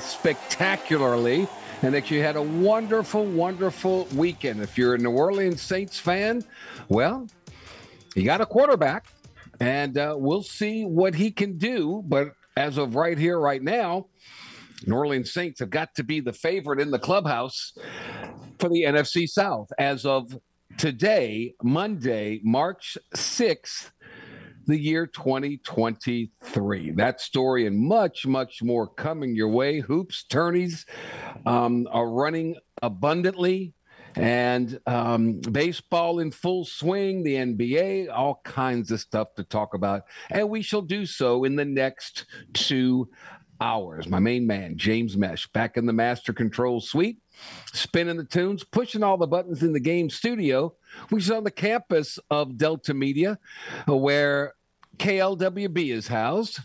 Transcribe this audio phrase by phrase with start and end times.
[0.00, 1.48] spectacularly
[1.82, 4.62] and that you had a wonderful, wonderful weekend.
[4.62, 6.44] If you're a New Orleans Saints fan,
[6.88, 7.26] well,
[8.14, 9.06] you got a quarterback,
[9.58, 12.02] and uh, we'll see what he can do.
[12.06, 14.06] But as of right here, right now,
[14.86, 17.76] New Orleans Saints have got to be the favorite in the clubhouse
[18.58, 20.38] for the NFC South as of
[20.78, 23.90] today, Monday, March 6th,
[24.66, 26.90] the year 2023.
[26.92, 29.80] That story and much, much more coming your way.
[29.80, 30.86] Hoops, tourneys
[31.46, 33.74] um, are running abundantly.
[34.14, 40.02] And um, baseball in full swing, the NBA, all kinds of stuff to talk about.
[40.30, 43.08] And we shall do so in the next two
[43.62, 44.08] hours.
[44.08, 47.18] My main man, James Mesh, back in the master control suite,
[47.72, 50.74] spinning the tunes, pushing all the buttons in the game studio,
[51.10, 53.38] which is on the campus of Delta Media,
[53.88, 54.54] uh, where
[54.98, 56.60] KLWB is housed,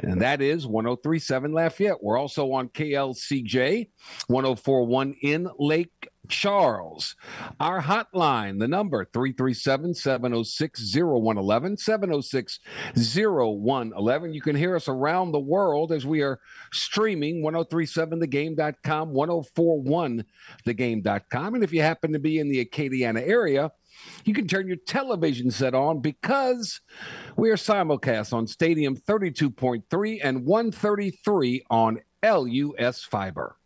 [0.00, 2.02] and that is 1037 Lafayette.
[2.02, 3.88] We're also on KLCJ
[4.28, 7.16] 1041 in Lake Charles.
[7.60, 12.60] Our hotline, the number 337 706 0111, 706
[12.96, 14.34] 0111.
[14.34, 16.40] You can hear us around the world as we are
[16.72, 21.54] streaming 1037thegame.com, 1041thegame.com.
[21.54, 23.72] And if you happen to be in the Acadiana area,
[24.24, 26.80] you can turn your television set on because
[27.36, 33.56] we are simulcast on Stadium 32.3 and 133 on LUS Fiber.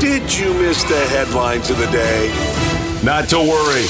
[0.00, 2.28] Did you miss the headlines of the day?
[3.02, 3.82] Not to worry.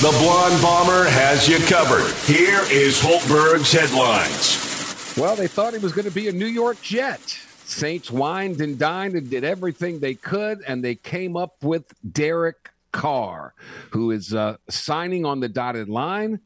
[0.00, 2.14] The Blonde Bomber has you covered.
[2.26, 5.16] Here is Hultberg's headlines.
[5.16, 7.20] Well, they thought he was going to be a New York Jet.
[7.64, 12.70] Saints wined and dined and did everything they could, and they came up with Derek
[12.92, 13.52] Carr,
[13.90, 16.38] who is uh, signing on the dotted line,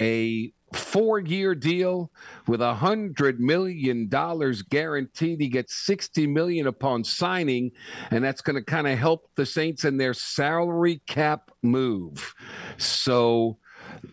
[0.00, 2.10] a four year deal
[2.46, 5.40] with a hundred million dollars guaranteed.
[5.40, 7.72] He gets 60 million upon signing,
[8.10, 12.34] and that's going to kind of help the Saints in their salary cap move.
[12.76, 13.58] So,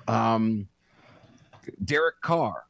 [0.08, 0.68] um,
[1.84, 2.66] Derek Carr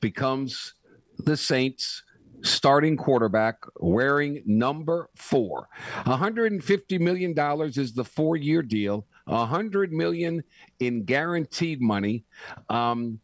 [0.00, 0.74] becomes
[1.18, 2.02] the Saints
[2.42, 5.68] starting quarterback wearing number four.
[6.04, 7.34] $150 million
[7.68, 9.06] is the four year deal.
[9.28, 10.42] 100 million
[10.80, 12.24] in guaranteed money.
[12.68, 13.20] Um,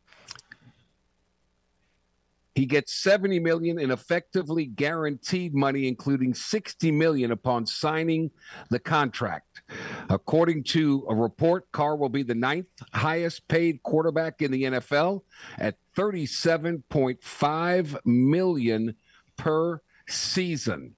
[2.54, 8.30] he gets 70 million in effectively guaranteed money, including 60 million upon signing
[8.70, 9.62] the contract.
[10.08, 15.22] According to a report, Carr will be the ninth highest paid quarterback in the NFL
[15.58, 18.94] at 37.5 million
[19.36, 20.94] per season.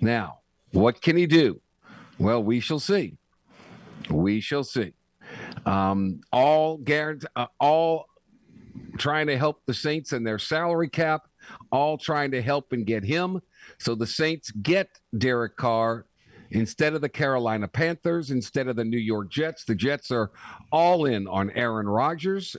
[0.00, 0.38] Now,
[0.72, 1.60] what can he do?
[2.18, 3.18] Well, we shall see.
[4.10, 4.92] We shall see.
[5.64, 8.06] Um, all guarantee, uh, all
[8.98, 11.22] trying to help the Saints and their salary cap,
[11.72, 13.40] all trying to help and get him.
[13.78, 16.06] So the Saints get Derek Carr
[16.50, 19.64] instead of the Carolina Panthers, instead of the New York Jets.
[19.64, 20.30] The Jets are
[20.70, 22.56] all in on Aaron Rodgers.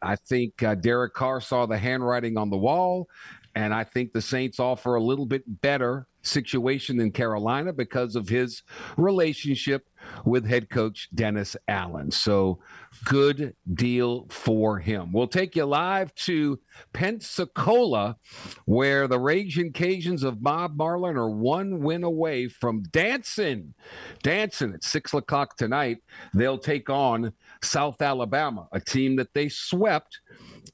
[0.00, 3.08] I think uh, Derek Carr saw the handwriting on the wall,
[3.54, 8.28] and I think the Saints offer a little bit better situation in Carolina because of
[8.28, 8.62] his
[8.96, 9.88] relationship
[10.24, 12.10] with head coach Dennis Allen.
[12.10, 12.60] So
[13.04, 15.12] good deal for him.
[15.12, 16.60] We'll take you live to
[16.92, 18.16] Pensacola,
[18.64, 23.74] where the Raging Cajuns of Bob Marlin are one win away from dancing.
[24.22, 25.98] Dancing at six o'clock tonight.
[26.32, 27.32] They'll take on
[27.62, 30.20] South Alabama, a team that they swept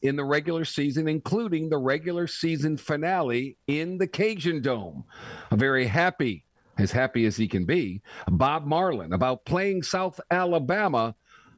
[0.02, 5.04] in the regular season, including the regular season finale in the Cajun Dome.
[5.50, 6.44] A very happy,
[6.80, 11.14] as happy as he can be, Bob Marlin about playing South Alabama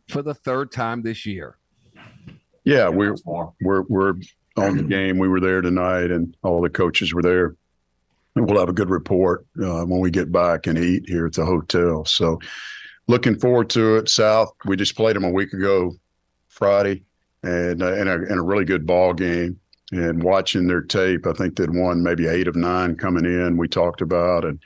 [0.08, 1.56] for the third time this year.
[2.64, 3.16] Yeah, we're
[3.60, 4.14] we're we're
[4.56, 5.18] on the game.
[5.18, 7.56] We were there tonight, and all the coaches were there.
[8.34, 11.34] And we'll have a good report uh, when we get back and eat here at
[11.34, 12.04] the hotel.
[12.04, 12.38] So,
[13.06, 14.08] looking forward to it.
[14.08, 15.92] South, we just played them a week ago,
[16.48, 17.04] Friday
[17.42, 19.58] and uh, and, a, and a really good ball game.
[19.90, 23.58] And watching their tape, I think they'd won maybe eight of nine coming in.
[23.58, 24.58] We talked about and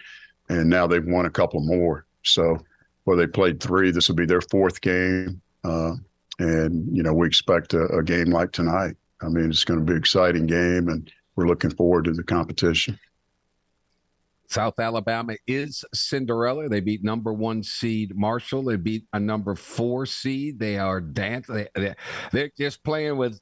[0.49, 2.07] and now they've won a couple more.
[2.25, 2.59] So,
[3.05, 3.91] where they played three.
[3.91, 5.93] This will be their fourth game, uh,
[6.39, 8.97] and you know we expect a, a game like tonight.
[9.23, 12.25] I mean, it's going to be an exciting game, and we're looking forward to the
[12.25, 12.99] competition.
[14.49, 16.69] South Alabama is Cinderella.
[16.69, 18.65] They beat number one seed Marshall.
[18.65, 20.59] They beat a number four seed.
[20.59, 21.47] They are dance.
[21.49, 21.69] They,
[22.33, 23.41] they're just playing with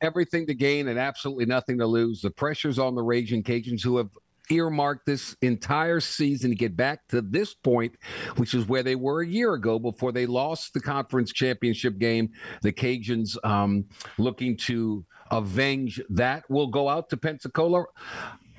[0.00, 2.20] everything to gain and absolutely nothing to lose.
[2.20, 4.10] The pressure's on the Raging Cajuns, who have
[4.50, 7.96] earmarked this entire season to get back to this point,
[8.36, 12.30] which is where they were a year ago before they lost the conference championship game.
[12.62, 13.86] The Cajuns um,
[14.18, 17.84] looking to avenge that will go out to Pensacola.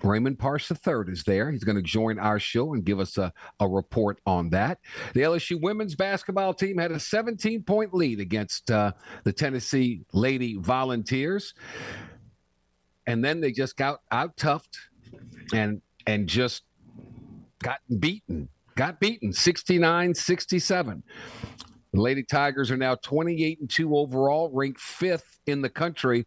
[0.04, 1.50] Raymond Parsh III is there.
[1.50, 4.80] He's going to join our show and give us a, a report on that.
[5.14, 8.92] The LSU women's basketball team had a 17 point lead against uh,
[9.24, 11.54] the Tennessee Lady Volunteers.
[13.08, 14.78] And then they just got out toughed
[15.54, 16.64] and and just
[17.62, 18.50] got beaten.
[18.76, 21.04] Got beaten 69 67.
[21.94, 26.26] The Lady Tigers are now 28 and 2 overall, ranked fifth in the country.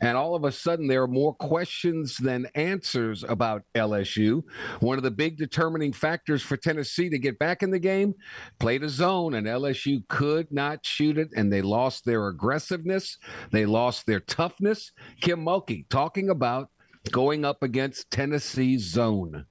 [0.00, 4.44] And all of a sudden, there are more questions than answers about LSU.
[4.78, 8.14] One of the big determining factors for Tennessee to get back in the game
[8.60, 13.18] played a zone, and LSU could not shoot it, and they lost their aggressiveness.
[13.50, 14.92] They lost their toughness.
[15.20, 16.70] Kim Mulkey talking about
[17.08, 19.46] going up against Tennessee's zone.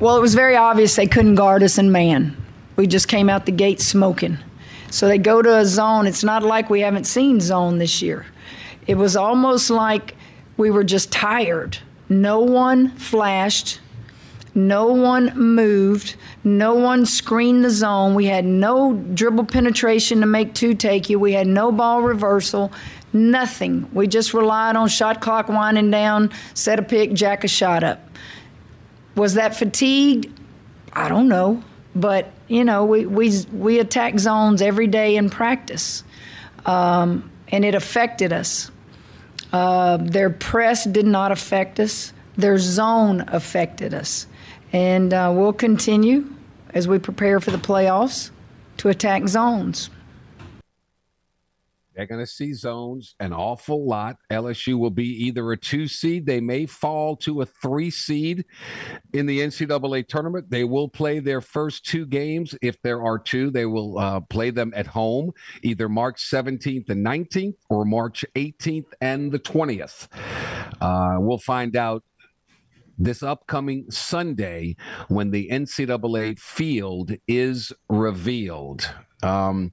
[0.00, 2.36] Well, it was very obvious they couldn't guard us in man.
[2.76, 4.38] We just came out the gate smoking.
[4.90, 6.06] So they go to a zone.
[6.06, 8.26] It's not like we haven't seen zone this year.
[8.86, 10.16] It was almost like
[10.56, 11.78] we were just tired.
[12.08, 13.80] No one flashed.
[14.54, 16.16] No one moved.
[16.44, 18.14] No one screened the zone.
[18.14, 21.18] We had no dribble penetration to make two take you.
[21.18, 22.70] We had no ball reversal.
[23.12, 23.88] Nothing.
[23.92, 28.00] We just relied on shot clock winding down, set a pick, jack a shot up.
[29.14, 30.30] Was that fatigued?
[30.92, 31.62] I don't know.
[31.94, 36.04] But you know, we we we attack zones every day in practice,
[36.64, 38.70] um, and it affected us.
[39.52, 42.14] Uh, their press did not affect us.
[42.36, 44.26] Their zone affected us,
[44.72, 46.34] and uh, we'll continue
[46.72, 48.30] as we prepare for the playoffs
[48.78, 49.90] to attack zones.
[51.94, 54.16] They're going to see zones an awful lot.
[54.30, 58.44] LSU will be either a two seed, they may fall to a three seed
[59.12, 60.50] in the NCAA tournament.
[60.50, 62.54] They will play their first two games.
[62.62, 67.04] If there are two, they will uh, play them at home, either March 17th and
[67.04, 70.08] 19th or March 18th and the 20th.
[70.80, 72.02] Uh, we'll find out
[72.98, 74.76] this upcoming Sunday
[75.08, 78.88] when the NCAA field is revealed.
[79.22, 79.72] Um,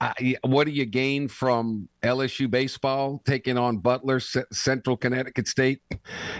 [0.00, 5.80] I, what do you gain from LSU baseball taking on Butler, C- Central Connecticut State?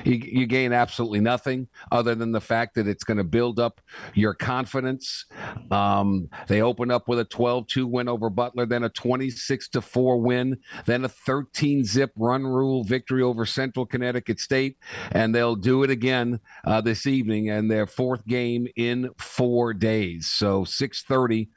[0.05, 3.81] You, you, gain absolutely nothing other than the fact that it's going to build up
[4.15, 5.27] your confidence.
[5.71, 10.21] Um, they open up with a 12 2 win over Butler, then a 26 4
[10.21, 14.77] win, then a 13 zip run rule victory over Central Connecticut State.
[15.13, 20.29] And they'll do it again uh, this evening and their fourth game in four days.
[20.29, 21.51] So 630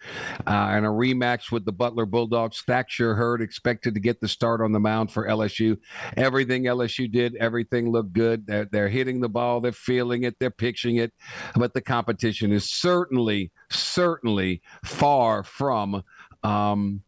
[0.45, 2.62] uh, and a rematch with the Butler Bulldogs.
[2.62, 5.78] Thatcher Hurd expected to get the start on the mound for LSU.
[6.16, 8.48] Everything LSU did, everything looked good.
[8.48, 11.13] They're, they're hitting the ball, they're feeling it, they're pitching it.
[11.56, 16.04] But the competition is certainly, certainly far from
[16.44, 17.04] um,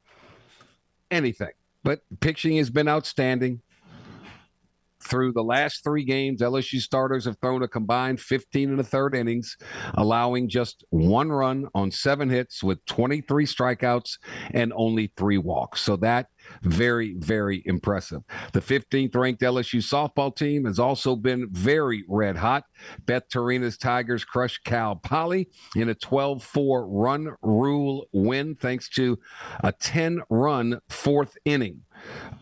[1.11, 1.51] anything.
[1.83, 3.61] But pitching has been outstanding.
[5.05, 9.15] Through the last three games, LSU starters have thrown a combined 15 and a third
[9.15, 9.55] innings,
[9.93, 14.17] allowing just one run on seven hits with 23 strikeouts
[14.51, 15.81] and only three walks.
[15.81, 16.27] So that
[16.61, 18.21] very, very impressive.
[18.53, 22.63] The 15th ranked LSU softball team has also been very red hot.
[23.05, 29.19] Beth Torina's Tigers crushed Cal Poly in a 12 4 run rule win, thanks to
[29.63, 31.81] a 10 run fourth inning.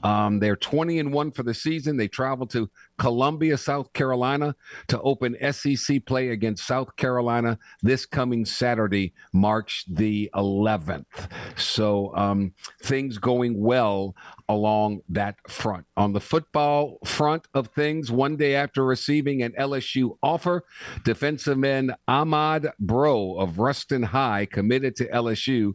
[0.03, 1.97] Um, they're 20 and 1 for the season.
[1.97, 4.55] They travel to Columbia, South Carolina
[4.87, 11.29] to open SEC play against South Carolina this coming Saturday, March the 11th.
[11.55, 14.15] So um, things going well
[14.53, 15.85] along that front.
[15.97, 20.63] On the football front of things, one day after receiving an LSU offer,
[21.03, 25.73] defensive end Ahmad Breaux of Ruston High committed to LSU,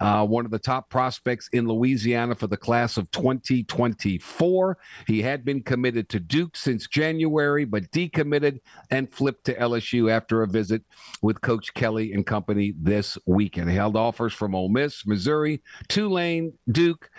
[0.00, 4.78] uh, one of the top prospects in Louisiana for the class of 2024.
[5.06, 10.42] He had been committed to Duke since January, but decommitted and flipped to LSU after
[10.42, 10.82] a visit
[11.22, 13.70] with Coach Kelly and company this weekend.
[13.70, 17.10] He held offers from Ole Miss, Missouri, Tulane, Duke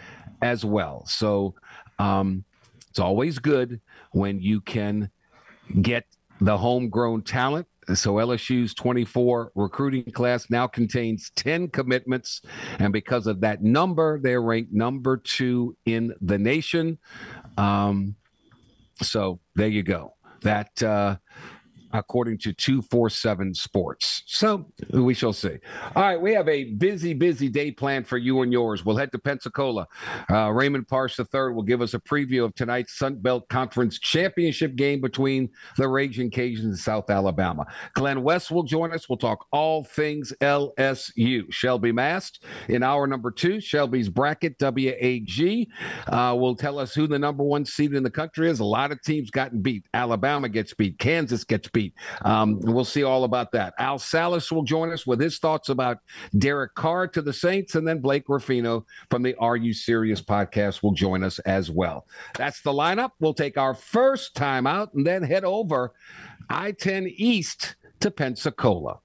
[0.41, 1.05] as well.
[1.05, 1.55] So
[1.97, 2.43] um,
[2.89, 3.81] it's always good
[4.11, 5.09] when you can
[5.81, 6.05] get
[6.41, 7.67] the homegrown talent.
[7.93, 12.41] So LSU's 24 recruiting class now contains 10 commitments.
[12.77, 16.99] And because of that number, they're ranked number two in the nation.
[17.57, 18.15] Um,
[19.01, 20.13] so there you go.
[20.41, 21.17] That uh,
[21.93, 24.23] according to 247 Sports.
[24.25, 25.57] So we shall see.
[25.95, 28.85] All right, we have a busy, busy day planned for you and yours.
[28.85, 29.87] We'll head to Pensacola.
[30.29, 34.75] Uh, Raymond Parsh III will give us a preview of tonight's Sun Belt Conference Championship
[34.75, 37.65] game between the Raging Cajuns and South Alabama.
[37.93, 39.09] Glenn West will join us.
[39.09, 41.51] We'll talk all things LSU.
[41.51, 43.59] Shelby Mast in hour number two.
[43.59, 45.67] Shelby's bracket, WAG,
[46.07, 48.59] uh, will tell us who the number one seed in the country is.
[48.59, 49.85] A lot of teams gotten beat.
[49.93, 50.99] Alabama gets beat.
[50.99, 51.78] Kansas gets beat
[52.23, 53.73] Um, we'll see all about that.
[53.79, 55.99] Al Salas will join us with his thoughts about
[56.37, 60.83] Derek Carr to the Saints, and then Blake Ruffino from the Are You Serious podcast
[60.83, 62.05] will join us as well.
[62.37, 63.11] That's the lineup.
[63.19, 65.93] We'll take our first time out and then head over
[66.49, 68.99] I 10 East to Pensacola.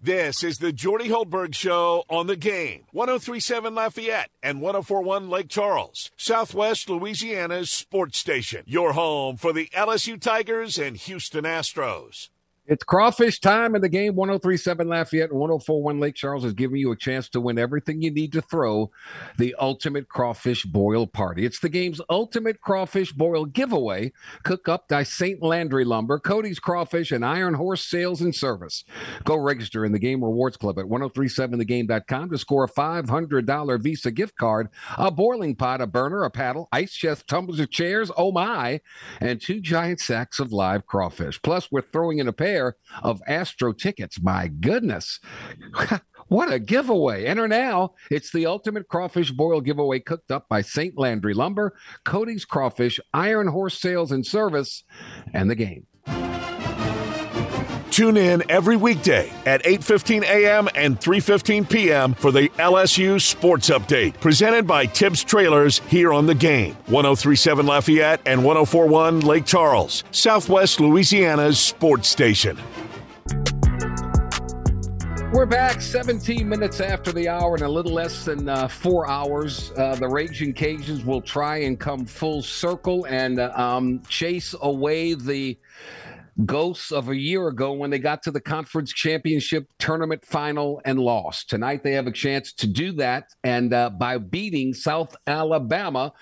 [0.00, 2.84] This is the Jordy Hultberg Show on the game.
[2.92, 8.62] 1037 Lafayette and 1041 Lake Charles, Southwest Louisiana's sports station.
[8.64, 12.28] Your home for the LSU Tigers and Houston Astros.
[12.68, 14.14] It's crawfish time in the game.
[14.14, 18.10] 1037 Lafayette and 1041 Lake Charles is giving you a chance to win everything you
[18.10, 18.90] need to throw
[19.38, 21.46] the ultimate crawfish boil party.
[21.46, 25.42] It's the game's ultimate crawfish boil giveaway, Cook up by St.
[25.42, 28.84] Landry Lumber, Cody's Crawfish, and Iron Horse Sales and Service.
[29.24, 34.36] Go register in the Game Rewards Club at 1037thegame.com to score a $500 Visa gift
[34.36, 38.80] card, a boiling pot, a burner, a paddle, ice chest, tumblers of chairs, oh my,
[39.20, 41.40] and two giant sacks of live crawfish.
[41.42, 44.20] Plus, we're throwing in a pair pair of Astro tickets.
[44.20, 45.20] My goodness.
[46.30, 47.24] What a giveaway.
[47.24, 47.94] Enter now.
[48.10, 50.98] It's the ultimate crawfish boil giveaway cooked up by St.
[50.98, 51.74] Landry Lumber,
[52.04, 54.84] Cody's Crawfish, Iron Horse Sales and Service,
[55.32, 55.86] and the game.
[57.98, 60.68] Tune in every weekday at 8:15 a.m.
[60.76, 62.14] and 3:15 p.m.
[62.14, 66.76] for the LSU Sports Update, presented by Tibbs Trailers here on the game.
[66.86, 72.56] 1037 Lafayette and 1041 Lake Charles, Southwest Louisiana's sports station.
[75.32, 79.72] We're back 17 minutes after the hour and a little less than uh, four hours.
[79.76, 85.14] Uh, the Raging Cajuns will try and come full circle and uh, um, chase away
[85.14, 85.58] the
[86.44, 90.98] ghosts of a year ago when they got to the conference championship tournament final and
[90.98, 91.50] lost.
[91.50, 96.12] Tonight they have a chance to do that, and uh, by beating South Alabama,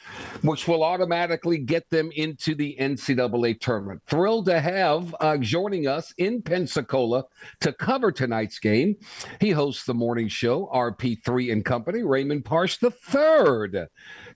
[0.42, 4.02] which will automatically get them into the NCAA tournament.
[4.06, 7.24] Thrilled to have uh, joining us in Pensacola
[7.60, 8.96] to cover tonight's game.
[9.40, 13.88] He hosts the morning show, RP3 and Company, Raymond Parsh the third.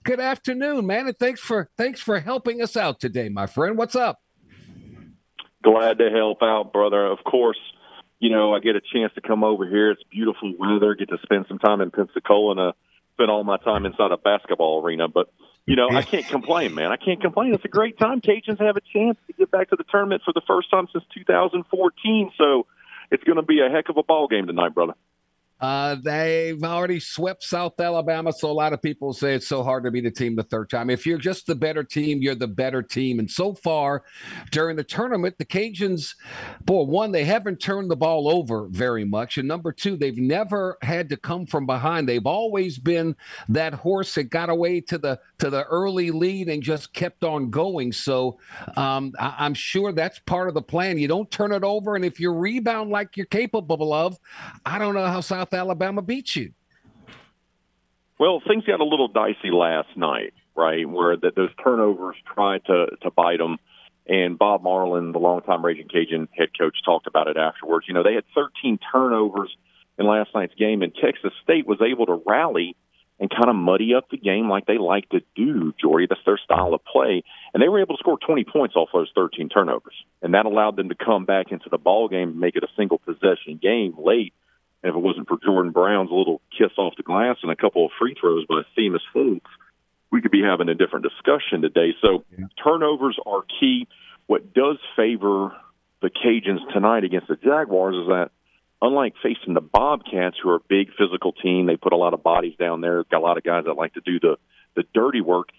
[0.03, 3.77] Good afternoon, man, and thanks for thanks for helping us out today, my friend.
[3.77, 4.19] What's up?
[5.63, 7.05] Glad to help out, brother.
[7.05, 7.59] Of course,
[8.19, 9.91] you know, I get a chance to come over here.
[9.91, 10.95] It's beautiful weather.
[10.95, 12.71] Get to spend some time in Pensacola and uh,
[13.13, 15.07] spend all my time inside a basketball arena.
[15.07, 15.31] But
[15.65, 16.91] you know, I can't complain, man.
[16.91, 17.53] I can't complain.
[17.53, 18.21] It's a great time.
[18.21, 21.03] Cajuns have a chance to get back to the tournament for the first time since
[21.13, 22.31] 2014.
[22.37, 22.65] So
[23.11, 24.93] it's going to be a heck of a ball game tonight, brother.
[25.61, 29.83] Uh, they've already swept South Alabama, so a lot of people say it's so hard
[29.83, 30.89] to beat a team the third time.
[30.89, 33.19] If you're just the better team, you're the better team.
[33.19, 34.03] And so far
[34.49, 36.15] during the tournament, the Cajuns,
[36.65, 40.77] boy, one, they haven't turned the ball over very much, and number two, they've never
[40.81, 42.09] had to come from behind.
[42.09, 43.15] They've always been
[43.49, 47.49] that horse that got away to the to the early lead and just kept on
[47.51, 47.91] going.
[47.91, 48.39] So
[48.77, 50.97] um, I, I'm sure that's part of the plan.
[50.97, 54.17] You don't turn it over, and if you rebound like you're capable of,
[54.65, 56.53] I don't know how South South Alabama beat you?
[58.19, 60.87] Well, things got a little dicey last night, right?
[60.87, 63.57] Where that those turnovers tried to to bite them.
[64.07, 67.85] And Bob Marlin, the longtime Raging Cajun head coach, talked about it afterwards.
[67.87, 69.55] You know, they had 13 turnovers
[69.97, 72.75] in last night's game, and Texas State was able to rally
[73.19, 76.07] and kind of muddy up the game like they like to do, Jordy.
[76.09, 77.23] That's their style of play.
[77.53, 79.93] And they were able to score 20 points off those 13 turnovers.
[80.23, 82.75] And that allowed them to come back into the ball game and make it a
[82.75, 84.33] single possession game late
[84.83, 87.85] and if it wasn't for Jordan Brown's little kiss off the glass and a couple
[87.85, 89.41] of free throws by Themus Fulks,
[90.11, 91.93] we could be having a different discussion today.
[92.01, 92.45] So yeah.
[92.63, 93.87] turnovers are key.
[94.27, 95.53] What does favor
[96.01, 98.31] the Cajuns tonight against the Jaguars is that
[98.81, 102.23] unlike facing the Bobcats, who are a big physical team, they put a lot of
[102.23, 103.03] bodies down there.
[103.03, 104.37] Got a lot of guys that like to do the
[104.75, 105.49] the dirty work.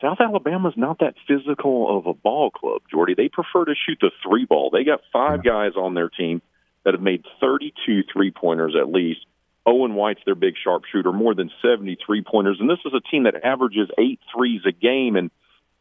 [0.00, 3.14] South Alabama's not that physical of a ball club, Jordy.
[3.16, 4.70] They prefer to shoot the three ball.
[4.70, 6.40] They got five guys on their team
[6.84, 9.20] that have made 32 three pointers at least.
[9.66, 12.58] Owen White's their big sharpshooter, more than 70 three pointers.
[12.58, 15.16] And this is a team that averages eight threes a game.
[15.16, 15.30] And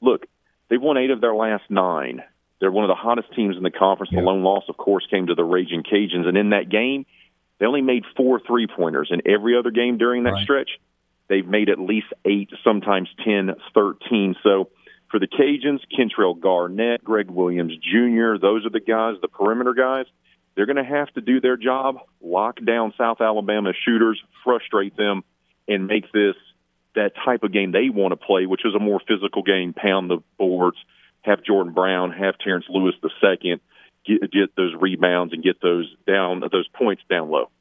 [0.01, 0.25] look,
[0.69, 2.21] they've won eight of their last nine.
[2.59, 4.11] They're one of the hottest teams in the conference.
[4.11, 4.21] Yeah.
[4.21, 6.27] The lone loss, of course, came to the Raging Cajuns.
[6.27, 7.05] And in that game,
[7.59, 9.09] they only made four three pointers.
[9.11, 10.43] In every other game during that right.
[10.43, 10.69] stretch,
[11.29, 14.35] they've made at least eight, sometimes 10, 13.
[14.43, 14.69] So
[15.09, 20.05] for the Cajuns, Kentrell Garnett, Greg Williams Jr., those are the guys, the perimeter guys.
[20.57, 25.23] They're going to have to do their job, lock down South Alabama shooters, frustrate them,
[25.67, 26.33] and make this
[26.95, 30.09] that type of game they want to play, which is a more physical game, pound
[30.09, 30.77] the boards,
[31.21, 33.61] have Jordan Brown, have Terrence Lewis the second,
[34.03, 37.51] get, get those rebounds and get those down those points down low.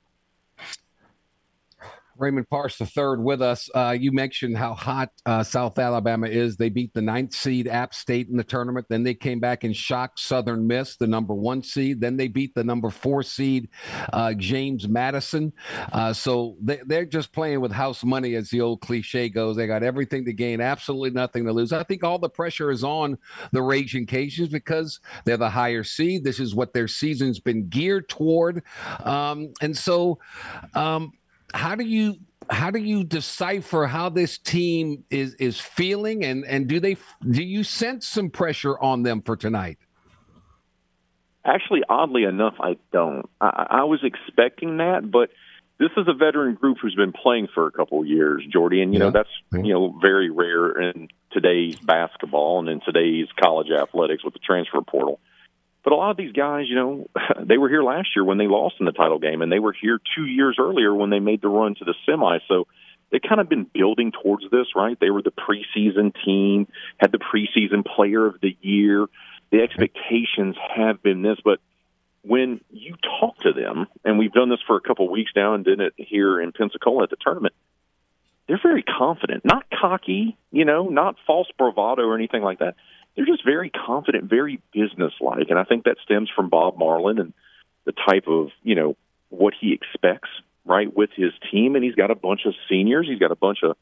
[2.19, 3.69] Raymond Parsh the third with us.
[3.75, 6.57] Uh, you mentioned how hot uh, South Alabama is.
[6.57, 8.87] They beat the ninth seed App State in the tournament.
[8.89, 12.01] Then they came back and shocked Southern Miss, the number one seed.
[12.01, 13.69] Then they beat the number four seed
[14.13, 15.53] uh, James Madison.
[15.93, 19.57] Uh, so they, they're just playing with house money, as the old cliche goes.
[19.57, 21.73] They got everything to gain, absolutely nothing to lose.
[21.73, 23.19] I think all the pressure is on
[23.53, 26.25] the Raging Cajuns because they're the higher seed.
[26.25, 28.63] This is what their season's been geared toward,
[29.05, 30.19] um, and so.
[30.75, 31.13] Um,
[31.57, 32.17] how do you
[32.49, 36.25] how do you decipher how this team is is feeling?
[36.25, 36.97] And and do they
[37.29, 39.79] do you sense some pressure on them for tonight?
[41.45, 43.29] Actually oddly enough i don't.
[43.41, 45.31] I, I was expecting that but
[45.79, 48.93] this is a veteran group who's been playing for a couple of years jordy and
[48.93, 49.07] you yeah.
[49.07, 54.35] know that's you know very rare in today's basketball and in today's college athletics with
[54.35, 55.21] the transfer portal
[55.87, 57.07] but a lot of these guys, you know,
[57.47, 59.73] they were here last year when they lost in the title game, and they were
[59.73, 62.39] here two years earlier when they made the run to the semi.
[62.49, 62.67] So
[63.13, 64.99] they kind of been building towards this, right?
[65.01, 66.67] They were the preseason team,
[66.97, 69.07] had the preseason player of the year.
[69.53, 71.61] The expectations have been this, but
[72.23, 75.55] when you talk to them, and we've done this for a couple of weeks now,
[75.55, 77.55] and did it here in Pensacola at the tournament,
[78.49, 82.75] they're very confident, not cocky, you know, not false bravado or anything like that
[83.17, 87.33] they're just very confident, very businesslike, and I think that stems from Bob Marlin and
[87.85, 88.97] the type of you know
[89.31, 90.29] what he expects
[90.65, 93.59] right with his team, and he's got a bunch of seniors, he's got a bunch
[93.63, 93.77] of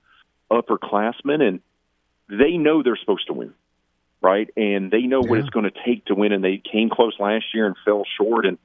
[0.51, 1.61] upperclassmen, and
[2.29, 3.55] they know they're supposed to win,
[4.21, 4.49] right?
[4.57, 5.31] And they know yeah.
[5.31, 8.05] what it's going to take to win, and they came close last year and fell
[8.19, 8.59] short, and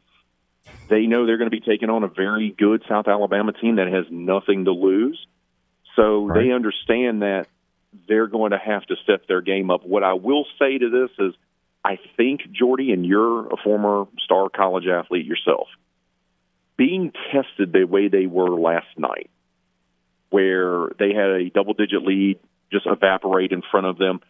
[0.89, 3.88] they know they're going to be taking on a very good South Alabama team that
[3.88, 5.25] has nothing to lose.
[5.95, 6.43] So right.
[6.43, 7.47] they understand that
[8.08, 9.86] they're going to have to step their game up.
[9.86, 11.34] What I will say to this is,
[11.84, 15.67] I think Jordy, and you're a former star college athlete yourself,
[16.78, 19.30] being tested the way they were last night,
[20.30, 22.39] where they had a double-digit lead
[22.71, 24.21] just evaporate in front of them,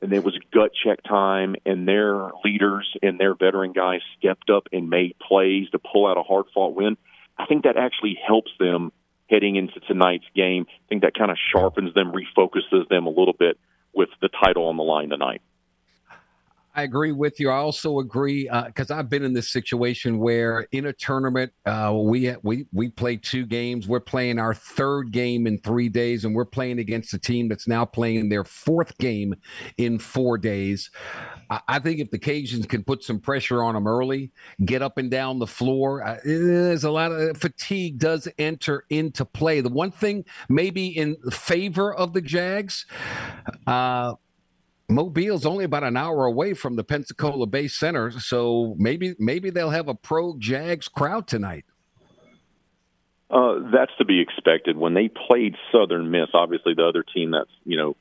[0.00, 4.68] and it was gut check time, and their leaders and their veteran guys stepped up
[4.70, 6.96] and made plays to pull out a hard-fought win.
[7.36, 8.92] I think that actually helps them
[9.28, 10.66] heading into tonight's game.
[10.68, 13.58] I think that kind of sharpens them, refocuses them a little bit
[13.94, 15.42] with the title on the line tonight.
[16.74, 17.50] I agree with you.
[17.50, 21.92] I also agree because uh, I've been in this situation where in a tournament uh,
[21.94, 23.88] we we we play two games.
[23.88, 27.66] We're playing our third game in three days, and we're playing against a team that's
[27.66, 29.34] now playing their fourth game
[29.76, 30.90] in four days.
[31.50, 34.30] I, I think if the Cajuns can put some pressure on them early,
[34.64, 39.24] get up and down the floor, uh, there's a lot of fatigue does enter into
[39.24, 39.60] play.
[39.60, 42.86] The one thing maybe in favor of the Jags.
[44.88, 49.70] Mobile's only about an hour away from the Pensacola Bay Center, so maybe maybe they'll
[49.70, 51.64] have a pro Jags crowd tonight.
[53.30, 54.78] Uh, that's to be expected.
[54.78, 57.96] When they played Southern Miss, obviously the other team that's you know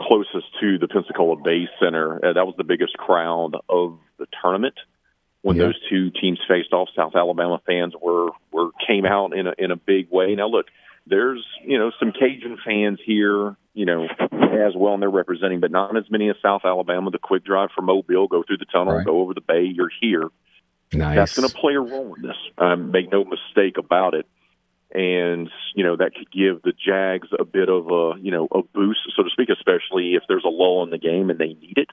[0.00, 4.74] closest to the Pensacola Bay Center, uh, that was the biggest crowd of the tournament.
[5.40, 5.64] When yeah.
[5.64, 9.70] those two teams faced off, South Alabama fans were were came out in a in
[9.70, 10.34] a big way.
[10.34, 10.66] Now look,
[11.06, 15.70] there's you know some Cajun fans here, you know, as well, and they're representing, but
[15.70, 17.12] not as many as South Alabama.
[17.12, 19.06] The quick drive from Mobile, go through the tunnel, right.
[19.06, 19.70] go over the bay.
[19.72, 20.24] You're here.
[20.92, 21.14] Nice.
[21.14, 22.36] That's going to play a role in this.
[22.58, 24.26] Um, make no mistake about it.
[24.92, 28.62] And you know that could give the Jags a bit of a you know a
[28.62, 31.76] boost, so to speak, especially if there's a lull in the game and they need
[31.76, 31.90] it.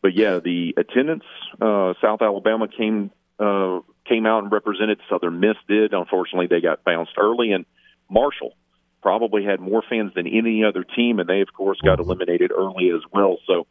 [0.00, 1.24] But yeah, the attendance,
[1.60, 5.00] uh, South Alabama came uh, came out and represented.
[5.10, 5.92] Southern Miss did.
[5.92, 7.66] Unfortunately, they got bounced early, and
[8.08, 8.54] Marshall
[9.02, 12.90] probably had more fans than any other team, and they, of course, got eliminated early
[12.90, 13.38] as well.
[13.46, 13.66] So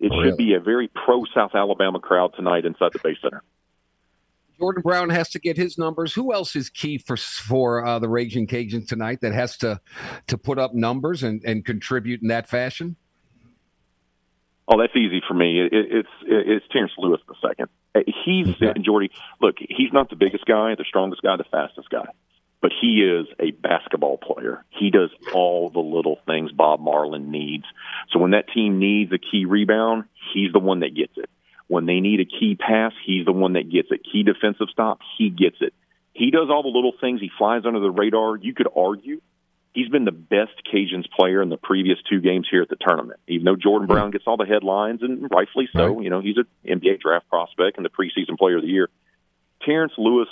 [0.00, 3.42] it should be a very pro South Alabama crowd tonight inside the Bay Center.
[4.58, 6.14] Jordan Brown has to get his numbers.
[6.14, 9.80] Who else is key for for uh, the Raging Cajun tonight that has to
[10.28, 12.96] to put up numbers and, and contribute in that fashion?
[14.68, 15.60] Oh, that's easy for me.
[15.60, 17.68] It, it, it's it, it's Terrence Lewis the second.
[18.24, 18.80] He's okay.
[18.80, 19.10] Jordy.
[19.40, 22.06] Look, he's not the biggest guy, the strongest guy, the fastest guy
[22.62, 24.64] but he is a basketball player.
[24.70, 27.64] He does all the little things Bob Marlin needs.
[28.12, 31.28] So when that team needs a key rebound, he's the one that gets it.
[31.66, 34.00] When they need a key pass, he's the one that gets it.
[34.10, 35.74] Key defensive stop, he gets it.
[36.14, 37.20] He does all the little things.
[37.20, 38.36] He flies under the radar.
[38.36, 39.20] You could argue
[39.74, 43.20] he's been the best Cajuns player in the previous two games here at the tournament.
[43.26, 46.04] Even though Jordan Brown gets all the headlines, and rightfully so, right.
[46.04, 48.88] you know, he's an NBA draft prospect and the preseason player of the year.
[49.64, 50.28] Terrence Lewis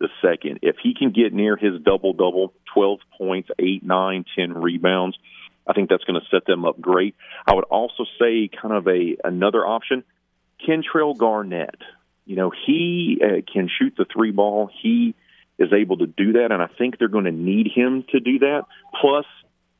[0.00, 4.54] the second, if he can get near his double double, 12 points, eight, nine, ten
[4.54, 5.18] rebounds,
[5.66, 7.14] I think that's going to set them up great.
[7.46, 10.04] I would also say kind of a another option,
[10.66, 11.76] Kentrell Garnett.
[12.24, 14.70] You know, he uh, can shoot the three ball.
[14.82, 15.14] He
[15.58, 18.38] is able to do that, and I think they're going to need him to do
[18.40, 18.62] that.
[19.00, 19.26] Plus,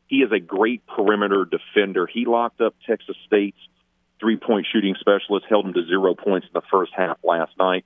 [0.09, 2.07] he is a great perimeter defender.
[2.07, 3.59] He locked up Texas State's
[4.21, 7.85] three point shooting specialist, held him to zero points in the first half last night.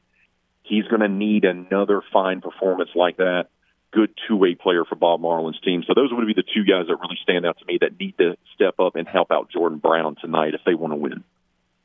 [0.72, 3.48] He's going to need another fine performance like that.
[3.92, 5.84] Good two way player for Bob Marlin's team.
[5.86, 8.16] So those would be the two guys that really stand out to me that need
[8.18, 11.24] to step up and help out Jordan Brown tonight if they want to win.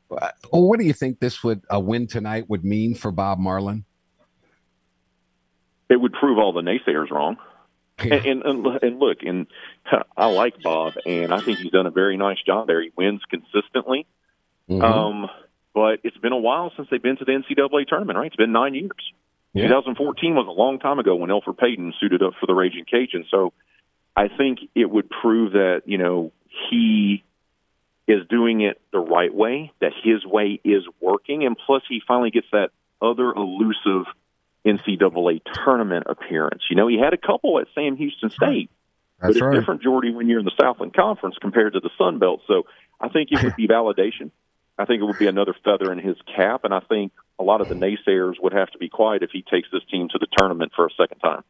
[0.08, 3.84] Well, what do you think this would a win tonight would mean for Bob Marlin?
[5.88, 7.36] it would prove all the naysayers wrong.
[8.02, 8.14] Yeah.
[8.14, 9.48] And, and and look, and
[10.16, 12.80] I like Bob, and I think he's done a very nice job there.
[12.80, 14.06] He wins consistently,
[14.70, 14.82] mm-hmm.
[14.82, 15.28] um,
[15.78, 18.18] but it's been a while since they've been to the NCAA tournament.
[18.18, 18.26] Right?
[18.26, 18.90] It's been nine years.
[19.54, 19.68] Yeah.
[19.68, 23.26] 2014 was a long time ago when Elfrid Payton suited up for the Raging Cajun.
[23.30, 23.52] So
[24.16, 26.32] I think it would prove that you know
[26.68, 27.22] he
[28.08, 32.30] is doing it the right way, that his way is working, and plus he finally
[32.30, 34.06] gets that other elusive
[34.66, 36.62] NCAA tournament appearance.
[36.70, 38.68] You know, he had a couple at Sam Houston State,
[39.20, 39.54] That's but it's right.
[39.54, 42.40] different, Jordy, when you're in the Southland Conference compared to the Sun Belt.
[42.48, 42.64] So
[43.00, 44.32] I think it would be validation.
[44.78, 47.60] I think it would be another feather in his cap, and I think a lot
[47.60, 50.28] of the naysayers would have to be quiet if he takes this team to the
[50.36, 51.42] tournament for a second time.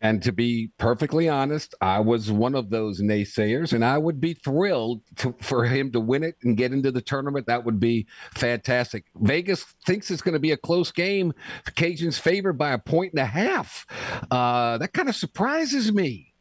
[0.00, 4.34] And to be perfectly honest, I was one of those naysayers, and I would be
[4.34, 7.46] thrilled to, for him to win it and get into the tournament.
[7.46, 9.06] That would be fantastic.
[9.16, 11.32] Vegas thinks it's going to be a close game.
[11.64, 13.86] The Cajuns favored by a point and a half.
[14.30, 16.32] Uh, that kind of surprises me.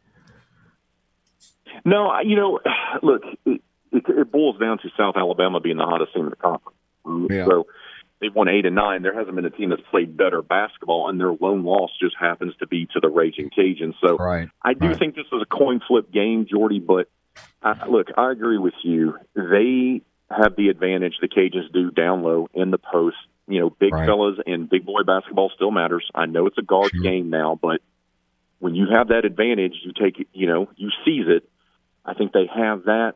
[1.84, 2.60] No, you know,
[3.02, 3.24] look,
[3.98, 6.78] it, it, boils down to South Alabama being the hottest team in the conference.
[7.30, 7.46] Yeah.
[7.46, 7.68] So
[8.20, 9.02] they've won eight and nine.
[9.02, 12.54] There hasn't been a team that's played better basketball, and their lone loss just happens
[12.60, 13.94] to be to the Raging Cajuns.
[14.06, 14.98] So right, I do right.
[14.98, 16.80] think this is a coin flip game, Jordy.
[16.80, 17.10] But
[17.62, 19.18] I, look, I agree with you.
[19.36, 23.18] They have the advantage the Cajuns do down low in the post.
[23.48, 24.06] You know, big right.
[24.06, 26.10] fellas and big boy basketball still matters.
[26.14, 27.02] I know it's a guard sure.
[27.02, 27.80] game now, but
[28.60, 30.28] when you have that advantage, you take it.
[30.34, 31.48] You know, you seize it.
[32.06, 33.14] I think they have that.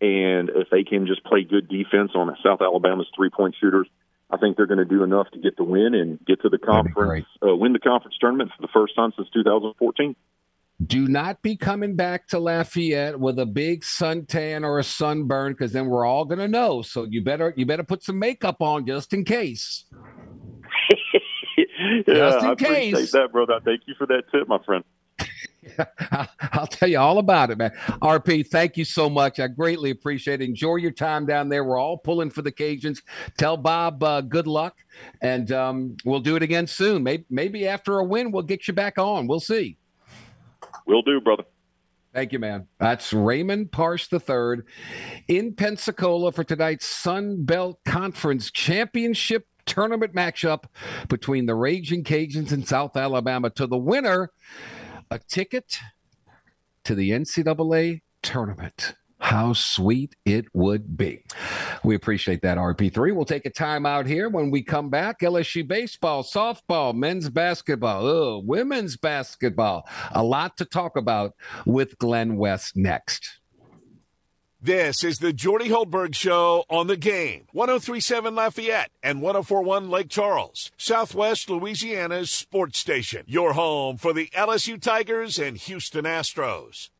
[0.00, 3.86] And if they can just play good defense on South Alabama's three point shooters,
[4.30, 6.58] I think they're going to do enough to get the win and get to the
[6.58, 10.14] conference, uh, win the conference tournament for the first time since 2014.
[10.86, 15.72] Do not be coming back to Lafayette with a big suntan or a sunburn, because
[15.72, 16.80] then we're all going to know.
[16.80, 19.84] So you better you better put some makeup on just in case.
[21.58, 22.92] yeah, just in I case.
[22.94, 23.60] appreciate that, brother.
[23.62, 24.82] Thank you for that tip, my friend.
[26.52, 27.72] I'll tell you all about it, man.
[28.02, 29.40] RP, thank you so much.
[29.40, 30.44] I greatly appreciate it.
[30.44, 31.64] Enjoy your time down there.
[31.64, 33.02] We're all pulling for the Cajuns.
[33.38, 34.76] Tell Bob uh, good luck,
[35.20, 37.02] and um, we'll do it again soon.
[37.02, 39.26] Maybe, maybe after a win, we'll get you back on.
[39.26, 39.76] We'll see.
[40.86, 41.44] Will do, brother.
[42.12, 42.66] Thank you, man.
[42.78, 44.64] That's Raymond Parsh III
[45.28, 50.64] in Pensacola for tonight's Sun Belt Conference Championship tournament matchup
[51.08, 53.50] between the Raging Cajuns and South Alabama.
[53.50, 54.30] To the winner
[55.10, 55.78] a ticket
[56.84, 58.94] to the NCAA tournament.
[59.18, 61.24] How sweet it would be.
[61.84, 63.14] We appreciate that, RP3.
[63.14, 64.30] We'll take a time out here.
[64.30, 69.86] When we come back, LSU baseball, softball, men's basketball, oh, women's basketball.
[70.12, 71.34] A lot to talk about
[71.66, 73.39] with Glenn West next.
[74.62, 77.46] This is the Jordy Hultberg Show on the game.
[77.52, 83.24] 1037 Lafayette and 1041 Lake Charles, Southwest Louisiana's sports station.
[83.26, 86.90] Your home for the LSU Tigers and Houston Astros.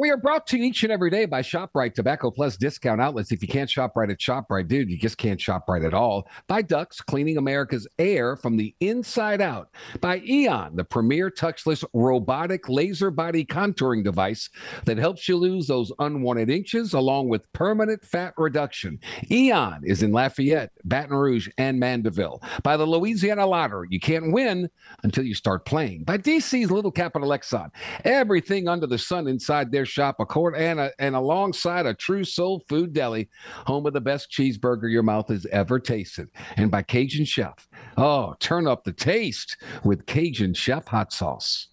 [0.00, 3.32] We are brought to you each and every day by ShopRite Tobacco Plus discount outlets.
[3.32, 6.26] If you can't shop right at ShopRite, dude, you just can't shop right at all.
[6.46, 9.68] By Ducks, cleaning America's air from the inside out.
[10.00, 14.48] By Eon, the premier touchless robotic laser body contouring device
[14.86, 19.00] that helps you lose those unwanted inches along with permanent fat reduction.
[19.30, 22.42] Eon is in Lafayette, Baton Rouge, and Mandeville.
[22.62, 24.70] By the Louisiana Lottery, you can't win
[25.02, 26.04] until you start playing.
[26.04, 27.68] By DC's Little Capital Exxon,
[28.06, 32.24] everything under the sun inside their shop, a court and, a, and alongside a true
[32.24, 33.28] soul food deli,
[33.66, 36.28] home of the best cheeseburger your mouth has ever tasted.
[36.56, 37.68] And by Cajun Chef.
[37.96, 41.68] Oh, turn up the taste with Cajun Chef hot sauce.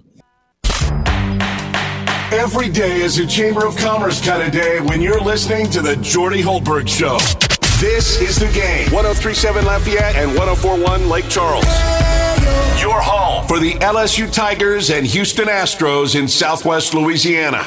[2.33, 5.95] Every day is a Chamber of Commerce kind of day when you're listening to the
[5.97, 7.17] Jordy Hultberg Show.
[7.79, 8.91] This is the game.
[8.91, 11.63] 1037 Lafayette and 1041 Lake Charles.
[12.81, 17.65] Your home for the LSU Tigers and Houston Astros in Southwest Louisiana.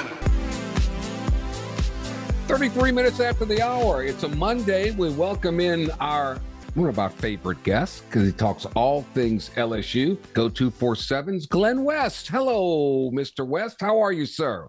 [2.51, 4.03] 33 minutes after the hour.
[4.03, 4.91] It's a Monday.
[4.91, 6.41] We welcome in our
[6.75, 10.19] one of our favorite guests because he talks all things LSU.
[10.33, 12.27] Go 247's Glenn West.
[12.27, 13.47] Hello, Mr.
[13.47, 13.77] West.
[13.81, 14.67] How are you, sir?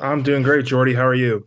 [0.00, 0.94] I'm doing great, Jordy.
[0.94, 1.46] How are you?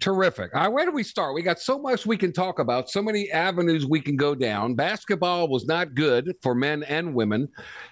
[0.00, 0.54] Terrific.
[0.54, 1.34] All right, where do we start?
[1.34, 4.74] We got so much we can talk about, so many avenues we can go down.
[4.74, 7.48] Basketball was not good for men and women.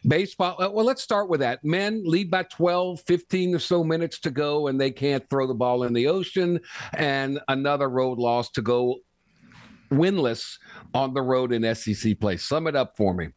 [0.06, 1.62] Baseball, uh, well, let's start with that.
[1.62, 5.54] Men lead by 12, 15 or so minutes to go, and they can't throw the
[5.54, 6.58] ball in the ocean.
[6.94, 8.96] And another road loss to go
[9.90, 10.56] winless
[10.94, 12.38] on the road in SEC play.
[12.38, 13.28] Sum it up for me.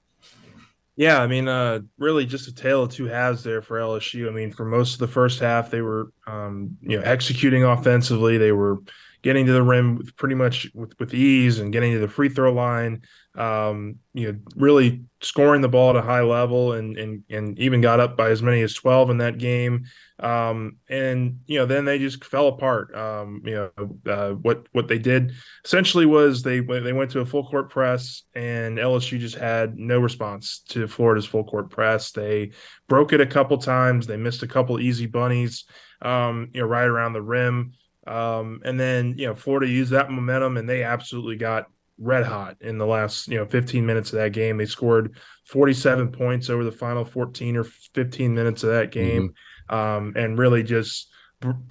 [1.02, 4.28] Yeah, I mean, uh, really just a tale of two halves there for LSU.
[4.28, 8.38] I mean, for most of the first half, they were, um, you know, executing offensively.
[8.38, 8.78] They were
[9.21, 12.29] getting to the rim with pretty much with, with ease and getting to the free
[12.29, 13.01] throw line.
[13.36, 17.79] Um, you know, really scoring the ball at a high level and and and even
[17.79, 19.86] got up by as many as twelve in that game.
[20.19, 22.93] Um, and you know, then they just fell apart.
[22.95, 27.25] Um, you know, uh, what what they did essentially was they they went to a
[27.25, 32.12] full court press, and LSU just had no response to Florida's full court press.
[32.12, 32.51] They
[32.89, 34.07] broke it a couple times.
[34.07, 35.65] They missed a couple easy bunnies.
[36.01, 37.73] Um, you know, right around the rim.
[38.12, 42.58] Um, and then you know Florida used that momentum and they absolutely got red hot
[42.62, 44.58] in the last you know 15 minutes of that game.
[44.58, 45.15] They scored
[45.47, 49.34] 47 points over the final 14 or 15 minutes of that game,
[49.69, 49.76] mm-hmm.
[49.76, 51.10] um, and really just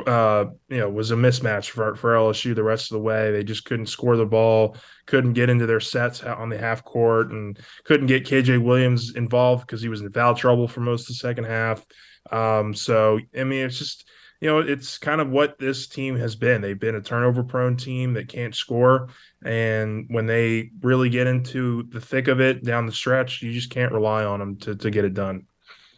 [0.06, 3.30] uh, you know was a mismatch for for LSU the rest of the way.
[3.32, 4.76] They just couldn't score the ball,
[5.06, 9.66] couldn't get into their sets on the half court, and couldn't get KJ Williams involved
[9.66, 11.84] because he was in foul trouble for most of the second half.
[12.30, 14.08] Um, so I mean, it's just
[14.40, 16.62] you know, it's kind of what this team has been.
[16.62, 19.08] They've been a turnover prone team that can't score.
[19.44, 23.70] And when they really get into the thick of it down the stretch, you just
[23.70, 25.46] can't rely on them to, to get it done.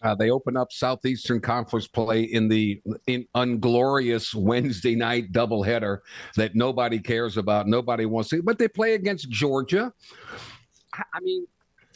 [0.02, 5.98] Uh, they open up Southeastern Conference play in the in unglorious Wednesday night doubleheader
[6.34, 8.42] that nobody cares about, nobody wants to.
[8.42, 9.92] But they play against Georgia.
[10.92, 11.46] I mean,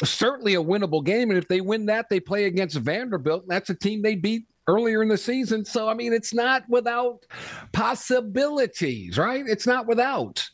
[0.04, 3.42] certainly a winnable game, and if they win that, they play against Vanderbilt.
[3.42, 5.64] And that's a team they beat earlier in the season.
[5.64, 7.20] So, I mean, it's not without
[7.72, 9.44] possibilities, right?
[9.46, 10.48] It's not without.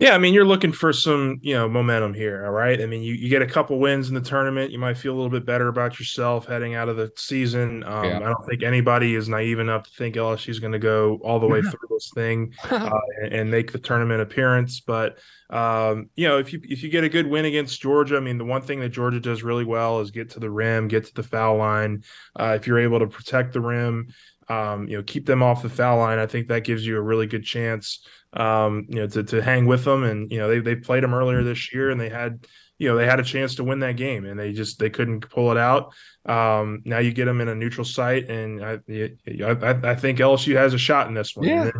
[0.00, 2.44] Yeah, I mean, you're looking for some, you know, momentum here.
[2.44, 2.80] All right.
[2.80, 4.72] I mean, you, you get a couple wins in the tournament.
[4.72, 7.84] You might feel a little bit better about yourself heading out of the season.
[7.84, 8.16] Um, yeah.
[8.16, 11.38] I don't think anybody is naive enough to think LSU is going to go all
[11.38, 12.90] the way through this thing uh,
[13.22, 14.80] and, and, make the tournament appearance.
[14.80, 18.20] But, um, you know, if you if you get a good win against Georgia, I
[18.20, 21.04] mean, the one thing that Georgia does really well is get to the rim, get
[21.04, 22.02] to the foul line.
[22.38, 24.08] Uh, if you're able to protect the rim,
[24.48, 26.18] um, you know, keep them off the foul line.
[26.18, 29.66] I think that gives you a really good chance, um, you know, to, to hang
[29.66, 30.04] with them.
[30.04, 32.46] And, you know, they, they played them earlier this year and they had,
[32.78, 35.28] you know, they had a chance to win that game and they just, they couldn't
[35.30, 35.94] pull it out.
[36.26, 40.56] Um, now you get them in a neutral site and I, I, I think LSU
[40.56, 41.48] has a shot in this one.
[41.48, 41.70] Yeah.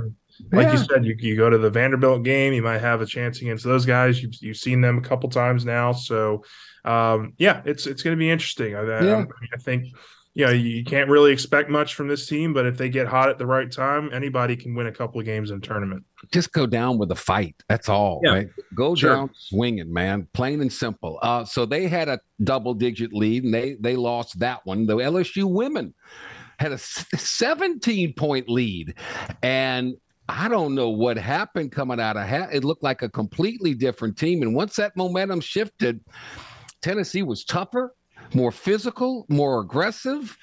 [0.53, 0.72] like yeah.
[0.72, 3.64] you said, you, you go to the Vanderbilt game, you might have a chance against
[3.64, 4.22] those guys.
[4.22, 5.92] You've, you've seen them a couple times now.
[5.92, 6.44] So,
[6.85, 8.77] um, yeah, it's, it's going to be interesting.
[8.77, 9.16] I, yeah.
[9.18, 9.88] I, I think,
[10.35, 13.29] you know, you can't really expect much from this team, but if they get hot
[13.29, 16.05] at the right time, anybody can win a couple of games in tournament.
[16.33, 17.55] Just go down with a fight.
[17.68, 18.20] That's all.
[18.25, 18.31] Yeah.
[18.33, 18.49] Right?
[18.75, 19.14] Go sure.
[19.14, 20.27] down swinging, man.
[20.35, 21.20] Plain and simple.
[21.23, 24.87] Uh, so they had a double digit lead and they they lost that one.
[24.87, 25.94] The LSU women
[26.59, 28.94] had a 17 point lead.
[29.42, 29.94] And
[30.29, 32.49] I don't know what happened coming out of hat.
[32.53, 34.42] It looked like a completely different team.
[34.42, 36.01] And once that momentum shifted,
[36.83, 37.94] Tennessee was tougher
[38.32, 40.37] more physical, more aggressive.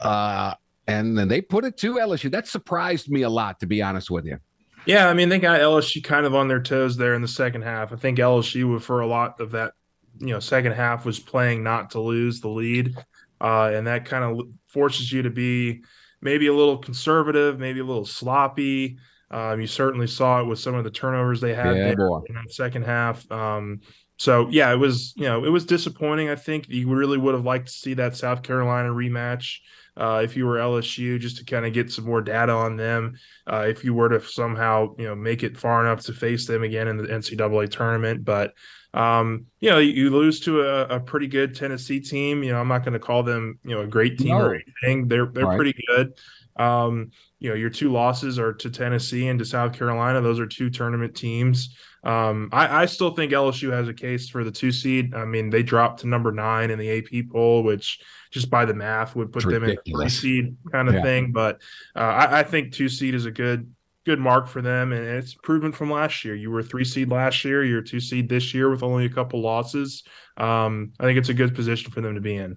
[0.00, 0.54] Uh,
[0.86, 2.30] and then they put it to LSU.
[2.30, 4.38] That surprised me a lot, to be honest with you.
[4.86, 7.62] Yeah, I mean, they got LSU kind of on their toes there in the second
[7.62, 7.92] half.
[7.92, 9.74] I think LSU, for a lot of that,
[10.18, 12.96] you know, second half was playing not to lose the lead.
[13.40, 15.82] Uh, and that kind of forces you to be
[16.20, 18.98] maybe a little conservative, maybe a little sloppy.
[19.30, 21.92] Um, you certainly saw it with some of the turnovers they had yeah,
[22.28, 23.30] in that second half.
[23.30, 23.80] Um,
[24.20, 26.28] so yeah, it was you know it was disappointing.
[26.28, 29.60] I think you really would have liked to see that South Carolina rematch
[29.96, 33.14] uh, if you were LSU, just to kind of get some more data on them.
[33.50, 36.62] Uh, if you were to somehow you know make it far enough to face them
[36.62, 38.52] again in the NCAA tournament, but
[38.92, 42.42] um, you know you, lose to a, a, pretty good Tennessee team.
[42.42, 44.42] You know I'm not going to call them you know a great team no.
[44.42, 45.08] or anything.
[45.08, 45.56] They're they're right.
[45.56, 46.12] pretty good.
[46.56, 50.20] Um, you know your two losses are to Tennessee and to South Carolina.
[50.20, 51.74] Those are two tournament teams.
[52.02, 55.14] Um, I, I, still think LSU has a case for the two seed.
[55.14, 58.72] I mean, they dropped to number nine in the AP poll, which just by the
[58.72, 61.02] math would put them in a three seed kind of yeah.
[61.02, 61.32] thing.
[61.32, 61.60] But
[61.94, 63.70] uh, I, I, think two seed is a good
[64.06, 66.34] good mark for them, and it's proven from last year.
[66.34, 67.64] You were three seed last year.
[67.64, 70.02] You're two seed this year with only a couple losses.
[70.38, 72.56] Um, I think it's a good position for them to be in.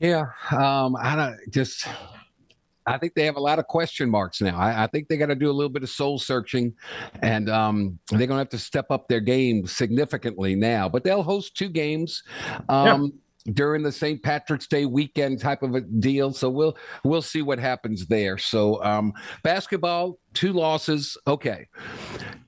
[0.00, 1.86] Yeah, um, I don't just
[2.86, 4.58] I think they have a lot of question marks now.
[4.58, 6.74] I, I think they got to do a little bit of soul searching,
[7.22, 10.88] and um, they're going to have to step up their game significantly now.
[10.88, 12.22] But they'll host two games.
[12.68, 13.20] Um, yeah
[13.52, 14.22] during the St.
[14.22, 16.32] Patrick's Day weekend type of a deal.
[16.32, 18.38] So we'll we'll see what happens there.
[18.38, 21.16] So um, basketball, two losses.
[21.26, 21.66] Okay.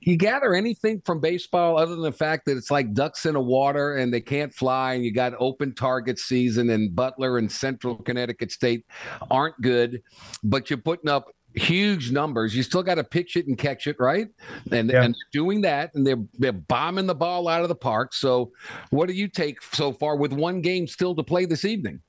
[0.01, 3.41] You gather anything from baseball other than the fact that it's like ducks in a
[3.41, 7.97] water and they can't fly, and you got open target season, and Butler and Central
[7.97, 8.85] Connecticut State
[9.29, 10.01] aren't good,
[10.43, 12.55] but you're putting up huge numbers.
[12.55, 14.27] You still got to pitch it and catch it, right?
[14.71, 15.03] And yeah.
[15.03, 18.13] and doing that, and they're they're bombing the ball out of the park.
[18.13, 18.51] So,
[18.89, 22.01] what do you take so far with one game still to play this evening?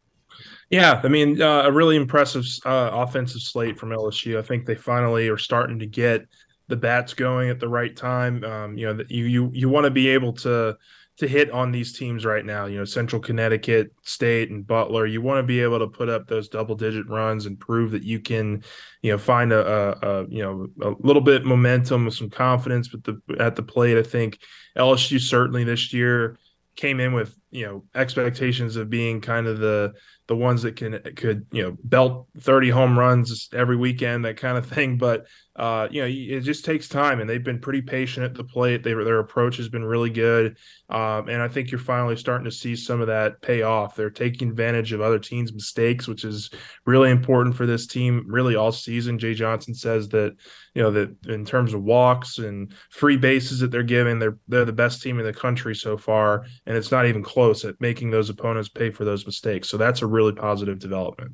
[0.71, 4.39] Yeah, I mean, uh, a really impressive uh, offensive slate from LSU.
[4.39, 6.27] I think they finally are starting to get
[6.69, 8.45] the bats going at the right time.
[8.45, 10.77] Um, you know, you you you want to be able to
[11.21, 12.65] to hit on these teams right now.
[12.65, 15.07] You know, Central Connecticut State and Butler.
[15.07, 18.03] You want to be able to put up those double digit runs and prove that
[18.03, 18.65] you can,
[19.03, 22.91] you know, find a, a, a you know a little bit momentum with some confidence
[22.91, 23.99] with the at the plate.
[23.99, 24.39] I think
[24.77, 26.39] LSU certainly this year
[26.75, 29.93] came in with you know expectations of being kind of the
[30.29, 34.57] the ones that can could you know belt 30 home runs every weekend that kind
[34.57, 35.27] of thing but
[35.61, 38.83] uh, you know, it just takes time, and they've been pretty patient at the plate.
[38.83, 40.57] They, their approach has been really good,
[40.89, 43.95] um, and I think you're finally starting to see some of that pay off.
[43.95, 46.49] They're taking advantage of other teams' mistakes, which is
[46.87, 48.25] really important for this team.
[48.27, 50.35] Really, all season, Jay Johnson says that
[50.75, 54.65] you know that in terms of walks and free bases that they're giving, they're they're
[54.65, 58.11] the best team in the country so far, and it's not even close at making
[58.11, 59.69] those opponents pay for those mistakes.
[59.69, 61.33] So that's a really positive development.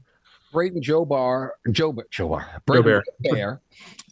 [0.53, 3.61] Brayden Joe Bar, Joe, Joe Bar, Brayden Joe Bear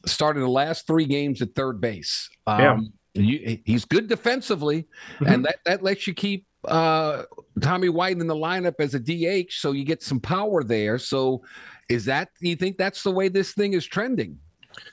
[0.04, 2.28] started the last three games at third base.
[2.46, 2.78] Um, yeah.
[3.16, 5.26] You, he's good defensively, mm-hmm.
[5.26, 7.22] and that, that lets you keep uh,
[7.60, 10.98] Tommy White in the lineup as a DH, so you get some power there.
[10.98, 11.42] So,
[11.88, 14.38] is that do you think that's the way this thing is trending?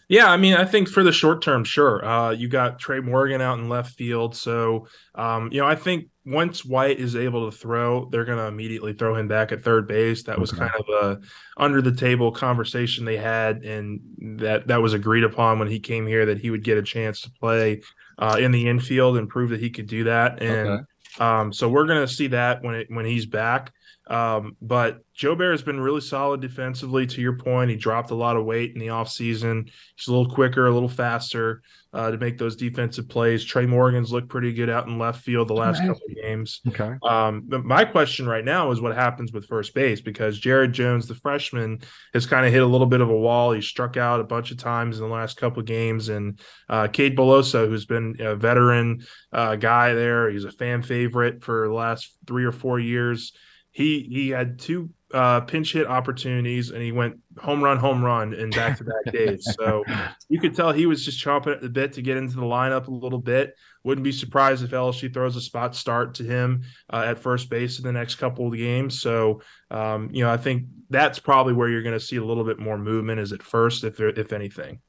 [0.10, 2.04] Yeah, I mean, I think for the short term, sure.
[2.04, 6.08] Uh, you got Trey Morgan out in left field, so um, you know, I think
[6.26, 9.88] once White is able to throw, they're going to immediately throw him back at third
[9.88, 10.24] base.
[10.24, 11.20] That was kind of a
[11.58, 14.02] under the table conversation they had, and
[14.39, 17.22] that that was agreed upon when he came here that he would get a chance
[17.22, 17.82] to play
[18.20, 20.41] uh, in the infield and prove that he could do that.
[20.41, 20.84] And okay.
[21.20, 23.74] um, so we're going to see that when it when he's back.
[24.12, 27.06] Um, but Jobert has been really solid defensively.
[27.08, 29.69] To your point, he dropped a lot of weight in the offseason.
[29.95, 31.62] He's a little quicker, a little faster
[31.93, 33.45] uh, to make those defensive plays.
[33.45, 36.60] Trey Morgan's looked pretty good out in left field the last couple of games.
[36.67, 36.93] Okay.
[37.04, 41.08] Um, but my question right now is what happens with first base because Jared Jones,
[41.08, 41.80] the freshman,
[42.13, 43.54] has kind of hit a little bit of a wall.
[43.54, 46.89] He struck out a bunch of times in the last couple of games, and uh,
[46.89, 51.74] Cade Beloso, who's been a veteran uh, guy there, he's a fan favorite for the
[51.74, 53.32] last three or four years
[53.72, 58.34] he he had two uh, pinch hit opportunities and he went home run, home run
[58.34, 59.46] in back to back days.
[59.58, 59.84] So
[60.30, 62.88] you could tell he was just chomping at the bit to get into the lineup
[62.88, 63.56] a little bit.
[63.84, 67.80] Wouldn't be surprised if LSU throws a spot start to him uh, at first base
[67.80, 69.02] in the next couple of games.
[69.02, 72.44] So um, you know, I think that's probably where you're going to see a little
[72.44, 74.80] bit more movement is at first, if there, if anything.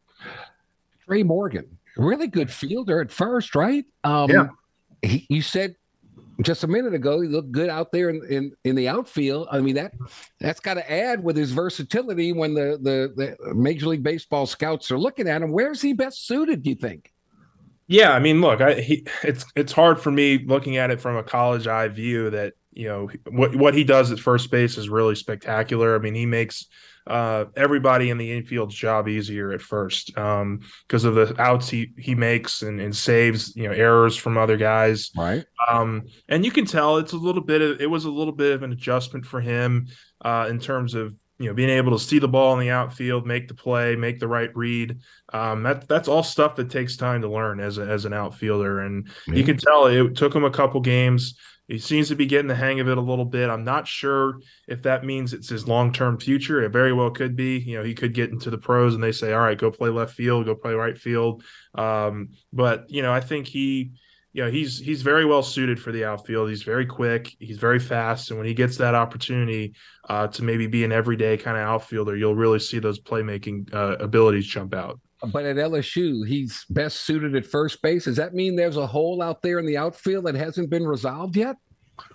[1.05, 3.85] Trey Morgan, really good fielder at first, right?
[4.05, 4.49] Um, yeah.
[5.03, 5.75] He, you said
[6.43, 9.49] just a minute ago, he looked good out there in, in, in the outfield.
[9.51, 9.93] I mean that
[10.41, 14.91] that's got to add with his versatility when the, the the Major League Baseball scouts
[14.91, 15.53] are looking at him.
[15.53, 16.63] Where's he best suited?
[16.63, 17.13] Do you think?
[17.89, 21.17] Yeah, I mean, look, I, he, it's it's hard for me looking at it from
[21.17, 24.89] a college eye view that you know what what he does at first base is
[24.89, 25.95] really spectacular.
[25.95, 26.67] I mean, he makes
[27.07, 31.93] uh, everybody in the infield's job easier at first because um, of the outs he
[31.99, 35.11] he makes and, and saves you know errors from other guys.
[35.17, 35.45] Right.
[35.69, 38.53] Um, and you can tell it's a little bit of it was a little bit
[38.53, 39.89] of an adjustment for him
[40.25, 43.27] uh, in terms of you know being able to see the ball in the outfield,
[43.27, 45.01] make the play, make the right read.
[45.33, 48.81] Um, that that's all stuff that takes time to learn as a, as an outfielder,
[48.81, 49.35] and mm-hmm.
[49.35, 51.37] you can tell it took him a couple games.
[51.69, 53.49] He seems to be getting the hang of it a little bit.
[53.49, 56.63] I'm not sure if that means it's his long term future.
[56.63, 57.59] It very well could be.
[57.59, 59.89] You know, he could get into the pros and they say, all right, go play
[59.89, 61.45] left field, go play right field.
[61.75, 63.93] Um, but, you know, I think he,
[64.33, 66.49] you know, he's he's very well suited for the outfield.
[66.49, 67.35] He's very quick.
[67.39, 69.75] He's very fast, and when he gets that opportunity
[70.09, 73.97] uh, to maybe be an everyday kind of outfielder, you'll really see those playmaking uh,
[74.01, 74.99] abilities jump out.
[75.31, 78.07] But at LSU, he's best suited at first base.
[78.07, 81.37] Does that mean there's a hole out there in the outfield that hasn't been resolved
[81.37, 81.57] yet?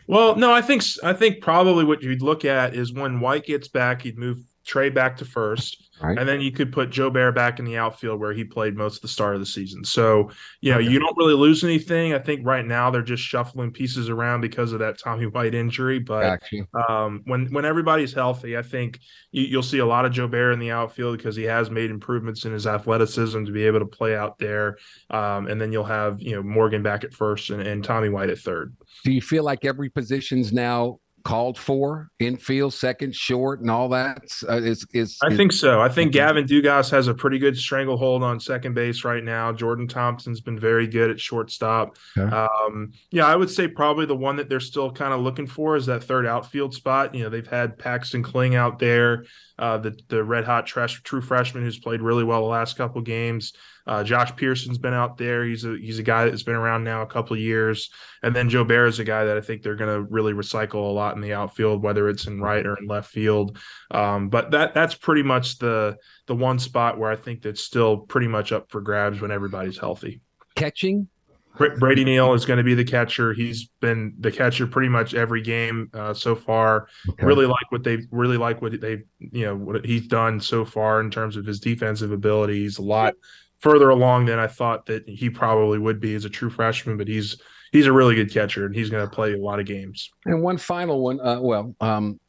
[0.07, 3.67] Well, no, I think I think probably what you'd look at is when White gets
[3.67, 5.87] back, he'd move Trey back to first.
[6.01, 6.17] Right.
[6.17, 9.01] And then you could put Jobert back in the outfield where he played most of
[9.01, 9.83] the start of the season.
[9.83, 10.29] So,
[10.61, 12.13] you know, you don't really lose anything.
[12.13, 15.97] I think right now they're just shuffling pieces around because of that Tommy White injury.
[15.97, 16.43] But
[16.87, 18.99] um, when when everybody's healthy, I think
[19.31, 22.45] you, will see a lot of Jobert in the outfield because he has made improvements
[22.45, 24.77] in his athleticism to be able to play out there.
[25.09, 28.29] Um, and then you'll have, you know, Morgan back at first and, and Tommy White
[28.29, 28.75] at third.
[29.03, 34.23] Do you feel like every position's now called for infield, second, short, and all that?
[34.47, 35.81] Uh, is, is, I think so.
[35.81, 39.51] I think Gavin Dugas has a pretty good stranglehold on second base right now.
[39.51, 41.97] Jordan Thompson's been very good at shortstop.
[42.17, 42.33] Okay.
[42.33, 45.75] Um, yeah, I would say probably the one that they're still kind of looking for
[45.75, 47.13] is that third outfield spot.
[47.13, 49.25] You know, they've had Paxton Kling out there,
[49.59, 53.01] uh, the the red hot trash, true freshman who's played really well the last couple
[53.01, 53.51] games.
[53.87, 55.45] Uh, Josh Pearson's been out there.
[55.45, 57.89] He's a he's a guy that's been around now a couple of years.
[58.21, 60.93] And then Jobert is a guy that I think they're going to really recycle a
[60.93, 63.57] lot in the outfield, whether it's in right or in left field.
[63.91, 67.97] Um, but that that's pretty much the the one spot where I think that's still
[67.97, 70.21] pretty much up for grabs when everybody's healthy.
[70.55, 71.07] Catching,
[71.57, 73.33] Brady Neal is going to be the catcher.
[73.33, 76.87] He's been the catcher pretty much every game uh, so far.
[77.09, 77.25] Okay.
[77.25, 81.01] Really like what they really like what they you know what he's done so far
[81.01, 82.59] in terms of his defensive ability.
[82.59, 83.13] He's a lot
[83.59, 87.07] further along than I thought that he probably would be as a true freshman, but
[87.07, 87.41] he's
[87.71, 90.09] he's a really good catcher and he's going to play a lot of games.
[90.25, 92.19] And one final one, uh, well, um,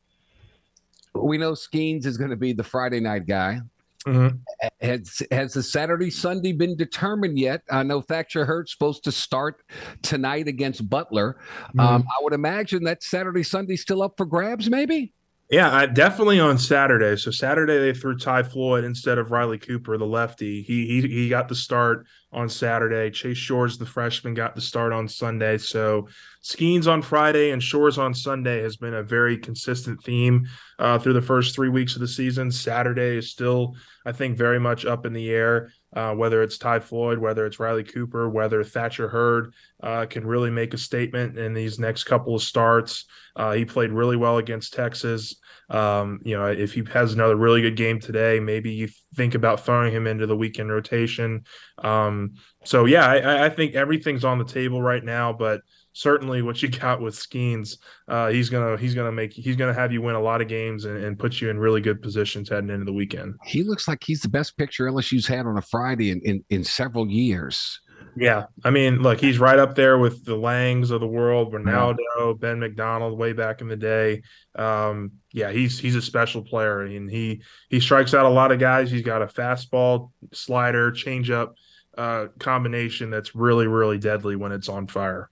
[1.15, 3.61] we know Skenes is going to be the Friday night guy.
[4.07, 4.37] Mm-hmm.
[4.81, 7.63] Has has the Saturday Sunday been determined yet?
[7.71, 9.63] I know Thatcher Hurd's supposed to start
[10.03, 11.39] tonight against Butler.
[11.69, 11.81] Mm-hmm.
[11.81, 15.13] Um, I would imagine that Saturday Sunday still up for grabs, maybe.
[15.51, 17.17] Yeah, I, definitely on Saturday.
[17.17, 20.61] So Saturday they threw Ty Floyd instead of Riley Cooper, the lefty.
[20.63, 23.11] He he he got the start on Saturday.
[23.11, 25.57] Chase Shores, the freshman, got the start on Sunday.
[25.57, 26.09] So
[26.49, 31.13] Skenes on Friday and Shores on Sunday has been a very consistent theme uh, through
[31.13, 32.51] the first three weeks of the season.
[32.51, 33.77] Saturday is still,
[34.07, 35.71] I think, very much up in the air.
[35.95, 40.51] Uh, whether it's Ty Floyd, whether it's Riley Cooper, whether Thatcher Hurd uh, can really
[40.51, 43.07] make a statement in these next couple of starts.
[43.37, 45.37] Uh, he played really well against Texas.
[45.71, 49.65] Um, you know, if he has another really good game today, maybe you think about
[49.65, 51.45] throwing him into the weekend rotation.
[51.79, 52.35] Um,
[52.65, 55.61] so yeah, I, I, think everything's on the table right now, but
[55.99, 59.93] certainly what you got with Skenes, uh, he's gonna he's gonna make he's gonna have
[59.93, 62.71] you win a lot of games and, and, put you in really good positions heading
[62.71, 63.35] into the weekend.
[63.45, 66.63] He looks like he's the best pitcher LSU's had on a Friday in, in, in
[66.63, 67.81] several years.
[68.17, 72.39] Yeah, I mean, look, he's right up there with the Langs of the world, Ronaldo.
[72.39, 74.23] Ben McDonald, way back in the day.
[74.55, 78.61] Um, yeah, he's he's a special player, and he he strikes out a lot of
[78.61, 78.91] guys.
[78.91, 81.55] He's got a fastball, slider, changeup
[81.99, 85.31] uh, combination that's really really deadly when it's on fire.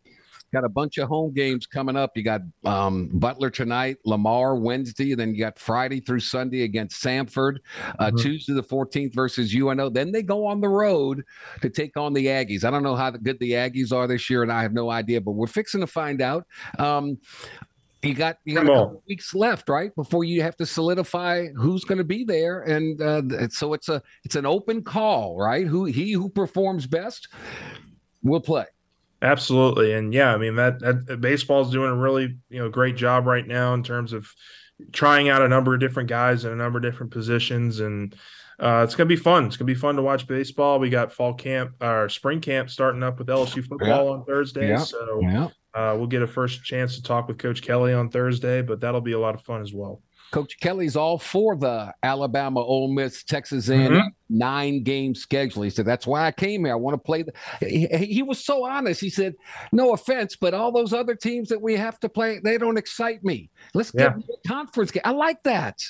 [0.56, 2.16] Got a bunch of home games coming up.
[2.16, 7.04] You got um, Butler tonight, Lamar Wednesday, and then you got Friday through Sunday against
[7.04, 7.58] Samford,
[7.98, 8.16] uh, mm-hmm.
[8.16, 9.90] Tuesday the 14th versus UNO.
[9.90, 11.24] Then they go on the road
[11.60, 12.64] to take on the Aggies.
[12.64, 15.20] I don't know how good the Aggies are this year, and I have no idea,
[15.20, 16.46] but we're fixing to find out.
[16.78, 17.18] Um,
[18.02, 21.84] you got you got a couple weeks left, right, before you have to solidify who's
[21.84, 25.66] going to be there, and uh, so it's a it's an open call, right?
[25.66, 27.28] Who he who performs best
[28.22, 28.64] will play.
[29.26, 33.26] Absolutely, and yeah, I mean that, that baseball's doing a really you know great job
[33.26, 34.32] right now in terms of
[34.92, 38.14] trying out a number of different guys in a number of different positions, and
[38.60, 39.46] uh, it's gonna be fun.
[39.46, 40.78] It's gonna be fun to watch baseball.
[40.78, 44.12] We got fall camp or spring camp starting up with LSU football yeah.
[44.12, 44.78] on Thursday, yeah.
[44.78, 45.48] so yeah.
[45.74, 49.00] Uh, we'll get a first chance to talk with Coach Kelly on Thursday, but that'll
[49.00, 50.00] be a lot of fun as well.
[50.32, 54.08] Coach Kelly's all for the Alabama, Ole Miss, Texas A&M mm-hmm.
[54.28, 55.62] nine game schedule.
[55.62, 56.74] He said that's why I came here.
[56.74, 57.22] I want to play.
[57.22, 57.32] The...
[57.60, 59.00] He, he, was so honest.
[59.00, 59.34] He said,
[59.72, 63.24] "No offense, but all those other teams that we have to play, they don't excite
[63.24, 63.50] me.
[63.74, 64.14] Let's yeah.
[64.14, 65.02] get a conference game.
[65.04, 65.80] I like that."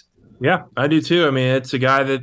[0.41, 1.27] Yeah, I do too.
[1.27, 2.21] I mean, it's a guy that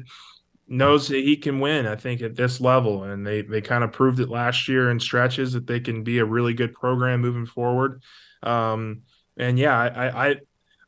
[0.68, 1.86] knows that he can win.
[1.88, 4.99] I think at this level, and they they kind of proved it last year in
[4.99, 8.03] stretches that they can be a really good program moving forward.
[8.43, 9.01] Um,
[9.38, 10.36] and yeah, I, I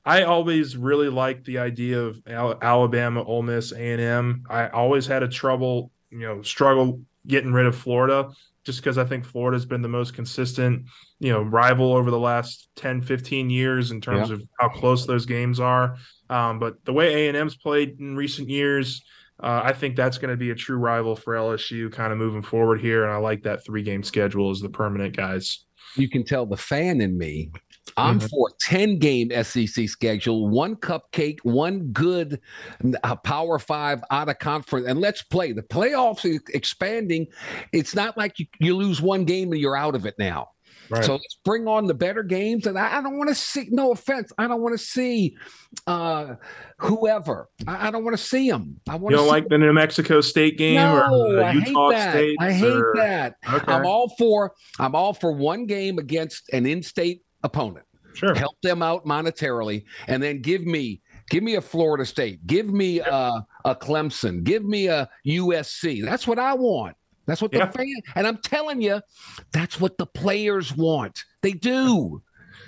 [0.05, 4.43] I always really liked the idea of Alabama, Ole Miss, A and M.
[4.49, 8.29] I always had a trouble, you know, struggle getting rid of Florida
[8.65, 10.85] just because I think Florida's been the most consistent,
[11.19, 14.35] you know, rival over the last 10, 15 years in terms yeah.
[14.35, 15.97] of how close those games are.
[16.29, 19.03] Um, but the way A&M's played in recent years,
[19.41, 22.41] uh, I think that's going to be a true rival for LSU kind of moving
[22.41, 23.03] forward here.
[23.03, 25.65] And I like that three game schedule as the permanent guys.
[25.95, 27.51] You can tell the fan in me
[27.97, 28.27] I'm mm-hmm.
[28.27, 32.39] for 10 game SEC schedule, one cupcake, one good
[33.03, 35.51] uh, Power Five out of conference, and let's play.
[35.51, 37.27] The playoffs are expanding.
[37.71, 40.49] It's not like you, you lose one game and you're out of it now.
[40.89, 41.03] Right.
[41.03, 42.67] So let's bring on the better games.
[42.67, 45.35] And I, I don't want to see, no offense, I don't want to see
[45.87, 46.35] uh,
[46.77, 47.49] whoever.
[47.67, 48.79] I, I don't want to see them.
[48.87, 51.89] I want You don't see like the New Mexico State game no, or I Utah
[51.89, 52.11] hate that.
[52.11, 52.37] State?
[52.39, 52.93] I hate or...
[52.97, 53.35] that.
[53.51, 53.71] Okay.
[53.71, 57.85] I'm all for I'm all for one game against an in-state opponent.
[58.13, 58.33] Sure.
[58.33, 62.99] Help them out monetarily, and then give me give me a Florida State, give me
[62.99, 66.03] a, a Clemson, give me a USC.
[66.03, 66.95] That's what I want.
[67.25, 67.71] That's what the Yeah.
[67.71, 69.01] fan and I'm telling you,
[69.51, 71.23] that's what the players want.
[71.41, 72.21] They do.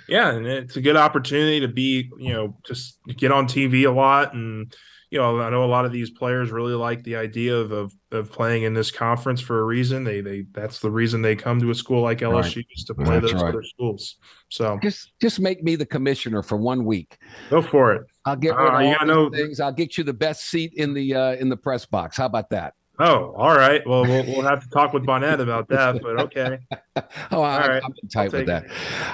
[0.08, 3.90] Yeah, and it's a good opportunity to be, you know, just get on TV a
[3.90, 4.74] lot, and
[5.10, 7.94] you know, I know a lot of these players really like the idea of of,
[8.12, 10.04] of playing in this conference for a reason.
[10.04, 13.18] They they that's the reason they come to a school like LSU is to play
[13.18, 13.48] That's those right.
[13.48, 14.16] other schools.
[14.48, 17.16] So Just just make me the commissioner for one week.
[17.50, 18.02] go for it.
[18.24, 19.60] I'll get Uh, rid of you all gotta know- things.
[19.60, 22.16] I'll get you the best seat in the uh, in the press box.
[22.18, 22.74] How about that?
[23.00, 23.80] Oh, all right.
[23.86, 26.58] Well, we'll we'll have to talk with Bonnet about that, but okay.
[27.30, 27.82] Oh, I, right.
[27.84, 28.64] I'm tight I'll with take that.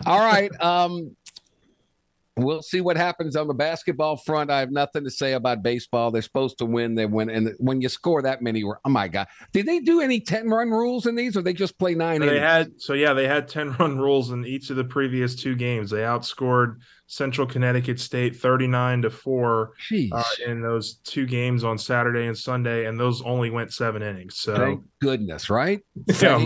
[0.07, 0.51] All right.
[0.61, 1.15] Um,
[2.37, 4.51] we'll see what happens on the basketball front.
[4.51, 6.11] I have nothing to say about baseball.
[6.11, 6.95] They're supposed to win.
[6.95, 9.29] They win, and when you score that many, oh my god!
[9.53, 12.21] Did they do any ten run rules in these, or they just play nine?
[12.21, 12.43] They innings?
[12.43, 15.91] had so yeah, they had 10 run rules in each of the previous two games.
[15.91, 16.77] They outscored
[17.07, 19.73] Central Connecticut State 39 to 4
[20.13, 24.37] uh, in those two games on Saturday and Sunday, and those only went seven innings.
[24.37, 25.81] So Thank goodness, right?
[26.21, 26.45] yeah,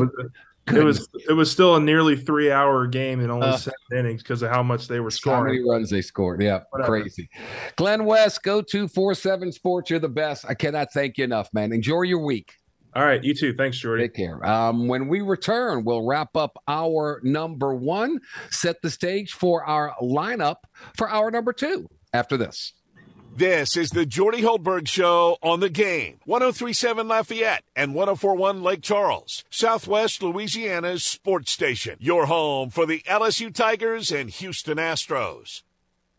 [0.69, 3.75] Thank it was, it was still a nearly three hour game in only Uh, seven
[3.97, 5.39] innings because of how much they were scoring.
[5.39, 6.43] How many runs they scored?
[6.43, 7.01] Yeah, Whatever.
[7.01, 7.29] crazy.
[7.77, 9.91] Glenn West, go to four seven Sports.
[9.91, 10.45] You're the best.
[10.49, 11.73] I cannot thank you enough, man.
[11.73, 12.53] Enjoy your week.
[12.95, 13.55] All right, you too.
[13.55, 14.05] Thanks, Jordy.
[14.05, 14.45] Take care.
[14.45, 18.19] Um, when we return, we'll wrap up our number one,
[18.51, 20.57] set the stage for our lineup
[20.97, 22.73] for our number two after this.
[23.39, 26.19] This is the Jordy Hultberg Show on the game.
[26.25, 31.99] 1037 Lafayette and 1041 Lake Charles, Southwest Louisiana's sports station.
[32.01, 35.63] Your home for the LSU Tigers and Houston Astros.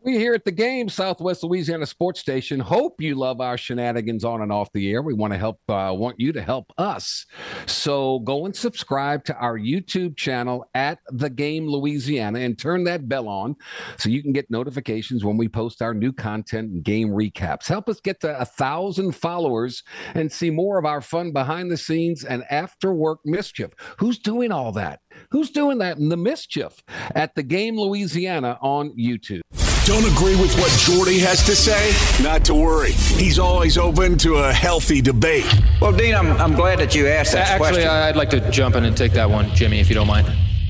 [0.02, 2.58] We here at the game, Southwest Louisiana Sports Station.
[2.58, 5.02] Hope you love our shenanigans on and off the air.
[5.02, 7.26] We want to help, uh, want you to help us.
[7.66, 13.10] So go and subscribe to our YouTube channel at The Game Louisiana and turn that
[13.10, 13.56] bell on
[13.98, 17.68] so you can get notifications when we post our new content and game recaps.
[17.68, 19.82] Help us get to a thousand followers
[20.14, 23.72] and see more of our fun behind the scenes and after work mischief.
[23.98, 25.00] Who's doing all that?
[25.30, 26.82] Who's doing that in the mischief
[27.14, 29.42] at The Game Louisiana on YouTube?
[29.86, 31.92] Don't agree with what Jordy has to say?
[32.22, 32.92] Not to worry.
[32.92, 35.46] He's always open to a healthy debate.
[35.80, 37.88] Well, Dean, I'm, I'm glad that you asked that Actually, question.
[37.88, 40.28] I'd like to jump in and take that one, Jimmy, if you don't mind.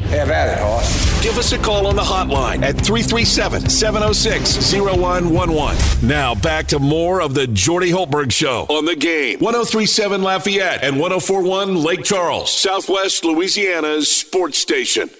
[0.09, 1.23] Have at it, Hoss.
[1.23, 6.09] Give us a call on the hotline at 337 706 0111.
[6.09, 9.39] Now back to more of the Jordy Hultberg Show on the game.
[9.41, 15.11] 1037 Lafayette and 1041 Lake Charles, Southwest Louisiana's sports station.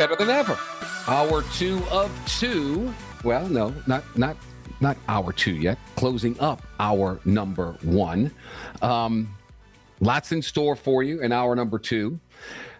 [0.00, 0.58] Better than ever.
[1.08, 2.90] Hour two of two.
[3.22, 4.34] Well, no, not not
[4.80, 5.76] not hour two yet.
[5.94, 8.30] Closing up our number one.
[8.80, 9.28] Um,
[10.00, 12.18] lots in store for you in hour number two.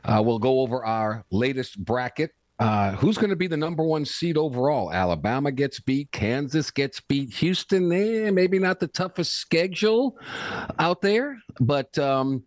[0.02, 2.30] Uh, we'll go over our latest bracket.
[2.60, 4.92] Uh, who's going to be the number one seed overall?
[4.92, 6.12] Alabama gets beat.
[6.12, 7.32] Kansas gets beat.
[7.36, 10.18] Houston, eh, maybe not the toughest schedule
[10.78, 12.44] out there, but um,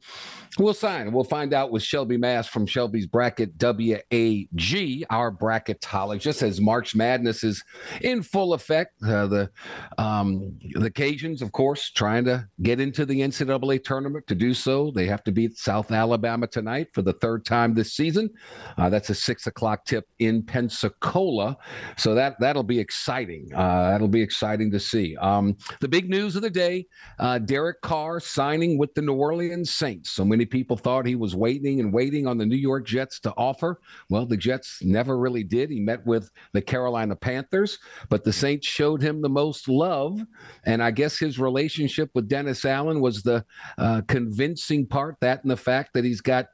[0.59, 1.11] we'll sign.
[1.11, 7.43] We'll find out with Shelby Mast from Shelby's Bracket WAG, our bracketologist, as March Madness
[7.43, 7.63] is
[8.01, 8.93] in full effect.
[9.01, 9.49] Uh, the
[9.97, 14.27] um, the Cajuns, of course, trying to get into the NCAA tournament.
[14.27, 17.93] To do so, they have to beat South Alabama tonight for the third time this
[17.93, 18.29] season.
[18.77, 21.57] Uh, that's a six o'clock tip in Pensacola,
[21.97, 23.49] so that that'll be exciting.
[23.53, 25.15] Uh, that'll be exciting to see.
[25.17, 26.87] Um, the big news of the day:
[27.19, 30.11] uh, Derek Carr signing with the New Orleans Saints.
[30.11, 33.33] So many people thought he was waiting and waiting on the New York Jets to
[33.37, 33.79] offer.
[34.09, 35.69] Well, the Jets never really did.
[35.69, 37.79] He met with the Carolina Panthers,
[38.09, 40.19] but the Saints showed him the most love,
[40.65, 43.45] and I guess his relationship with Dennis Allen was the
[43.77, 45.17] uh, convincing part.
[45.21, 46.47] That and the fact that he's got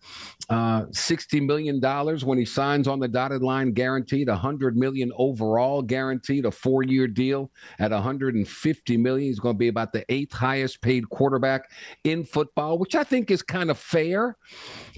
[0.49, 1.79] uh, $60 million
[2.25, 7.51] when he signs on the dotted line guaranteed, 100 million overall guaranteed, a four-year deal
[7.79, 9.27] at 150 million.
[9.27, 11.71] He's going to be about the eighth highest paid quarterback
[12.03, 14.37] in football, which I think is kind of fair,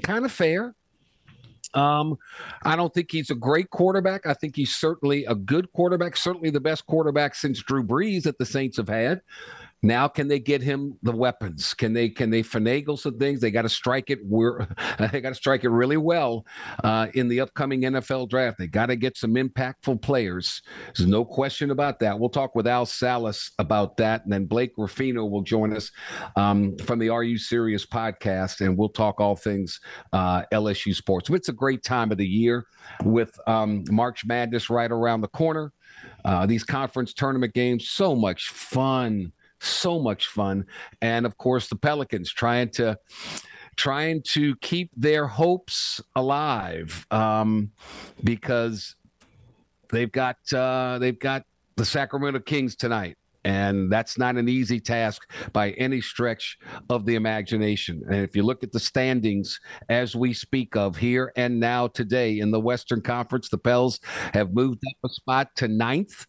[0.03, 0.75] kind of fair.
[1.73, 2.17] Um,
[2.63, 4.25] I don't think he's a great quarterback.
[4.25, 8.37] I think he's certainly a good quarterback, certainly the best quarterback since Drew Brees that
[8.37, 9.21] the Saints have had.
[9.83, 11.73] Now, can they get him the weapons?
[11.73, 13.41] Can they can they finagle some things?
[13.41, 14.19] They got to strike it.
[14.23, 14.67] We're
[15.11, 16.45] they got to strike it really well
[16.83, 18.59] uh, in the upcoming NFL draft.
[18.59, 20.61] They got to get some impactful players.
[20.85, 22.19] There's no question about that.
[22.19, 25.89] We'll talk with Al Salas about that, and then Blake Ruffino will join us
[26.35, 29.79] um, from the Are You Serious podcast, and we'll talk all things
[30.13, 31.29] uh, LSU sports.
[31.31, 32.65] It's a great time of the year
[33.03, 35.73] with um, March Madness right around the corner.
[36.23, 39.31] Uh, these conference tournament games, so much fun
[39.61, 40.65] so much fun.
[41.01, 42.97] And of course, the Pelicans trying to
[43.77, 47.71] trying to keep their hopes alive um,
[48.23, 48.95] because
[49.91, 51.45] they've got uh, they've got
[51.77, 53.17] the Sacramento Kings tonight.
[53.43, 56.57] And that's not an easy task by any stretch
[56.89, 58.01] of the imagination.
[58.07, 62.39] And if you look at the standings as we speak of here and now today
[62.39, 63.99] in the Western Conference, the Pels
[64.33, 66.25] have moved up a spot to ninth.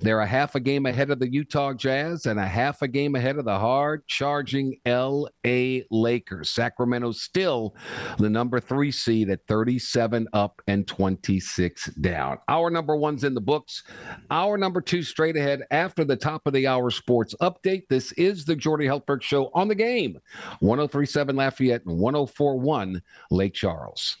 [0.00, 3.14] They're a half a game ahead of the Utah Jazz and a half a game
[3.14, 6.50] ahead of the hard charging LA Lakers.
[6.50, 7.74] Sacramento still
[8.18, 12.38] the number three seed at 37 up and 26 down.
[12.48, 13.82] Our number one's in the books.
[14.30, 17.88] Our number two straight ahead after the top of the hour sports update.
[17.88, 20.18] This is the Jordy Hultberg Show on the game
[20.60, 24.16] 1037 Lafayette and 1041 Lake Charles.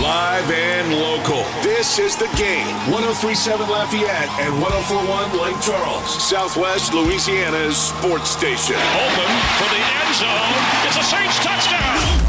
[0.00, 1.42] Live and local.
[1.62, 2.68] This is the game.
[2.92, 8.76] 1037 Lafayette and 1041 Lake Charles, Southwest Louisiana's sports station.
[8.76, 10.60] Open for the end zone.
[10.84, 12.26] It's a Saints touchdown.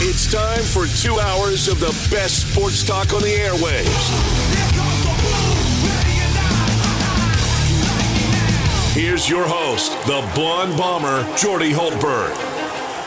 [0.00, 4.47] It's time for two hours of the best sports talk on the airwaves.
[8.98, 12.34] Here's your host, the blonde bomber, Jordy Hultberg.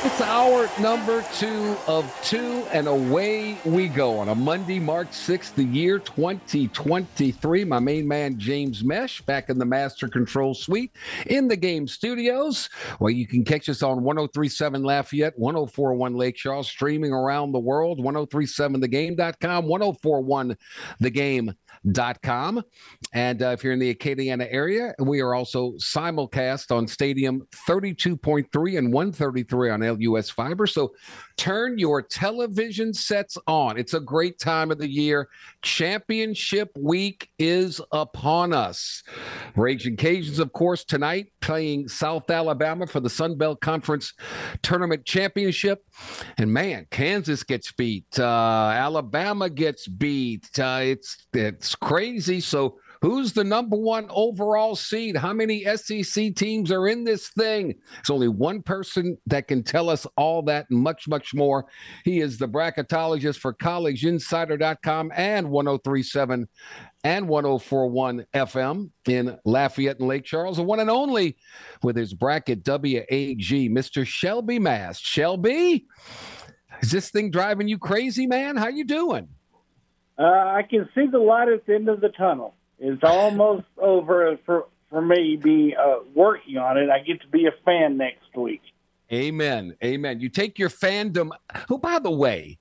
[0.05, 5.53] It's our number two of two, and away we go on a Monday, March 6th,
[5.55, 7.65] the year 2023.
[7.65, 12.69] My main man, James Mesh, back in the Master Control Suite in the game studios,
[12.99, 17.99] where you can catch us on 1037 Lafayette, 1041 Lake Charles, streaming around the world,
[17.99, 21.57] 1037thegame.com, 1041thegame.com
[22.21, 22.63] com.
[23.13, 28.77] And uh, if you're in the Acadiana area, we are also simulcast on Stadium 32.3
[28.77, 30.67] and 133 on LUS Fiber.
[30.67, 30.93] So
[31.37, 33.77] turn your television sets on.
[33.77, 35.29] It's a great time of the year.
[35.61, 39.03] Championship week is upon us.
[39.55, 44.13] Raging Cajuns, of course, tonight playing South Alabama for the Sun Belt Conference
[44.61, 45.83] Tournament Championship.
[46.37, 48.07] And man, Kansas gets beat.
[48.17, 50.47] Uh, Alabama gets beat.
[50.57, 52.39] Uh, it's it's crazy.
[52.39, 55.17] So Who's the number one overall seed?
[55.17, 57.73] How many SEC teams are in this thing?
[57.99, 61.65] It's only one person that can tell us all that and much, much more.
[62.05, 66.47] He is the bracketologist for collegeinsider.com and 1037
[67.03, 71.37] and 1041 FM in Lafayette and Lake Charles, the one and only
[71.83, 74.05] with his bracket WAG, Mr.
[74.05, 75.03] Shelby Mast.
[75.03, 75.87] Shelby,
[76.81, 78.57] is this thing driving you crazy, man?
[78.57, 79.27] How you doing?
[80.17, 82.55] Uh, I can see the light at the end of the tunnel.
[82.79, 86.89] It's almost over for for me be uh, working on it.
[86.89, 88.61] I get to be a fan next week.
[89.11, 89.75] Amen.
[89.83, 90.19] Amen.
[90.19, 91.31] You take your fandom.
[91.67, 92.57] Who, by the way,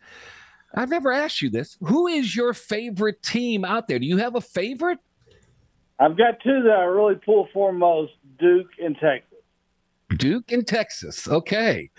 [0.74, 1.76] I've never asked you this.
[1.80, 3.98] Who is your favorite team out there?
[3.98, 4.98] Do you have a favorite?
[5.98, 9.30] I've got two that I really pull for most: Duke and Texas.
[10.16, 11.28] Duke and Texas.
[11.28, 11.90] Okay.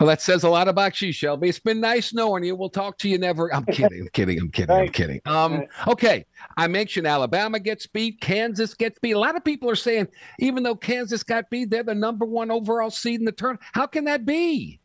[0.00, 1.48] Well, that says a lot about you, Shelby.
[1.48, 2.56] It's been nice knowing you.
[2.56, 3.54] We'll talk to you never.
[3.54, 4.00] I'm kidding.
[4.00, 4.40] I'm kidding.
[4.40, 4.74] I'm kidding.
[4.74, 5.20] I'm kidding.
[5.26, 6.24] Um, okay.
[6.56, 9.12] I mentioned Alabama gets beat, Kansas gets beat.
[9.12, 10.08] A lot of people are saying,
[10.38, 13.58] even though Kansas got beat, they're the number one overall seed in the turn.
[13.72, 14.80] How can that be?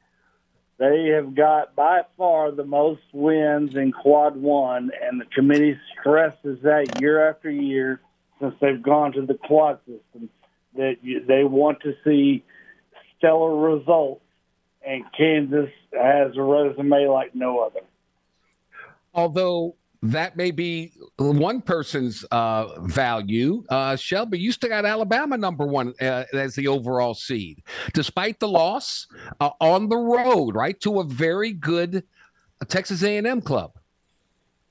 [0.78, 6.60] They have got by far the most wins in quad one, and the committee stresses
[6.62, 8.00] that year after year
[8.40, 10.30] since they've gone to the quad system
[10.76, 10.98] that
[11.28, 12.44] they want to see
[13.18, 14.22] stellar results,
[14.86, 17.80] and Kansas has a resume like no other.
[19.16, 23.64] Although that may be one person's uh, value.
[23.70, 28.48] Uh, Shelby, you still got Alabama number one uh, as the overall seed, despite the
[28.48, 29.08] loss
[29.40, 32.04] uh, on the road, right to a very good
[32.68, 33.74] Texas A&M club.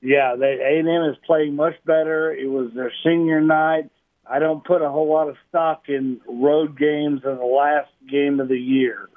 [0.01, 2.31] Yeah, they A&M is playing much better.
[2.31, 3.89] It was their senior night.
[4.29, 8.39] I don't put a whole lot of stock in road games in the last game
[8.39, 9.09] of the year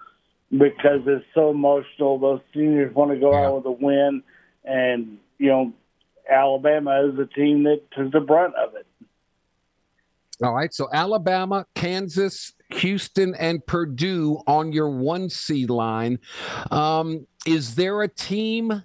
[0.51, 2.19] because it's so emotional.
[2.19, 3.47] Those seniors want to go yeah.
[3.47, 4.23] out with a win,
[4.65, 5.73] and you know,
[6.31, 8.87] Alabama is the team that took the brunt of it.
[10.43, 16.19] All right, so Alabama, Kansas, Houston, and Purdue on your one seed line.
[16.71, 18.83] Um, is there a team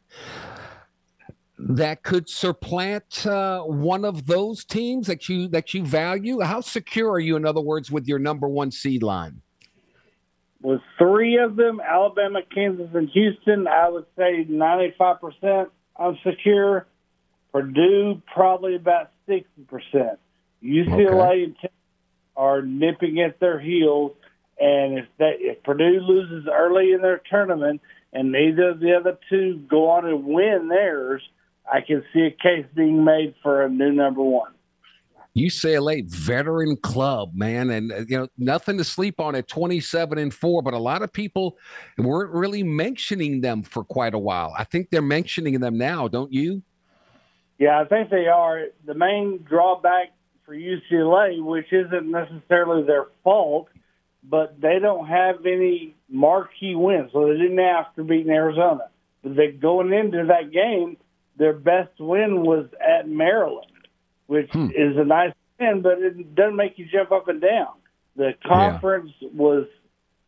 [1.58, 6.42] that could supplant uh, one of those teams that you that you value?
[6.42, 9.42] How secure are you, in other words, with your number one seed line?
[10.62, 15.68] With three of them, Alabama, Kansas, and Houston, I would say 95%
[15.98, 16.88] I'm secure.
[17.56, 19.46] Purdue, probably about 60%.
[20.62, 21.44] UCLA okay.
[21.46, 21.80] and Texas
[22.36, 24.12] are nipping at their heels.
[24.60, 27.80] And if, they, if Purdue loses early in their tournament
[28.12, 31.22] and neither of the other two go on and win theirs,
[31.72, 34.52] I can see a case being made for a new number one.
[35.38, 40.34] UCLA veteran club, man, and uh, you know nothing to sleep on at 27 and
[40.34, 41.58] 4, but a lot of people
[41.98, 44.54] weren't really mentioning them for quite a while.
[44.58, 46.62] I think they're mentioning them now, don't you?
[47.58, 48.66] Yeah, I think they are.
[48.86, 50.14] The main drawback
[50.46, 53.70] for UCLA, which isn't necessarily their fault,
[54.24, 58.90] but they don't have any marquee wins, so they didn't have to beat Arizona.
[59.24, 60.98] But they going into that game,
[61.38, 63.72] their best win was at Maryland,
[64.28, 64.68] which hmm.
[64.68, 67.74] is a nice win, but it doesn't make you jump up and down.
[68.16, 69.30] The conference yeah.
[69.34, 69.68] was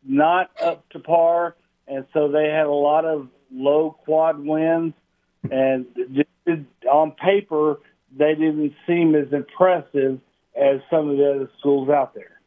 [0.03, 1.55] not up to par,
[1.87, 4.93] and so they had a lot of low quad wins,
[5.51, 6.61] and just,
[6.91, 7.79] on paper
[8.17, 10.19] they didn't seem as impressive
[10.55, 12.37] as some of the other schools out there.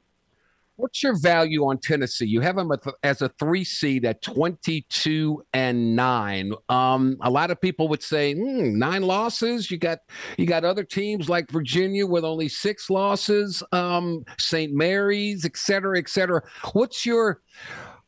[0.77, 2.25] What's your value on Tennessee?
[2.25, 2.73] You have them
[3.03, 6.55] as a three seed at 22 and nine.
[6.71, 9.71] Um, a lot of people would say mm, nine losses.
[9.71, 9.99] You got
[10.39, 14.73] you got other teams like Virginia with only six losses, um, St.
[14.73, 16.43] Mary's, et cetera, et cetera.
[16.73, 17.43] What's your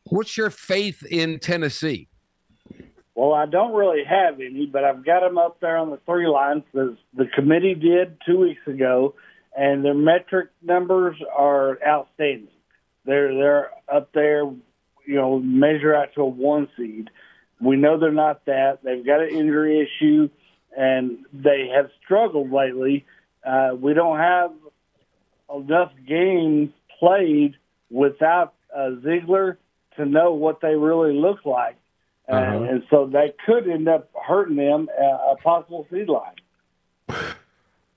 [0.05, 2.07] what's your faith in Tennessee?
[3.15, 6.27] Well, I don't really have any, but I've got them up there on the three
[6.27, 6.63] lines.
[6.73, 9.15] The, the committee did two weeks ago,
[9.55, 12.47] and their metric numbers are outstanding.
[13.05, 17.09] They're they're up there, you know, measure out to a one seed.
[17.61, 18.79] We know they're not that.
[18.83, 20.29] They've got an injury issue,
[20.75, 23.05] and they have struggled lately.
[23.45, 24.51] Uh, we don't have
[25.53, 27.55] enough games played
[27.91, 29.57] without uh, Zeigler
[29.97, 31.77] to know what they really look like,
[32.33, 32.63] uh, uh-huh.
[32.63, 36.35] and so that could end up hurting them uh, a possible seed line.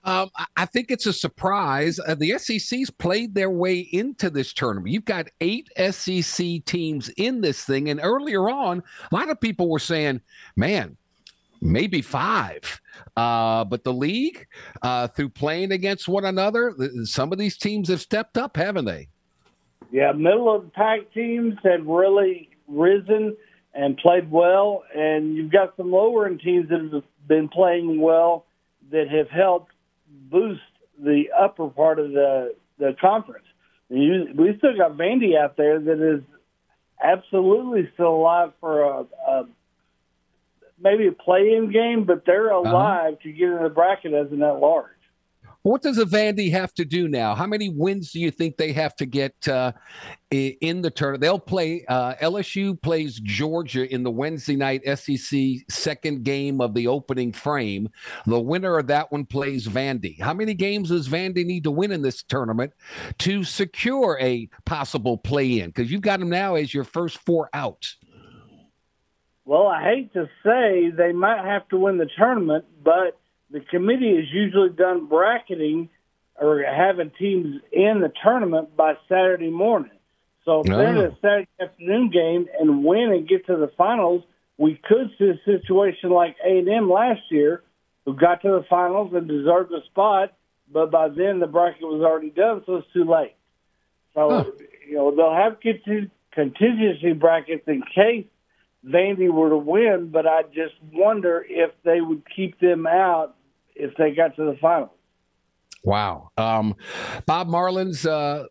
[0.05, 1.99] Um, I think it's a surprise.
[1.99, 4.93] Uh, the SEC's played their way into this tournament.
[4.93, 7.91] You've got eight SEC teams in this thing.
[7.91, 10.21] And earlier on, a lot of people were saying,
[10.55, 10.97] man,
[11.61, 12.81] maybe five.
[13.17, 14.47] Uh, but the league,
[14.83, 16.73] uh, through playing against one another,
[17.03, 19.09] some of these teams have stepped up, haven't they?
[19.91, 23.37] Yeah, middle of the pack teams have really risen
[23.77, 24.85] and played well.
[24.95, 28.47] And you've got some lower end teams that have been playing well
[28.91, 29.73] that have helped
[30.31, 30.61] boost
[30.99, 33.45] the upper part of the the conference.
[33.89, 36.23] You, we still got Vandy out there that is
[37.03, 39.49] absolutely still alive for a, a
[40.81, 42.69] maybe a play-in game, but they're uh-huh.
[42.69, 43.23] alive uh-huh.
[43.23, 44.91] to get in the bracket as an at large.
[45.67, 47.35] What does Vandy have to do now?
[47.35, 49.73] How many wins do you think they have to get uh,
[50.31, 51.23] in the tournament?
[51.23, 51.85] They'll play.
[51.89, 57.89] Uh, LSU plays Georgia in the Wednesday night SEC second game of the opening frame.
[58.27, 60.21] The winner of that one plays Vandy.
[60.21, 62.73] How many games does Vandy need to win in this tournament
[63.19, 65.71] to secure a possible play-in?
[65.71, 67.93] Because you've got them now as your first four out.
[69.45, 73.19] Well, I hate to say they might have to win the tournament, but
[73.51, 75.89] the committee has usually done bracketing
[76.41, 79.93] or having teams in the tournament by Saturday morning.
[80.45, 81.07] So if they're in oh.
[81.07, 84.23] a Saturday afternoon game and win and get to the finals,
[84.59, 87.63] we could see a situation like A and M last year,
[88.05, 90.33] who got to the finals and deserved a spot,
[90.73, 93.35] but by then the bracket was already done, so it's too late.
[94.15, 94.45] So huh.
[94.89, 95.59] you know they'll have
[96.33, 98.27] contingency brackets in case
[98.87, 103.36] Vandy were to win, but I just wonder if they would keep them out
[103.77, 104.93] if they got to the final.
[105.85, 106.31] Wow.
[106.37, 106.75] Um,
[107.27, 108.47] Bob Marlin's uh,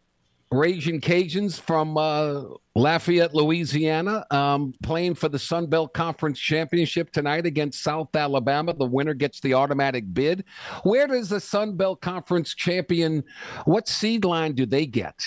[0.51, 2.43] Raging Cajuns from uh,
[2.75, 8.73] Lafayette, Louisiana, um, playing for the Sun Belt Conference Championship tonight against South Alabama.
[8.73, 10.45] The winner gets the automatic bid.
[10.83, 13.23] Where does the Sun Belt Conference champion,
[13.65, 15.25] what seed line do they get?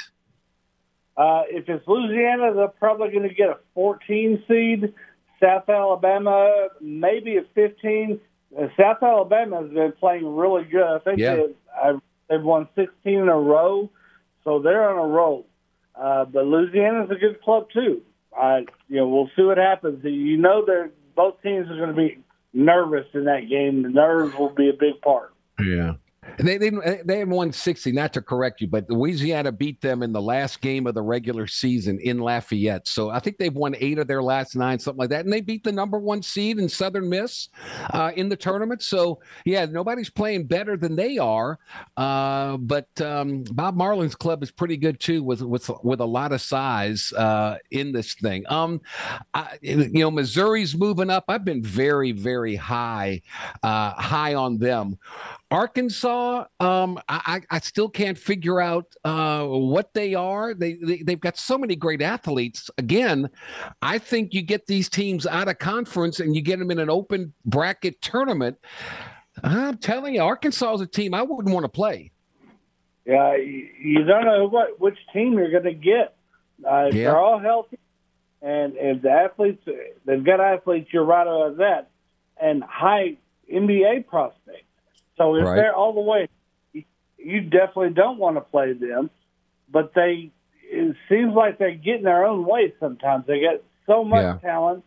[1.16, 4.94] Uh, if it's Louisiana, they're probably going to get a 14 seed.
[5.42, 8.20] South Alabama, maybe a 15.
[8.56, 10.82] Uh, South Alabama has been playing really good.
[10.82, 11.36] I think yeah.
[11.36, 11.92] they,
[12.28, 13.90] they've won 16 in a row,
[14.44, 15.46] so they're on a roll.
[15.94, 18.02] Uh, but Louisiana's a good club too.
[18.38, 20.04] I, you know, we'll see what happens.
[20.04, 22.18] You know, they're both teams are going to be
[22.52, 23.82] nervous in that game.
[23.82, 25.34] The nerves will be a big part.
[25.58, 25.94] Yeah.
[26.36, 26.70] They they
[27.04, 27.92] they have won sixty.
[27.92, 31.46] Not to correct you, but Louisiana beat them in the last game of the regular
[31.46, 32.86] season in Lafayette.
[32.86, 35.40] So I think they've won eight of their last nine, something like that, and they
[35.40, 37.48] beat the number one seed in Southern Miss
[37.90, 38.82] uh, in the tournament.
[38.82, 41.58] So yeah, nobody's playing better than they are.
[41.96, 46.32] Uh, but um, Bob Marlin's club is pretty good too, with with with a lot
[46.32, 48.44] of size uh, in this thing.
[48.48, 48.80] Um,
[49.34, 51.24] I, you know, Missouri's moving up.
[51.28, 53.22] I've been very very high
[53.62, 54.98] uh, high on them.
[55.50, 60.52] Arkansas, um, I, I, still can't figure out uh, what they are.
[60.52, 62.70] They, they they've got so many great athletes.
[62.76, 63.30] Again,
[63.80, 66.90] I think you get these teams out of conference and you get them in an
[66.90, 68.58] open bracket tournament.
[69.42, 72.10] I'm telling you, Arkansas is a team I wouldn't want to play.
[73.06, 76.14] Yeah, you don't know what which team you're going to get.
[76.62, 77.04] Uh, yeah.
[77.04, 77.78] They're all healthy,
[78.42, 79.66] and if the athletes
[80.04, 81.88] they've got athletes, you're right about that,
[82.38, 83.16] and high
[83.50, 84.67] NBA prospects.
[85.18, 85.56] So if right.
[85.56, 86.28] they're all the way,
[86.72, 89.10] you definitely don't want to play them.
[89.70, 90.30] But they,
[90.62, 93.26] it seems like they get in their own way sometimes.
[93.26, 94.38] They get so much yeah.
[94.38, 94.84] talent,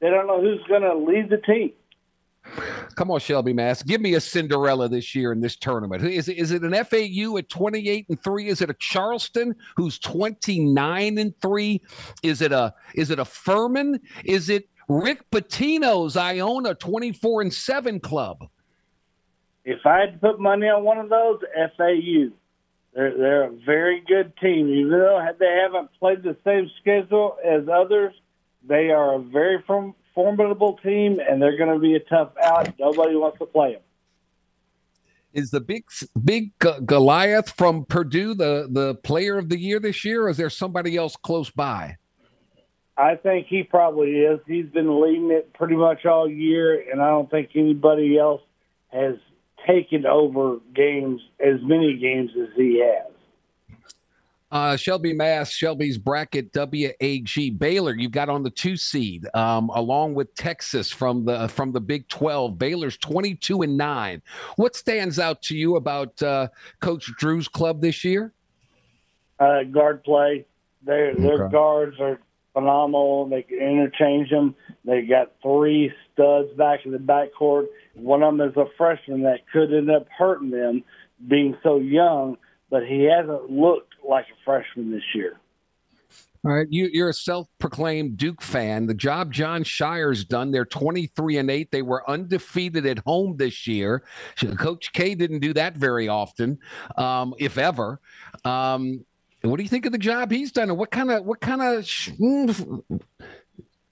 [0.00, 1.72] they don't know who's going to lead the team.
[2.94, 3.86] Come on, Shelby Mast.
[3.86, 6.02] Give me a Cinderella this year in this tournament.
[6.02, 8.48] Is it, is it an FAU at 28 and 3?
[8.48, 11.82] Is it a Charleston who's 29 and 3?
[12.22, 14.00] Is it a is it a Furman?
[14.24, 18.48] Is it Rick Pitino's Iona 24 and 7 club?
[19.68, 21.40] If I had to put money on one of those,
[21.76, 22.30] FAU.
[22.94, 24.68] They're they're a very good team.
[24.68, 28.14] Even though they haven't played the same schedule as others,
[28.66, 32.72] they are a very form, formidable team, and they're going to be a tough out.
[32.78, 33.82] Nobody wants to play them.
[35.34, 35.84] Is the big
[36.24, 40.48] big Goliath from Purdue the the player of the year this year, or is there
[40.48, 41.98] somebody else close by?
[42.96, 44.40] I think he probably is.
[44.46, 48.40] He's been leading it pretty much all year, and I don't think anybody else
[48.88, 49.16] has
[49.66, 53.12] taken over games as many games as he has.
[54.50, 57.94] Uh, Shelby Mast, Shelby's bracket WAG Baylor.
[57.94, 62.08] You've got on the two seed, um, along with Texas from the from the Big
[62.08, 62.58] Twelve.
[62.58, 64.22] Baylor's twenty two and nine.
[64.56, 66.48] What stands out to you about uh,
[66.80, 68.32] Coach Drew's club this year?
[69.38, 70.46] Uh, guard play.
[70.82, 71.22] Their okay.
[71.22, 72.18] their guards are
[72.54, 73.28] phenomenal.
[73.28, 74.54] They can interchange them.
[74.82, 77.66] They got three studs back in the backcourt.
[77.98, 80.84] One of them is a freshman that could end up hurting them
[81.26, 82.36] being so young,
[82.70, 85.38] but he hasn't looked like a freshman this year.
[86.44, 88.86] All right, you, are a self-proclaimed Duke fan.
[88.86, 91.72] The job Jon Scheyer's done, they're 23 and 8.
[91.72, 94.04] They were undefeated at home this year.
[94.56, 96.58] Coach K didn't do that very often,
[96.96, 98.00] um, if ever.
[98.44, 99.04] Um,
[99.42, 101.62] what do you think of the job he's done, and what kind of what kind
[101.62, 102.10] of sh-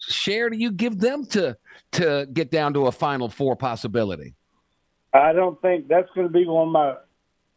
[0.08, 1.56] share do you give them to
[1.92, 4.34] to get down to a Final Four possibility?
[5.12, 6.94] I don't think that's going to be one of my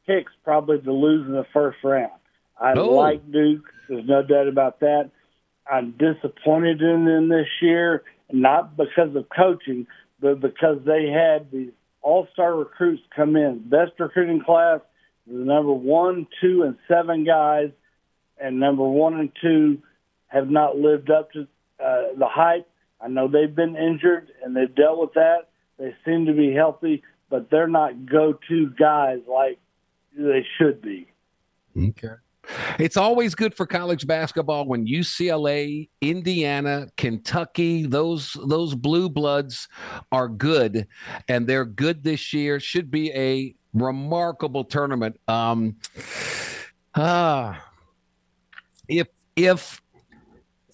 [0.08, 0.32] picks.
[0.43, 2.12] Probably to lose in the first round.
[2.60, 2.89] I oh.
[2.89, 3.66] like Duke.
[3.88, 5.12] There's no doubt about that.
[5.70, 9.88] I'm disappointed in them this year, not because of coaching,
[10.20, 11.72] but because they had these
[12.02, 13.70] all-star recruits come in.
[13.70, 14.80] Best recruiting class,
[15.28, 17.70] the number one, two, and seven guys,
[18.41, 19.82] and number one and two
[20.28, 21.47] have not lived up to
[21.84, 22.68] uh, the hype.
[23.02, 25.50] I know they've been injured and they've dealt with that.
[25.78, 29.60] They seem to be healthy, but they're not go-to guys like
[30.18, 31.08] they should be.
[31.78, 32.16] Okay.
[32.80, 39.68] It's always good for college basketball when UCLA, Indiana, Kentucky, those those blue bloods
[40.12, 40.88] are good,
[41.28, 42.60] and they're good this year.
[42.60, 45.20] Should be a remarkable tournament.
[45.28, 45.78] Um,
[46.96, 47.64] ah,
[48.88, 49.82] if if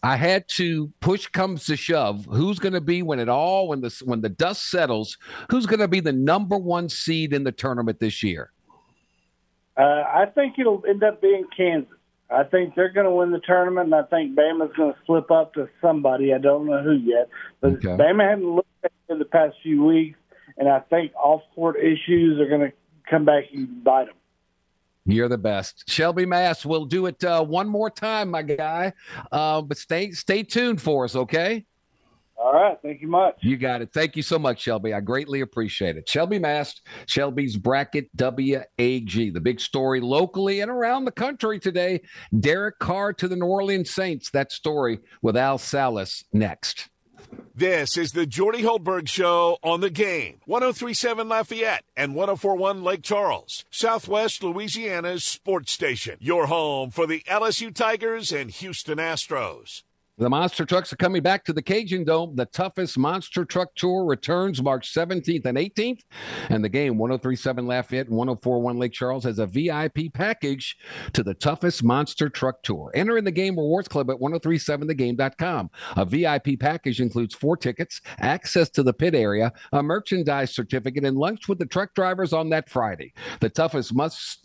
[0.05, 2.25] I had to push comes to shove.
[2.25, 5.17] Who's going to be when it all when the when the dust settles?
[5.49, 8.51] Who's going to be the number one seed in the tournament this year?
[9.75, 11.91] Uh, I think it'll end up being Kansas.
[12.29, 15.31] I think they're going to win the tournament, and I think Bama's going to slip
[15.31, 16.35] up to somebody.
[16.35, 17.27] I don't know who yet,
[17.59, 17.87] but okay.
[17.87, 20.19] Bama hasn't looked at in the past few weeks,
[20.57, 22.73] and I think off-court issues are going to
[23.09, 24.15] come back and bite them.
[25.05, 26.65] You're the best, Shelby Mast.
[26.65, 28.93] We'll do it uh, one more time, my guy.
[29.31, 31.65] Uh, but stay stay tuned for us, okay?
[32.37, 32.77] All right.
[32.81, 33.37] Thank you much.
[33.41, 33.93] You got it.
[33.93, 34.93] Thank you so much, Shelby.
[34.93, 36.09] I greatly appreciate it.
[36.09, 42.01] Shelby Mast, Shelby's Bracket WAG, the big story locally and around the country today.
[42.37, 44.31] Derek Carr to the New Orleans Saints.
[44.31, 46.89] That story with Al Salas next.
[47.55, 50.39] This is the Jordy Hultberg Show on the game.
[50.45, 56.17] 1037 Lafayette and 1041 Lake Charles, Southwest Louisiana's sports station.
[56.19, 59.83] Your home for the LSU Tigers and Houston Astros.
[60.17, 62.37] The monster trucks are coming back to the Cajun Dome.
[62.37, 66.03] The toughest monster truck tour returns March 17th and 18th.
[66.47, 70.77] And the game 1037 Lafayette and 1041 Lake Charles has a VIP package
[71.11, 72.93] to the toughest monster truck tour.
[72.95, 75.69] Enter in the game rewards club at 1037thegame.com.
[75.97, 81.17] A VIP package includes four tickets, access to the pit area, a merchandise certificate, and
[81.17, 83.11] lunch with the truck drivers on that Friday.
[83.41, 83.93] The toughest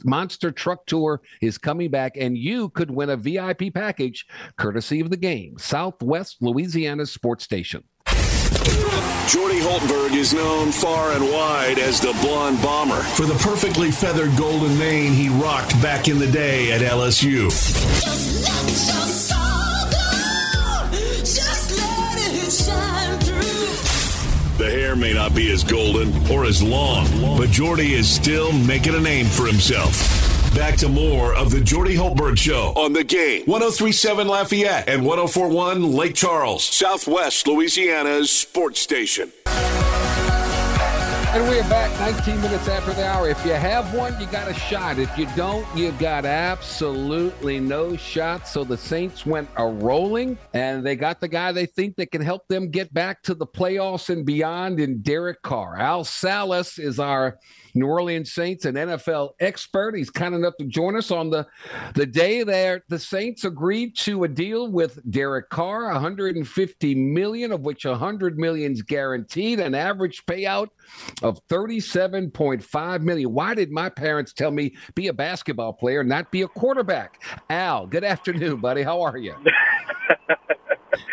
[0.05, 5.11] monster truck tour is coming back, and you could win a VIP package courtesy of
[5.11, 5.59] the game.
[5.61, 7.85] Southwest Louisiana sports station.
[9.29, 14.37] Jordy Hultberg is known far and wide as the blonde bomber for the perfectly feathered
[14.37, 17.49] golden mane he rocked back in the day at LSU.
[24.59, 27.07] The hair may not be as golden or as long,
[27.39, 30.20] but Jordy is still making a name for himself.
[30.55, 33.45] Back to more of the Jordy Hultberg Show on the game.
[33.47, 39.31] 1037 Lafayette and 1041 Lake Charles, Southwest Louisiana's sports station.
[41.33, 43.29] And we are back 19 minutes after the hour.
[43.29, 44.99] If you have one, you got a shot.
[44.99, 48.49] If you don't, you got absolutely no shot.
[48.49, 52.23] So the Saints went a rolling, and they got the guy they think that can
[52.23, 55.79] help them get back to the playoffs and beyond in Derek Carr.
[55.79, 57.39] Al Salles is our
[57.75, 59.97] New Orleans Saints, an NFL expert.
[59.97, 61.47] He's kind enough to join us on the,
[61.95, 62.83] the day there.
[62.89, 68.73] The Saints agreed to a deal with Derek Carr, 150 million, of which 100 million
[68.73, 70.69] is guaranteed, an average payout
[71.23, 73.33] of 37.5 million.
[73.33, 77.23] Why did my parents tell me be a basketball player, not be a quarterback?
[77.49, 78.83] Al, good afternoon, buddy.
[78.83, 79.35] How are you?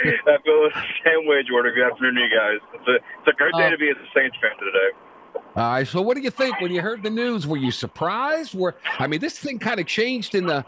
[0.08, 0.72] I feel the
[1.05, 1.74] same way, Jordan.
[1.76, 2.60] Good afternoon, you guys.
[2.74, 5.07] It's a, it's a great day uh, to be a Saints fan today.
[5.55, 5.88] All right.
[5.88, 7.47] So, what do you think when you heard the news?
[7.47, 8.53] Were you surprised?
[8.53, 10.65] Were I mean, this thing kind of changed in the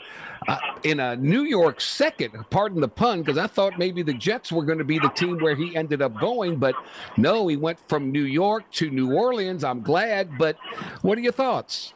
[0.48, 2.34] uh, in a New York second.
[2.50, 5.38] Pardon the pun, because I thought maybe the Jets were going to be the team
[5.40, 6.76] where he ended up going, but
[7.18, 9.64] no, he went from New York to New Orleans.
[9.64, 10.58] I'm glad, but
[11.02, 11.94] what are your thoughts?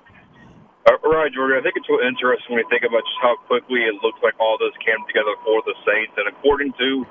[0.86, 1.58] Uh, right, Jordan.
[1.60, 4.38] I think it's really interesting when you think about just how quickly it looks like
[4.40, 7.06] all this came together for the Saints, and according to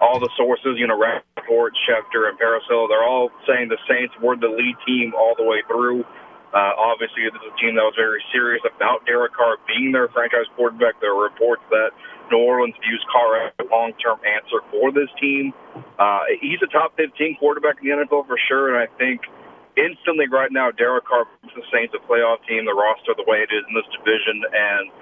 [0.00, 4.36] all the sources, you know, Rapoport, Schefter, and Pelissero, they're all saying the Saints were
[4.36, 6.04] the lead team all the way through.
[6.48, 10.08] Uh, obviously, this is a team that was very serious about Derek Carr being their
[10.08, 10.96] franchise quarterback.
[11.00, 11.92] There are reports that
[12.30, 15.52] New Orleans views Carr as a long-term answer for this team.
[15.98, 19.28] Uh, he's a top 15 quarterback in the NFL for sure, and I think
[19.76, 23.44] instantly right now, Derek Carr puts the Saints a playoff team, the roster the way
[23.44, 24.88] it is in this division, and–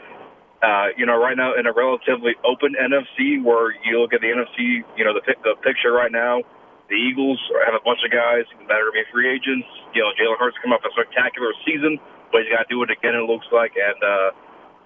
[0.62, 4.32] uh, you know, right now in a relatively open NFC, where you look at the
[4.32, 6.40] NFC, you know, the, the picture right now,
[6.88, 9.66] the Eagles have a bunch of guys that are going to be free agents.
[9.92, 11.98] You know, Jalen Hurts come off a spectacular season,
[12.30, 13.18] but he's got to do it again.
[13.18, 14.30] It looks like, and uh,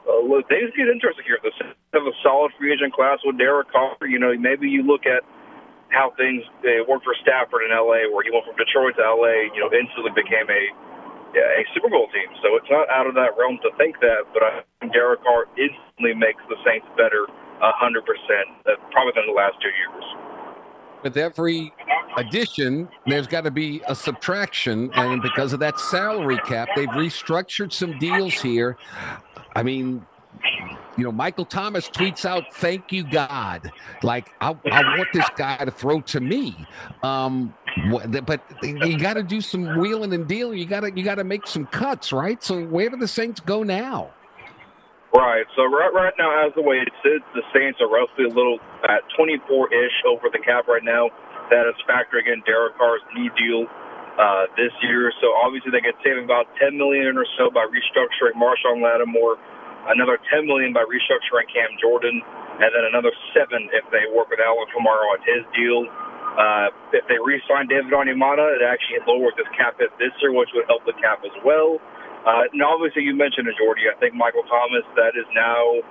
[0.09, 1.39] uh, look, things get interesting here.
[1.45, 1.53] They
[1.93, 4.01] have a solid free agent class with Derek Carr.
[4.09, 5.23] You know, maybe you look at
[5.93, 9.53] how things they worked for Stafford in L.A., where he went from Detroit to L.A.
[9.53, 10.63] You know, instantly became a
[11.37, 12.29] a Super Bowl team.
[12.43, 15.47] So it's not out of that realm to think that, but I think Derek Carr
[15.57, 17.27] instantly makes the Saints better
[17.63, 20.05] 100%, uh, probably than the last two years.
[21.03, 21.73] With every
[22.17, 24.91] addition, there's got to be a subtraction.
[24.95, 28.77] And because of that salary cap, they've restructured some deals here.
[29.57, 30.05] I mean,
[30.97, 33.73] you know, Michael Thomas tweets out, "Thank you, God."
[34.03, 36.67] Like I, I want this guy to throw to me.
[37.03, 37.55] Um,
[38.27, 40.59] but you got to do some wheeling and dealing.
[40.59, 42.43] You got to you got to make some cuts, right?
[42.43, 44.11] So where do the Saints go now?
[45.15, 45.45] Right.
[45.57, 48.59] So right right now, as the way it sits, the Saints are roughly a little
[48.89, 51.11] at 24 ish over the cap right now.
[51.51, 53.67] That is factoring in Derek Carr's new deal
[54.19, 55.13] uh, this year.
[55.21, 59.37] So obviously they could save about 10 million or so by restructuring Marshon Lattimore
[59.89, 62.21] another 10 million by restructuring Cam Jordan,
[62.61, 65.89] and then another seven if they work with Alvin Kamara on his deal.
[66.39, 70.51] Uh, if they re-sign David Onyemata, it actually lowers his cap hit this year, which
[70.55, 71.83] would help the cap as well.
[72.23, 73.89] Uh, and obviously, you mentioned a Jordy.
[73.91, 74.85] I think Michael Thomas.
[74.95, 75.83] That is now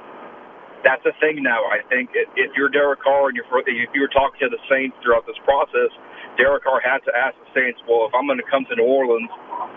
[0.83, 1.59] that's a thing now.
[1.67, 4.95] I think if you're Derek Carr and you're if you were talking to the Saints
[5.03, 5.91] throughout this process,
[6.39, 8.87] Derek Carr had to ask the Saints, well, if I'm going to come to New
[8.87, 9.27] Orleans,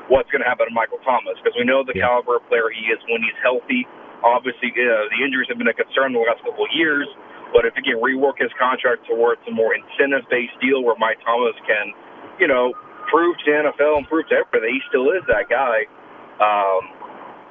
[0.07, 1.35] what's going to happen to Michael Thomas?
[1.43, 2.07] Because we know the yeah.
[2.07, 3.83] caliber of player he is when he's healthy.
[4.23, 7.11] Obviously, uh, the injuries have been a concern the last couple of years.
[7.53, 11.55] But if he can rework his contract towards a more incentive-based deal where Mike Thomas
[11.67, 11.93] can,
[12.41, 12.73] you know,
[13.11, 15.85] prove to the NFL and prove to everybody he still is that guy,
[16.41, 16.83] um,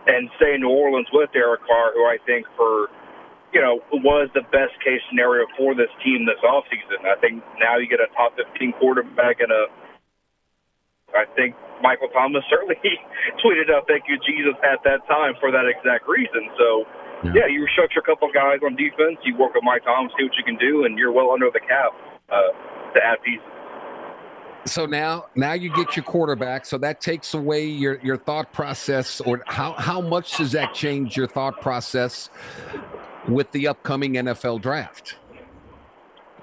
[0.08, 2.90] and stay in New Orleans with Derek Carr, who I think for
[3.54, 7.04] you know, was the best case scenario for this team this offseason.
[7.04, 9.68] I think now you get a top 15 quarterback and a,
[11.12, 12.80] I think Michael Thomas certainly
[13.44, 16.48] tweeted out "Thank you, Jesus" at that time for that exact reason.
[16.58, 16.88] So
[17.24, 17.48] yeah.
[17.48, 20.44] you restructure a couple guys on defense, you work with Mike Tom, see what you
[20.44, 21.92] can do, and you're well under the cap
[22.30, 23.46] uh, to add pieces.
[24.66, 26.66] So now, now you get your quarterback.
[26.66, 31.18] So that takes away your your thought process, or how how much does that change
[31.18, 32.30] your thought process
[33.28, 35.16] with the upcoming NFL draft?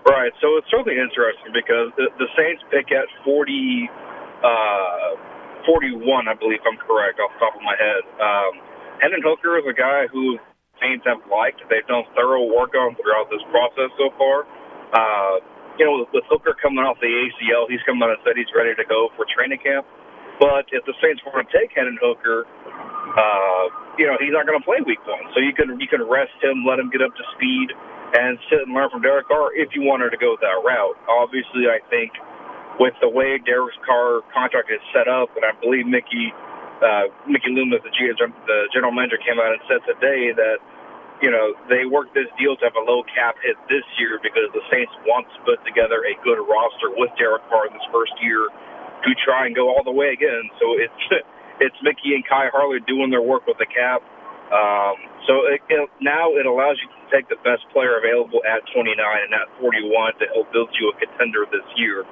[0.09, 0.33] Right.
[0.41, 3.91] So it's certainly interesting because the, the Saints pick at 40,
[4.43, 8.03] uh, 41, I believe I'm correct off the top of my head.
[8.17, 8.53] Um,
[9.03, 10.39] Hendon Hooker is a guy who
[10.81, 11.63] Saints have liked.
[11.71, 14.47] They've done thorough work on throughout this process so far.
[14.95, 15.43] Uh,
[15.79, 18.51] you know, with, with Hooker coming off the ACL, he's come out and said he's
[18.57, 19.87] ready to go for training camp.
[20.39, 23.65] But if the Saints were to take Hendon Hooker, uh,
[23.99, 25.27] you know, he's not going to play Week One.
[25.35, 27.75] So you can you can rest him, let him get up to speed,
[28.15, 30.95] and sit and learn from Derek Carr if you wanted to go that route.
[31.11, 32.15] Obviously, I think
[32.79, 36.31] with the way Derek Carr contract is set up, and I believe Mickey
[36.83, 40.59] uh, Mickey Loomis, the, the general manager, came out and said today that
[41.21, 44.47] you know, they worked this deal to have a low cap hit this year because
[44.55, 48.15] the Saints want to put together a good roster with Derek Carr in this first
[48.23, 48.47] year
[49.03, 50.47] to try and go all the way again.
[50.63, 51.03] So it's
[51.65, 54.03] it's Mickey and Khai Harley doing their work with the cap.
[54.49, 54.97] Um,
[55.29, 58.97] so it, it, now it allows you to take the best player available at 29
[58.97, 62.07] and at 41 to help build you a contender this year.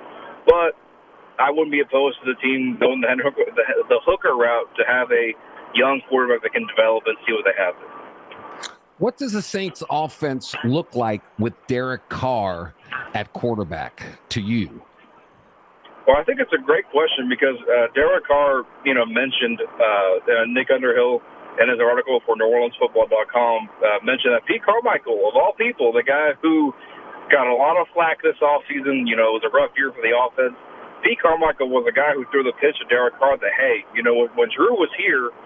[0.45, 0.77] But
[1.39, 5.11] I wouldn't be opposed to the team going the, the, the hooker route to have
[5.13, 5.35] a
[5.75, 7.75] young quarterback that can develop and see what they have.
[8.99, 12.75] What does the Saints offense look like with Derek Carr
[13.13, 14.83] at quarterback to you?
[16.07, 19.85] Well, I think it's a great question because uh, Derek Carr, you know, mentioned uh,
[19.85, 21.21] uh, Nick Underhill
[21.61, 26.33] in his article for NewOrleansFootball.com uh, mentioned that Pete Carmichael, of all people, the guy
[26.41, 26.73] who
[27.31, 30.01] got a lot of flack this offseason, you know, it was a rough year for
[30.01, 30.57] the offense.
[31.07, 34.03] Pete Carmichael was the guy who threw the pitch to Derek Carr that, hey, you
[34.03, 35.31] know, when, when Drew was here–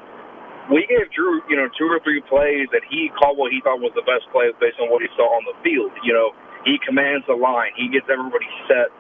[0.71, 3.83] we gave Drew, you know, two or three plays that he called what he thought
[3.83, 5.91] was the best plays based on what he saw on the field.
[6.07, 6.31] You know,
[6.63, 8.95] he commands the line, he gets everybody set.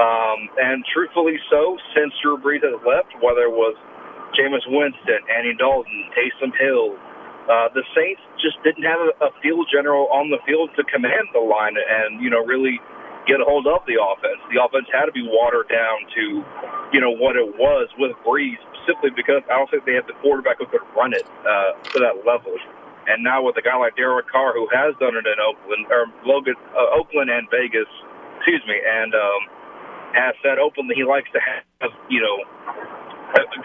[0.00, 3.76] Um, and truthfully so, since Drew Brees has left, whether it was
[4.32, 6.96] Jameis Winston, Andy Dalton, Taysom Hill,
[7.50, 11.28] uh, the Saints just didn't have a, a field general on the field to command
[11.36, 12.80] the line and, you know, really
[13.26, 14.40] get a hold of the offense.
[14.52, 16.24] The offense had to be watered down to,
[16.92, 20.16] you know, what it was with Brees simply because I don't think they have the
[20.24, 22.56] quarterback who could run it uh, to that level.
[23.08, 26.06] And now with a guy like Derek Carr, who has done it in Oakland or
[26.24, 27.88] Logan, uh, Oakland and Vegas,
[28.38, 29.42] excuse me, and um,
[30.14, 32.36] has said openly he likes to have you know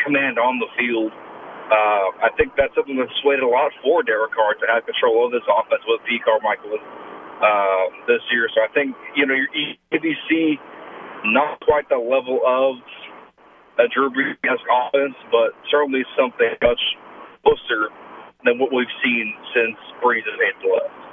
[0.03, 1.11] command on the field.
[1.65, 5.25] Uh, I think that's something that's swayed a lot for Derek Carr to have control
[5.25, 6.77] of this offense with Pete Carmichael
[7.41, 8.47] uh, this year.
[8.53, 9.35] So I think you know
[9.91, 10.57] if you see
[11.25, 12.77] not quite the level of
[13.79, 16.81] a Drew Brees offense, but certainly something much
[17.43, 17.89] closer
[18.43, 21.04] than what we've seen since Brees has left.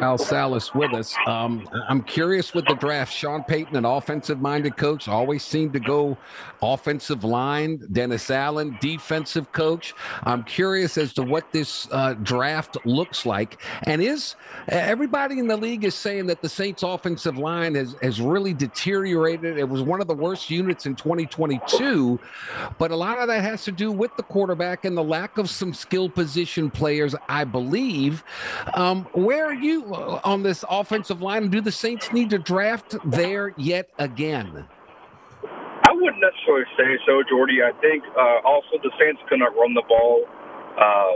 [0.00, 1.14] Al Salas with us.
[1.26, 3.12] Um, I'm curious with the draft.
[3.12, 6.16] Sean Payton, an offensive minded coach, always seemed to go
[6.62, 7.80] offensive line.
[7.92, 9.94] Dennis Allen, defensive coach.
[10.24, 13.60] I'm curious as to what this uh, draft looks like.
[13.84, 14.36] And is
[14.68, 19.58] everybody in the league is saying that the Saints offensive line has, has really deteriorated.
[19.58, 22.18] It was one of the worst units in 2022,
[22.78, 25.50] but a lot of that has to do with the quarterback and the lack of
[25.50, 28.24] some skill position players, I believe.
[28.74, 29.81] Um, where are you
[30.24, 31.48] on this offensive line?
[31.48, 34.66] Do the Saints need to draft there yet again?
[35.82, 37.62] I wouldn't necessarily say so, Jordy.
[37.62, 40.24] I think uh, also the Saints cannot run the ball
[40.80, 41.12] uh,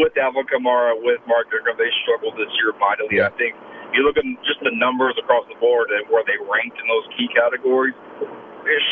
[0.00, 1.76] with Alvin Kamara, with Mark Ingram.
[1.76, 3.20] They struggled this year mightily.
[3.20, 3.52] I think
[3.92, 7.06] you look at just the numbers across the board and where they ranked in those
[7.14, 7.94] key categories.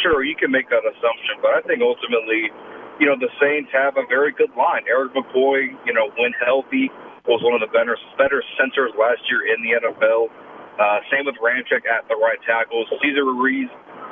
[0.05, 2.53] Sure, you can make that assumption, but I think ultimately,
[3.01, 4.85] you know, the Saints have a very good line.
[4.85, 6.93] Erik McCoy, you know, when healthy,
[7.27, 10.31] was one of the better better centers last year in the NFL.
[10.79, 12.85] Uh, same with Ramczyk at the right tackle.
[12.99, 13.69] Cesar Ruiz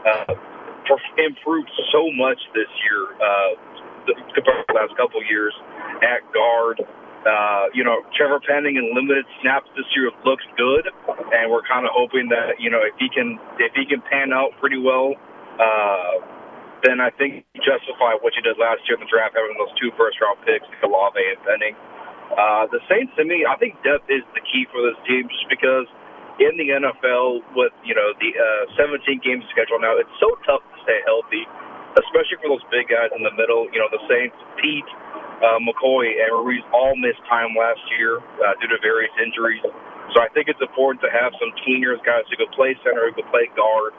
[0.07, 0.35] uh,
[1.19, 3.53] improved so much this year uh,
[4.35, 5.55] compared to the last couple years
[6.03, 6.83] at guard.
[7.21, 10.89] Uh, you know, Trevor Penning in limited snaps this year looks good,
[11.37, 14.33] and we're kind of hoping that you know if he can if he can pan
[14.33, 15.13] out pretty well,
[15.61, 16.17] uh,
[16.85, 19.93] then I think justify what you did last year in the draft, having those two
[20.01, 21.77] first round picks, Olave and Penning.
[22.31, 25.47] Uh, the Saints, to me, I think depth is the key for this team, just
[25.51, 25.87] because
[26.39, 30.63] in the NFL with you know the uh, 17 game schedule now, it's so tough
[30.63, 31.45] to stay healthy,
[32.01, 33.67] especially for those big guys in the middle.
[33.75, 34.87] You know, the Saints, Peat,
[35.43, 39.61] uh, McCoy, and Ruiz all missed time last year uh, due to various injuries.
[40.15, 43.15] So I think it's important to have some tweeners, guys who could play center, who
[43.15, 43.95] could play guard.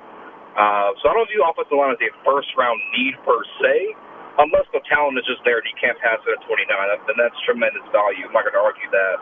[0.52, 3.96] Uh, so I don't view offensive line as a first round need per se,
[4.40, 6.68] unless the talent is just there and you can't pass it at 29,
[7.08, 8.28] then that's tremendous value.
[8.28, 9.18] I'm not going to argue that.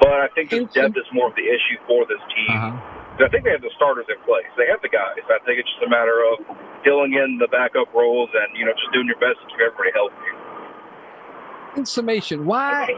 [0.00, 2.56] But I think the depth is more of the issue for this team.
[2.56, 3.00] Uh-huh.
[3.20, 4.48] I think they have the starters in place.
[4.56, 5.20] They have the guys.
[5.28, 6.40] I think it's just a matter of
[6.82, 9.90] filling in the backup roles and you know just doing your best to keep everybody
[9.92, 10.16] healthy.
[11.76, 12.88] In summation, why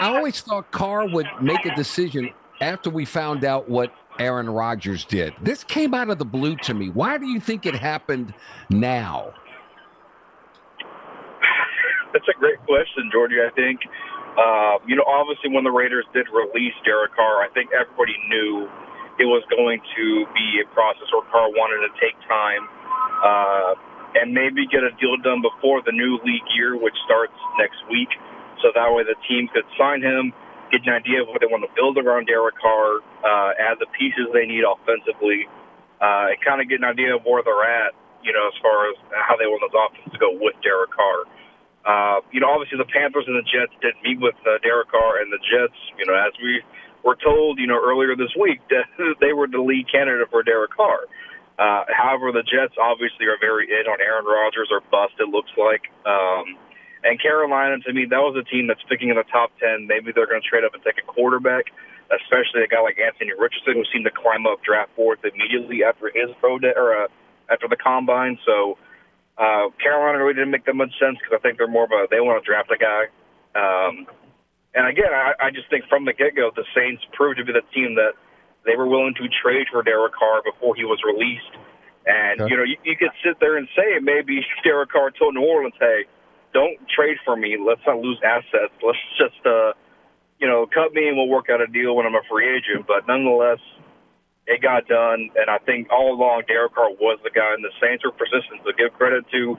[0.00, 2.30] I always thought Carr would make a decision
[2.60, 5.34] after we found out what Aaron Rodgers did.
[5.42, 6.88] This came out of the blue to me.
[6.88, 8.32] Why do you think it happened
[8.70, 9.34] now?
[12.12, 13.40] That's a great question, Georgie.
[13.40, 13.80] I think,
[14.36, 18.68] uh, you know, obviously when the Raiders did release Derek Carr, I think everybody knew
[19.20, 22.64] it was going to be a process where Carr wanted to take time
[23.24, 23.72] uh,
[24.20, 28.08] and maybe get a deal done before the new league year, which starts next week.
[28.60, 30.32] So that way the team could sign him,
[30.70, 33.88] get an idea of what they want to build around Derek Carr, uh, add the
[33.96, 35.48] pieces they need offensively,
[36.00, 37.92] uh, and kind of get an idea of where they're at,
[38.24, 41.26] you know, as far as how they want those offenses to go with Derek Carr.
[41.84, 45.18] Uh, you know, obviously the Panthers and the Jets did meet with uh, Derek Carr,
[45.18, 46.62] and the Jets, you know, as we
[47.02, 48.86] were told, you know, earlier this week, that
[49.20, 51.10] they were the lead candidate for Derek Carr.
[51.58, 55.14] Uh, however, the Jets obviously are very in on Aaron Rodgers or bust.
[55.18, 55.90] It looks like.
[56.06, 56.56] Um,
[57.04, 59.86] and Carolina, to me, that was a team that's picking in the top ten.
[59.86, 61.74] Maybe they're going to trade up and take a quarterback,
[62.14, 66.10] especially a guy like Anthony Richardson, who seemed to climb up draft boards immediately after
[66.14, 67.08] his pro day or uh,
[67.50, 68.38] after the combine.
[68.46, 68.78] So
[69.38, 72.06] uh, Carolina really didn't make that much sense because I think they're more of a
[72.10, 73.08] they want to draft a guy.
[73.56, 74.06] Um,
[74.74, 77.52] and again, I, I just think from the get go, the Saints proved to be
[77.52, 78.16] the team that
[78.64, 81.52] they were willing to trade for Derek Carr before he was released.
[82.06, 82.50] And Okay.
[82.50, 85.76] you know, you, you could sit there and say maybe Derek Carr told New Orleans,
[85.78, 86.04] "Hey,
[86.52, 87.56] don't trade for me.
[87.56, 88.74] Let's not lose assets.
[88.82, 89.72] Let's just, uh,
[90.40, 92.86] you know, cut me and we'll work out a deal when I'm a free agent."
[92.86, 93.60] But nonetheless,
[94.46, 95.30] it got done.
[95.36, 98.60] And I think all along, Derek Carr was the guy, and the Saints were persistent.
[98.64, 99.56] So give credit to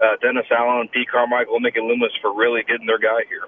[0.00, 3.46] uh, Dennis Allen, Pete Carmichael, and Mickey Loomis for really getting their guy here.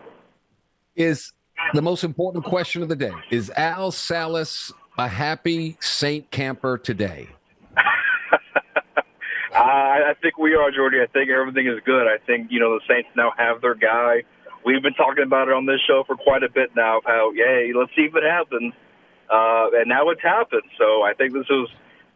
[0.97, 1.33] Is
[1.75, 3.13] the most important question of the day.
[3.31, 7.29] Is Al Salas a happy Saint camper today?
[9.55, 10.99] I, I think we are, Jordy.
[11.03, 12.07] I think everything is good.
[12.07, 14.23] I think, you know, the Saints now have their guy.
[14.65, 17.33] We've been talking about it on this show for quite a bit now of how,
[17.33, 18.75] yay, let's see if it happens.
[19.31, 20.69] Uh, and now it's happened.
[20.77, 21.69] So I think this is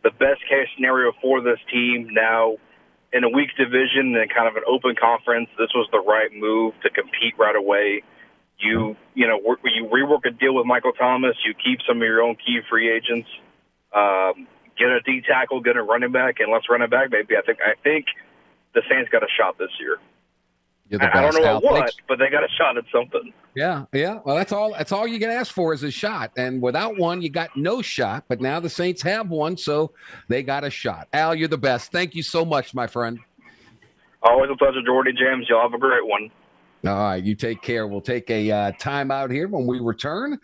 [0.03, 2.09] the best case scenario for this team.
[2.12, 2.57] Now,
[3.12, 6.74] in a weak division and kind of an open conference, this was the right move
[6.82, 8.03] to compete right away.
[8.59, 11.36] You, you know, work, you rework a deal with Michael Thomas.
[11.47, 13.28] You keep some of your own key free agents.
[13.95, 17.36] Um, get a D tackle, get a running back, and let's run it back, baby.
[17.36, 18.07] I think I think
[18.74, 19.99] the Saints got a shot this year.
[20.89, 21.61] You're the I, I don't know Al.
[21.61, 21.97] what, Thanks.
[22.09, 23.32] but they got a shot at something.
[23.56, 24.19] Yeah, yeah.
[24.24, 24.73] Well, that's all.
[24.73, 26.32] That's all you can ask for is a shot.
[26.36, 28.24] And without one, you got no shot.
[28.28, 29.93] But now the Saints have one, so
[30.28, 31.09] they got a shot.
[31.12, 31.90] Al, you're the best.
[31.90, 33.19] Thank you so much, my friend.
[34.23, 35.47] Always a pleasure, Jordy James.
[35.48, 36.31] Y'all have a great one.
[36.86, 37.86] All right, you take care.
[37.86, 40.39] We'll take a uh, time out here when we return.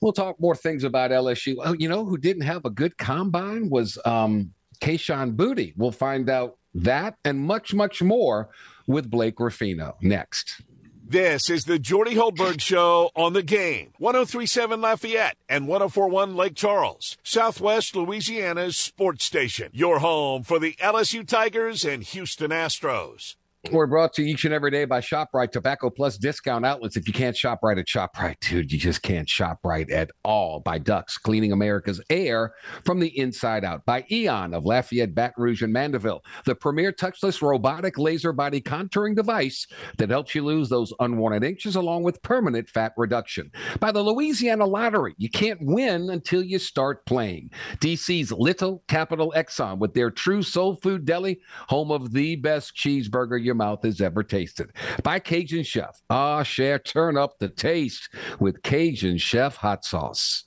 [0.00, 1.56] We'll talk more things about LSU.
[1.64, 5.74] Oh, you know who didn't have a good combine was um, Kayshon Boutte.
[5.76, 8.48] We'll find out that and much, much more
[8.86, 10.62] with Blake Ruffino next.
[11.04, 13.92] This is the Jordy Hultberg Show on the game.
[13.98, 19.68] 1037 Lafayette and 1041 Lake Charles, Southwest Louisiana's sports station.
[19.74, 23.36] Your home for the LSU Tigers and Houston Astros.
[23.70, 26.96] We're brought to you each and every day by ShopRite Tobacco Plus discount outlets.
[26.96, 30.58] If you can't shop right at ShopRite, dude, you just can't shop right at all.
[30.58, 33.86] By Ductz, cleaning America's air from the inside out.
[33.86, 39.14] By Eon of Lafayette, Baton Rouge, and Mandeville, the premier touchless robotic laser body contouring
[39.14, 43.48] device that helps you lose those unwanted inches along with permanent fat reduction.
[43.78, 47.50] By the Louisiana Lottery, you can't win until you start playing.
[47.76, 53.51] DC's Little Capital Exxon with their true soul food deli, home of the best cheeseburger
[53.52, 54.70] your mouth has ever tasted.
[55.02, 56.00] By Cajun Chef.
[56.08, 58.08] Ah, share, turn up the taste
[58.40, 60.44] with Cajun Chef hot sauce.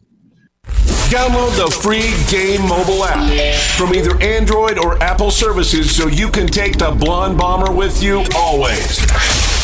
[1.13, 6.47] Download the free Game mobile app from either Android or Apple services so you can
[6.47, 8.97] take the Blonde Bomber with you always.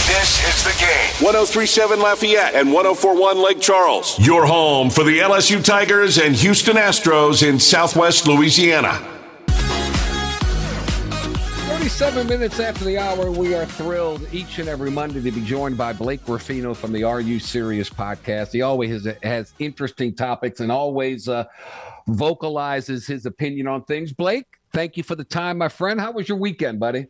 [0.06, 1.26] This is the game.
[1.26, 4.20] 1037 Lafayette and 1041 Lake Charles.
[4.20, 9.21] Your home for the LSU Tigers and Houston Astros in Southwest Louisiana.
[11.72, 15.78] 37 minutes after the hour, we are thrilled each and every Monday to be joined
[15.78, 18.52] by Blake Ruffino from the Are You Serious podcast.
[18.52, 21.46] He always has, has interesting topics and always uh,
[22.08, 24.12] vocalizes his opinion on things.
[24.12, 26.02] Blake, thank you for the time, my friend.
[26.02, 27.08] How was your weekend, buddy?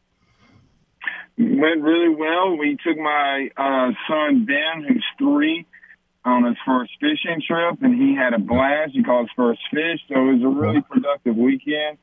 [1.40, 2.56] went really well.
[2.56, 5.66] We took my uh, son Ben, who's three,
[6.24, 8.92] on his first fishing trip, and he had a blast.
[8.94, 11.98] He caught his first fish, so it was a really productive weekend.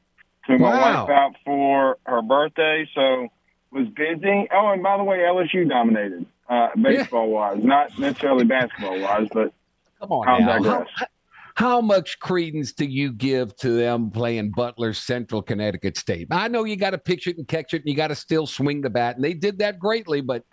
[0.48, 3.28] Took my wife out for her birthday, so
[3.70, 4.48] was busy.
[4.52, 9.52] Oh, and by the way, LSU dominated uh, baseball wise, not necessarily basketball wise, but
[10.00, 10.58] Come on I'll now.
[10.58, 10.88] digress.
[10.94, 11.06] How,
[11.54, 16.28] how much credence do you give to them playing Butler Central Connecticut State?
[16.30, 18.46] I know you got to pitch it and catch it, and you got to still
[18.46, 20.20] swing the bat, and they did that greatly.
[20.20, 20.44] But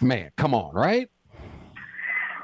[0.00, 1.10] man, come on, right?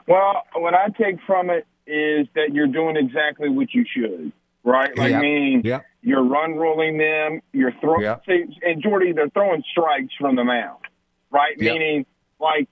[0.07, 4.33] Well, what I take from it is that you're doing exactly what you should,
[4.65, 4.97] right?
[4.97, 5.21] Like Yep.
[5.23, 5.85] meaning Yep.
[6.03, 8.03] you're run rolling them, you're throwing.
[8.27, 10.81] See, and Jordy, they're throwing strikes from the mound,
[11.31, 11.57] right?
[11.75, 12.07] Meaning,
[12.41, 12.69] like,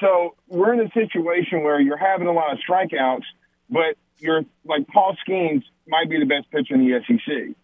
[0.00, 3.24] so we're in a situation where you're having a lot of strikeouts,
[3.68, 7.54] but you're like Paul Skenes might be the best pitcher in the SEC.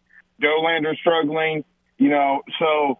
[0.41, 1.65] Dollander's struggling,
[1.99, 2.99] you know, so.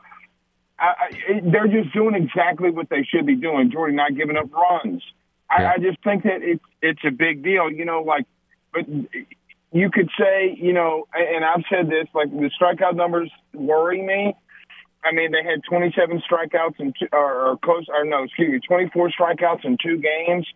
[0.79, 3.71] I, I, they're just doing exactly what they should be doing.
[3.71, 5.01] Jordy not giving up runs.
[5.49, 7.71] I, I just think that it's it's a big deal.
[7.71, 8.27] You know, like,
[8.73, 8.87] but
[9.73, 14.35] you could say, you know, and I've said this, like the strikeout numbers worry me.
[15.05, 18.61] I mean, they had 27 strikeouts in two, or, or close, or no, excuse me,
[18.61, 20.47] 24 strikeouts in two games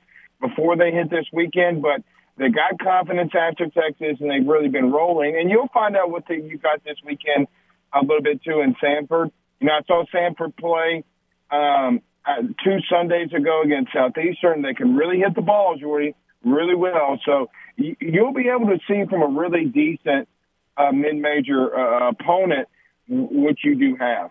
[0.41, 1.83] before they hit this weekend.
[1.83, 2.03] But
[2.37, 5.37] they got confidence after Texas, and they've really been rolling.
[5.41, 7.49] And you'll find out what they, you got this weekend
[7.93, 9.31] a little bit too in Samford.
[9.61, 11.03] You know, I saw Samford play
[11.51, 14.61] um, uh, two Sundays ago against Southeastern.
[14.61, 16.15] They can really hit the ball, Jordy,
[16.45, 17.19] really well.
[17.25, 20.29] So you'll be able to see from a really decent
[20.77, 22.69] uh, mid-major uh, opponent
[23.09, 24.31] what you do have.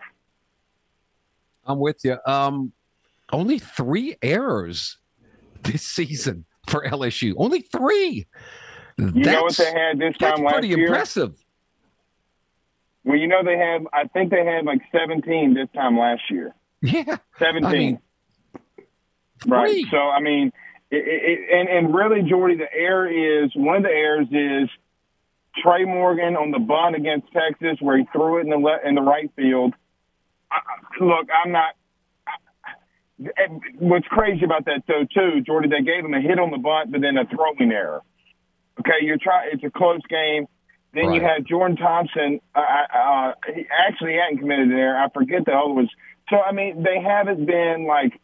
[1.64, 2.18] I'm with you.
[2.26, 2.72] Um,
[3.32, 4.98] only three errors
[5.62, 7.34] this season for LSU.
[7.36, 8.26] Only three.
[8.98, 10.86] You know what they had this that's time last pretty year?
[10.86, 11.34] impressive.
[13.04, 13.84] Well, you know they had.
[13.92, 16.54] I think they had like 17 this time last year.
[16.82, 17.64] Yeah, 17.
[17.64, 17.98] I mean,
[19.46, 19.84] right.
[19.90, 20.52] So I mean,
[21.04, 24.70] it, it, and and really, Jordy, the error is one of the errors is
[25.62, 28.94] Trey Morgan on the bunt against Texas, where he threw it in the le- in
[28.94, 29.74] the right field.
[30.50, 31.74] I, I- look, I'm not.
[33.36, 36.58] and What's crazy about that though, too, Jordy, they gave him a hit on the
[36.58, 38.02] bunt, but then a throwing error.
[38.80, 39.50] Okay, you're trying.
[39.52, 40.46] It's a close game.
[40.92, 41.36] Then you Right.
[41.36, 42.40] had Jordan Thompson.
[42.54, 44.96] Uh, uh, he actually hadn't committed an error.
[44.98, 45.88] I forget the other was.
[46.28, 48.18] So I mean, they haven't been like,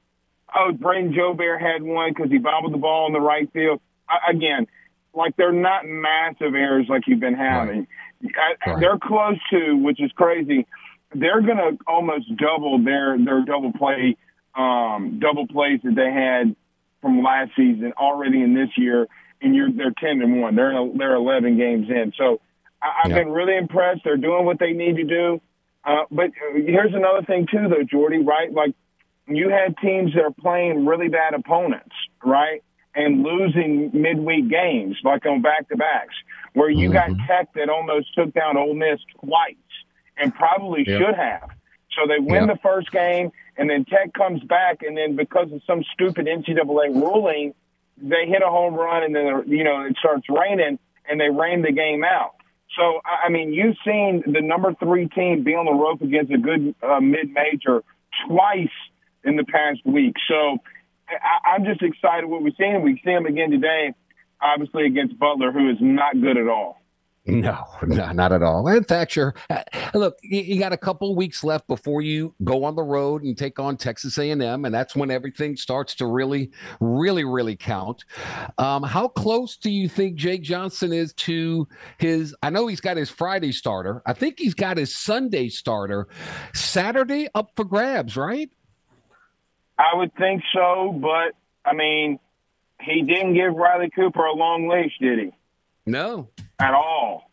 [0.57, 3.81] oh, Brayden Jobert had one because he bobbled the ball in the right field.
[4.09, 4.67] I, again,
[5.15, 7.87] like they're not massive errors like you've been having.
[8.25, 8.81] I, Right.
[8.81, 10.67] They're close to, which is crazy.
[11.15, 14.17] They're going to almost double their their double play,
[14.55, 16.55] um, double plays that they had
[17.03, 19.07] from last season already in this year,
[19.43, 20.55] and you're they're ten and one.
[20.55, 22.13] They're a, they're eleven games in.
[22.17, 22.41] So
[22.81, 23.17] I, I've Yeah.
[23.25, 24.03] been really impressed.
[24.05, 25.41] They're doing what they need to do.
[25.85, 28.19] Uh, but here's another thing too, though, Jordy.
[28.19, 28.75] Right, like
[29.27, 31.95] you had teams that are playing really bad opponents,
[32.25, 32.63] right,
[32.95, 36.15] and losing midweek games, like on back to backs,
[36.55, 39.55] where you got Tech that almost took down Ole Miss twice,
[40.17, 41.01] and probably Yep.
[41.01, 41.49] should have.
[41.93, 42.57] So they win Yep.
[42.57, 46.89] the first game, and then Tech comes back, and then because of some stupid NCAA
[46.89, 47.55] ruling,
[47.97, 50.79] they hit a home run, and then you know it starts raining,
[51.09, 52.35] and they rain the game out.
[52.77, 56.39] So I mean, you've seen the number three team be on the rope against a
[56.39, 57.85] good uh, mid-major
[58.27, 58.69] twice
[59.25, 60.15] in the past week.
[60.29, 60.59] So
[61.09, 62.83] I, I'm just excited what we've seen.
[62.83, 63.95] We see him again today,
[64.41, 66.83] obviously against Butler, who is not good at all.
[67.25, 68.67] No, no, not at all.
[68.67, 69.63] And Thatcher, uh,
[69.95, 73.39] look, you, you got a couple weeks left before you go on the road and
[73.39, 76.51] take on Texas A&M, and that's when everything starts to really,
[76.81, 78.05] really, really count.
[78.59, 81.69] Um, how close do you think Jay Johnson is to
[81.99, 82.35] his?
[82.43, 84.03] I know he's got his Friday starter.
[84.05, 86.09] I think he's got his Sunday starter.
[86.55, 88.51] Saturday up for grabs, right?
[89.79, 91.35] I would think so, but
[91.65, 92.19] I mean,
[92.81, 95.33] he didn't give Riley Cooper a long leash, did he?
[95.87, 96.29] No.
[96.59, 97.31] At all,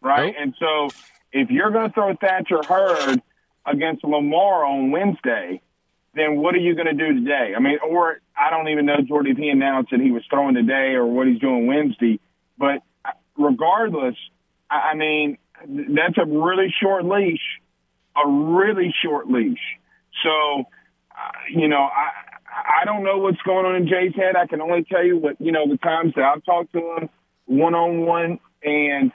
[0.00, 0.26] right?
[0.26, 0.36] Nope.
[0.38, 0.88] And so,
[1.32, 3.22] if you're going to throw Thatcher Hurd
[3.66, 5.60] against Lamar on Wednesday,
[6.14, 7.54] then what are you going to do today?
[7.56, 10.54] I mean, or I don't even know, Jordy, if he announced that he was throwing
[10.54, 12.18] today or what he's doing Wednesday.
[12.58, 12.82] But
[13.36, 14.16] regardless,
[14.70, 17.40] I mean, that's a really short leash,
[18.16, 19.58] a really short leash.
[20.22, 20.62] So, uh,
[21.50, 22.10] you know, I
[22.82, 24.36] I don't know what's going on in Jay's head.
[24.36, 27.08] I can only tell you what you know the times that I've talked to him
[27.46, 29.12] one on one, and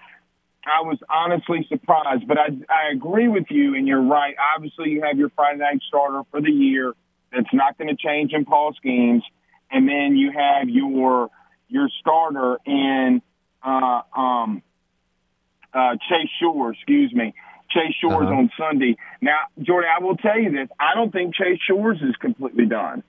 [0.66, 2.28] I was honestly surprised.
[2.28, 4.36] But I I agree with you, and you're right.
[4.56, 6.94] Obviously, you have your Friday night starter for the year.
[7.32, 9.22] That's not going to change in Paul Skenes,
[9.72, 11.30] and then you have your
[11.68, 13.22] your starter in
[13.64, 14.62] uh, um,
[15.74, 16.72] uh, Chase Shore.
[16.74, 17.34] Excuse me.
[17.76, 18.36] Chase Shores Uh-huh.
[18.36, 18.96] on Sunday.
[19.22, 20.70] Now, Jordy, I will tell you this.
[20.80, 23.04] I don't think Chase Shores is completely done.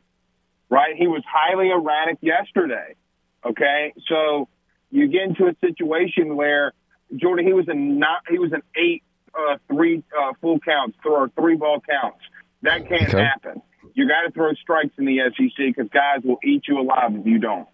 [0.68, 0.96] Right?
[0.96, 2.96] He was highly erratic yesterday.
[3.44, 3.94] Okay?
[4.08, 4.48] So
[4.90, 6.72] you get into a situation where
[7.14, 9.02] Jordy, he was a not he was an eight
[9.34, 12.18] uh three uh full counts or three ball counts
[12.62, 13.22] That can't Okay.
[13.22, 13.62] happen.
[13.94, 17.24] You got to throw strikes in the SEC because guys will eat you alive if
[17.26, 17.68] you don't.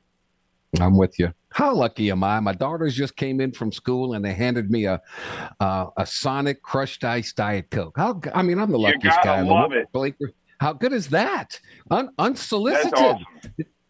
[0.80, 1.32] I'm with you.
[1.54, 2.40] How lucky am I?
[2.40, 5.00] My daughters just came in from school and they handed me a
[5.60, 7.96] uh, a Sonic crushed ice diet coke.
[7.96, 9.82] How I mean, I'm the luckiest guy in the love world.
[9.82, 9.92] it.
[9.92, 10.14] Blake,
[10.60, 11.58] how good is that?
[11.90, 12.94] Un- unsolicited.
[12.94, 13.24] Awesome.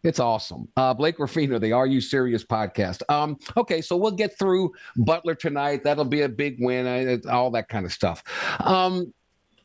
[0.03, 0.67] It's awesome.
[0.75, 3.09] Uh, Blake Ruffino, the Are You Serious podcast.
[3.09, 5.85] Um, okay, so we'll get through Butler tonight.
[5.85, 8.21] That'll be a big win, uh, all that kind of stuff.
[8.59, 9.13] Um,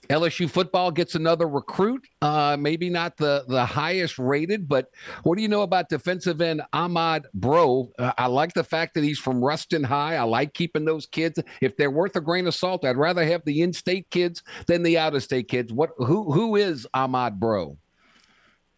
[0.08, 2.06] LSU football gets another recruit.
[2.22, 4.90] Uh, maybe not the the highest rated, but
[5.22, 7.90] what do you know about defensive end Ahmad Breaux?
[7.98, 10.16] Uh, I like the fact that he's from Ruston High.
[10.16, 11.38] I like keeping those kids.
[11.60, 14.98] If they're worth a grain of salt, I'd rather have the in-state kids than the
[14.98, 15.72] out-of-state kids.
[15.72, 15.90] What?
[15.98, 16.32] Who?
[16.32, 17.76] Who is Ahmad Breaux?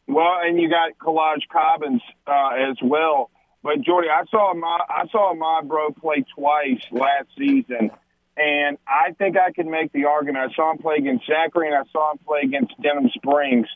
[0.06, 3.30] Well, and you got Kolaj Cobbins uh, as well.
[3.62, 7.90] But Jordy, I saw my I saw my bro play twice last season,
[8.36, 10.50] and I think I can make the argument.
[10.50, 13.66] I saw him play against Zachary, and I saw him play against Denham Springs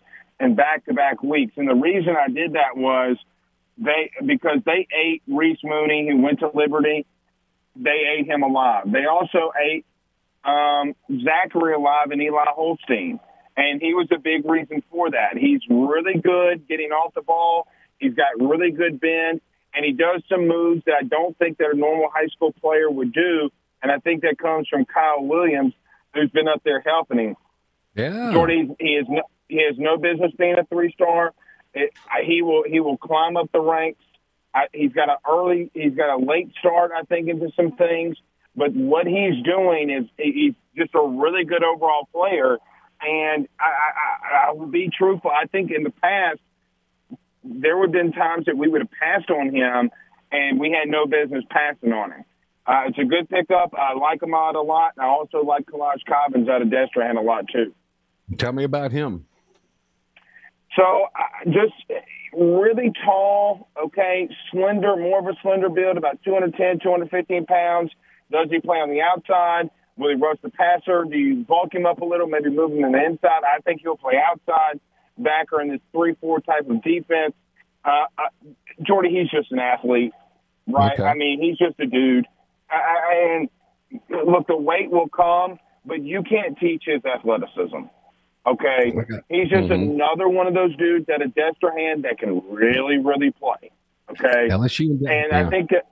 [0.41, 1.53] in back-to-back weeks.
[1.57, 3.17] And the reason I did that was
[3.79, 7.07] they because they ate Reese Mooney, who went to Liberty.
[7.77, 8.85] They ate him alive.
[8.91, 9.85] They also ate
[10.45, 10.95] um,
[11.25, 13.19] Zachary alive and Eli Holstein.
[13.57, 15.37] And he was a big reason for that.
[15.37, 17.67] He's really good getting off the ball.
[17.99, 19.41] He's got really good bend,
[19.73, 22.91] and he does some moves that I don't think that a normal high school player
[22.91, 23.51] would do.
[23.85, 25.75] And I think that comes from Kyle Williams,
[26.15, 27.37] who's been up there helping him.
[27.95, 31.35] Yeah, Jordy, he is no, he has no business being a three star.
[32.25, 34.03] He will he will climb up the ranks.
[34.55, 38.17] I, he's got an early, he's got a late start, I think, into some things.
[38.57, 42.57] But what he's doing is he's just a really good overall player.
[43.03, 45.31] And I, I, I will be truthful.
[45.31, 46.39] I think in the past
[47.43, 49.91] there would have been times that we would have passed on him,
[50.33, 52.25] and we had no business passing on him.
[52.67, 53.75] Uh, it's a good pickup.
[53.75, 54.93] I like him out a lot.
[54.99, 57.75] I also like Kolaj Cobbins out of Destrehan a lot too.
[58.39, 59.27] Tell me about him.
[60.77, 61.75] So uh, just
[62.33, 67.91] really tall, okay, slender, more of a slender build, about 210, 215 pounds.
[68.33, 69.71] Does he play on the outside?
[69.97, 71.05] Will he rush the passer?
[71.05, 73.43] Do you bulk him up a little, maybe move him in the inside?
[73.45, 74.81] I think he'll play outside
[75.19, 77.35] backer in this 3-4 type of defense.
[77.85, 78.49] Uh, uh,
[78.83, 80.13] Jordy, he's just an athlete,
[80.67, 80.95] right?
[80.95, 81.03] Okay.
[81.03, 82.27] I mean, he's just a dude.
[82.71, 83.49] I, I, and
[84.27, 87.87] look, the weight will come, but you can't teach his athleticism.
[88.47, 88.93] Okay,
[89.31, 89.95] he's just Mhm.
[89.95, 93.71] another one of those dudes at a Destrehan that can really, really play.
[94.11, 94.91] Okay, LSU.
[94.91, 95.01] and
[95.31, 95.47] yeah.
[95.47, 95.87] I think that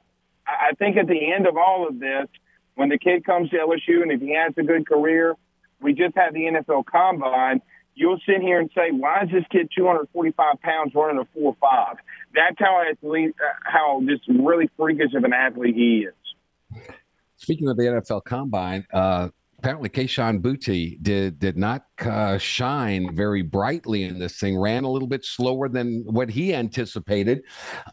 [0.47, 2.27] I I think at the end of all of this,
[2.74, 5.35] when the kid comes to LSU and if he has a good career,
[5.81, 7.62] we just had the NFL Combine.
[7.94, 11.97] You'll sit here and say, "Why is this kid 245 pounds running a four five?
[12.35, 16.15] That's how athlete, uh, how just really freakish of an athlete he is.
[17.43, 19.28] Speaking of the NFL Combine, uh,
[19.59, 24.56] apparently Kayshon Boutte did did not uh, shine very brightly in this thing.
[24.56, 27.43] Ran a little bit slower than what he anticipated,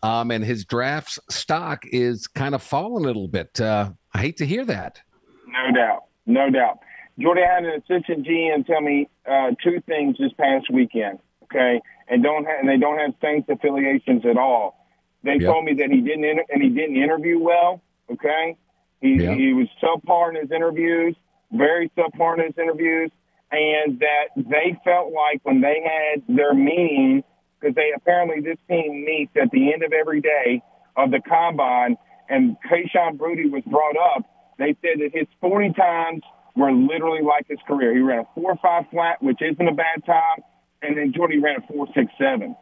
[0.04, 3.60] um, and his draft stock is kind of fallen a little bit.
[3.60, 5.02] Uh, I hate to hear that.
[5.48, 6.78] No doubt, no doubt.
[7.18, 11.18] Jordy had an assistant GM tell me uh, two things this past weekend.
[11.46, 14.86] Okay, and don't ha- and they don't have Saints affiliations at all.
[15.24, 15.42] They Yep.
[15.42, 17.82] told me that he didn't inter- and he didn't interview well.
[18.12, 18.56] Okay,
[19.02, 19.34] he Yeah.
[19.36, 21.16] he was subpar in his interviews,
[21.52, 23.12] very subpar in his interviews,
[23.52, 27.24] and that they felt like when they had their meeting
[27.60, 30.62] because they apparently this team meets at the end of every day
[30.96, 31.98] of the combine,
[32.30, 34.24] and Kayshawn Brody was brought up.
[34.58, 36.24] They said that his 40 times
[36.56, 37.94] were literally like his career.
[37.94, 40.44] He ran a four five flat, which isn't a bad time,
[40.82, 42.56] and then Jordy ran a four six seven.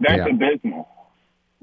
[0.00, 0.34] That's Yeah.
[0.34, 0.88] abysmal.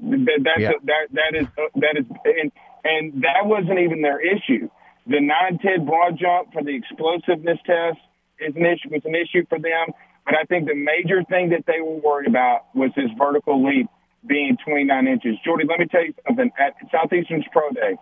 [0.02, 0.70] That, that's Yeah.
[0.70, 2.52] a, that that is uh, that is and
[2.84, 4.68] and that wasn't even their issue.
[5.06, 7.98] The nine ten broad jump for the explosiveness test
[8.38, 9.92] is an issue was an issue for them.
[10.24, 13.88] But I think the major thing that they were worried about was his vertical leap
[14.26, 15.36] being 29 inches.
[15.44, 16.50] Jordy, let me tell you something.
[16.58, 17.96] At Southeastern's Pro Day,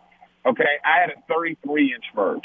[0.44, 2.40] okay, I had a 33 inch vert.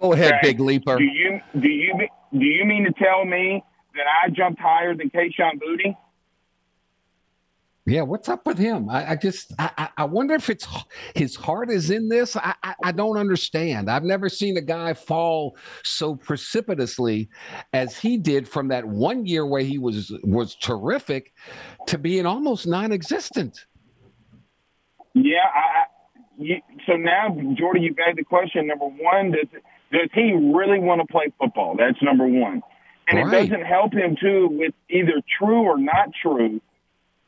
[0.00, 0.48] Go ahead, Okay.
[0.52, 0.96] big leaper.
[0.98, 1.94] Do you do you
[2.32, 3.62] do you mean to tell me
[3.94, 5.94] that I jumped higher than Kayshon Boutte?
[7.84, 8.88] Yeah, what's up with him?
[8.88, 10.66] I, I just I, I- wonder if it's
[11.16, 12.36] his heart is in this.
[12.36, 13.90] I, I I don't understand.
[13.90, 17.28] I've never seen a guy fall so precipitously
[17.72, 21.32] as he did from that one year where he was was terrific
[21.88, 23.66] to being almost non-existent.
[25.14, 25.84] Yeah, I,
[26.38, 26.56] you,
[26.86, 28.68] so now, Jordy, you have got the question.
[28.68, 29.48] Number one, does
[29.90, 31.74] does he really want to play football?
[31.76, 32.62] That's number one,
[33.08, 33.42] and Right.
[33.44, 36.60] it doesn't help him too with either true or not true.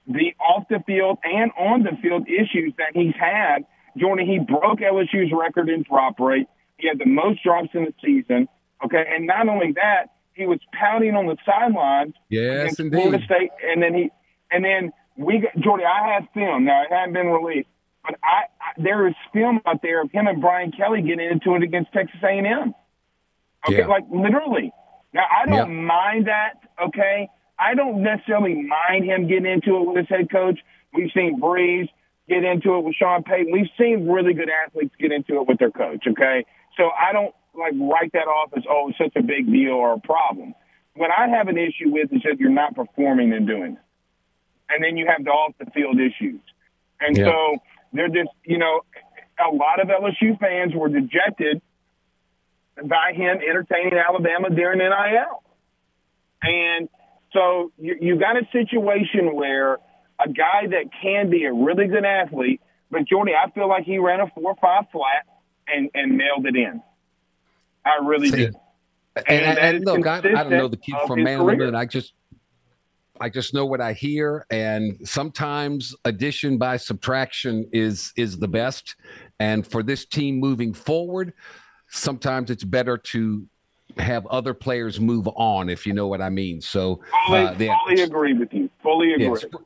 [0.06, 3.64] The off the field and on the field issues that he's had.
[3.96, 6.46] Jordy, he broke LSU's record in drop rate.
[6.78, 8.48] He had the most drops in the season.
[8.84, 13.24] Okay, and not only that, he was pounding on the sidelines Yes, against Florida.
[13.24, 14.10] State, and then he
[14.50, 15.84] and then we got Jordy.
[15.84, 17.68] I have film now; it hadn't been released,
[18.02, 21.54] but I, I there is film out there of him and Brian Kelly getting into
[21.54, 22.74] it against Texas A&M.
[23.66, 23.86] Okay, Yeah.
[23.86, 24.72] like literally.
[25.14, 25.80] Now I don't Yeah.
[25.80, 26.54] mind that.
[26.88, 27.28] Okay,
[27.58, 30.58] I don't necessarily mind him getting into it with his head coach.
[30.92, 31.88] We've seen Brees
[32.28, 33.52] get into it with Sean Payton.
[33.52, 36.04] We've seen really good athletes get into it with their coach.
[36.06, 36.44] Okay,
[36.76, 39.94] so I don't like write that off as oh it's such a big deal or
[39.94, 40.54] a problem.
[40.96, 43.78] What I have an issue with is that you're not performing and doing it,
[44.70, 46.40] and then you have the off the field issues,
[47.00, 47.26] and Yeah.
[47.26, 47.56] so
[47.92, 48.80] they're just you know
[49.38, 51.60] a lot of LSU fans were dejected
[52.84, 55.42] by him entertaining Alabama during NIL.
[56.42, 56.88] And
[57.34, 59.74] so you, you got a situation where
[60.24, 63.98] a guy that can be a really good athlete, but Jordy, I feel like he
[63.98, 65.26] ran a four or five flat
[65.68, 66.82] and, and nailed it in.
[67.84, 68.54] I really See, did.
[69.16, 71.56] And, And and, look, I, I don't know the kid from of his Man career.
[71.58, 71.74] Limited.
[71.74, 72.14] I just,
[73.20, 78.96] I just know what I hear, and sometimes addition by subtraction is is the best.
[79.38, 81.32] And for this team moving forward,
[81.88, 83.46] sometimes it's better to
[83.98, 86.60] have other players move on, if you know what I mean.
[86.60, 88.70] So, Fully, uh, the- fully agree with you.
[88.82, 89.26] Fully agree.
[89.26, 89.64] yeah, sp-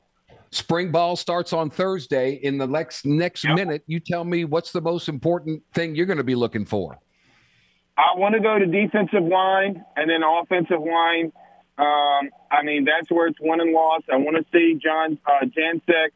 [0.51, 2.35] spring ball starts on Thursday.
[2.35, 6.19] In the next next minute, you tell me what's the most important thing you're going
[6.19, 6.99] to be looking for.
[7.97, 11.33] I want to go to defensive line and then offensive line.
[11.79, 14.05] Um, I mean, that's where it's won and lost.
[14.13, 16.09] I want to see John uh, Jancek,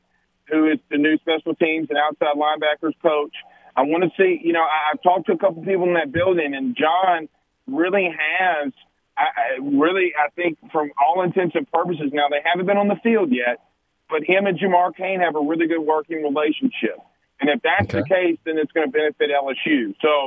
[0.47, 3.35] who is the new special teams and outside linebackers coach.
[3.77, 6.13] I want to see, you know, I, I've talked to a couple people in that
[6.13, 7.29] building, and John
[7.67, 8.73] really has,
[9.17, 12.89] I, I really, I think, from all intents and purposes, now they haven't been on
[12.89, 13.63] the field yet,
[14.09, 16.99] but him and Jamar Cain have a really good working relationship.
[17.41, 19.95] And if that's the case, then it's going to benefit LSU.
[20.01, 20.27] So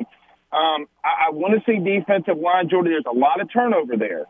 [0.55, 2.91] um, I, I want to see defensive line, Jordan.
[2.91, 4.25] There's a lot of turnover there.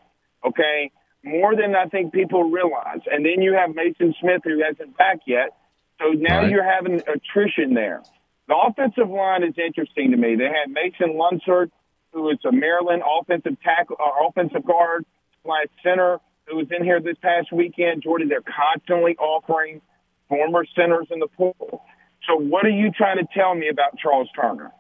[0.46, 0.92] Okay,
[1.24, 3.00] more than I think people realize.
[3.12, 5.58] And then you have Mason Smith, who hasn't back yet.
[6.00, 6.52] So now Right.
[6.52, 8.04] you're having attrition there.
[8.48, 10.36] The offensive line is interesting to me.
[10.36, 11.72] They had Mason Lunsford,
[12.16, 15.06] who is a Maryland offensive tackle, uh, offensive guard
[15.44, 18.02] slash center, who was in here this past weekend.
[18.02, 19.82] Jordan, they're constantly offering
[20.30, 21.84] former centers in the pool.
[22.26, 24.72] So what are you trying to tell me about Charles Turner?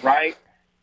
[0.00, 0.36] Right?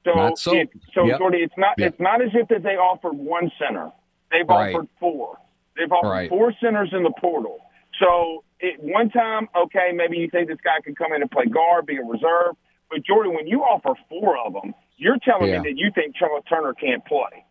[0.03, 0.56] So, Not so.
[0.56, 1.19] it, so Yep.
[1.19, 1.88] Jordy, it's not Yep.
[1.93, 3.91] it's not as if that they offered one center.
[4.30, 4.76] They've Right.
[4.76, 5.38] offered four.
[5.77, 6.30] They've offered Right.
[6.30, 7.61] four centers in the portal.
[7.98, 11.45] So at one time, okay, maybe you think this guy could come in and play
[11.45, 12.57] guard, be a reserve.
[12.89, 15.59] But Jordan, when you offer four of them, you're telling Yeah.
[15.61, 17.45] me that you think Charles Turner can't play.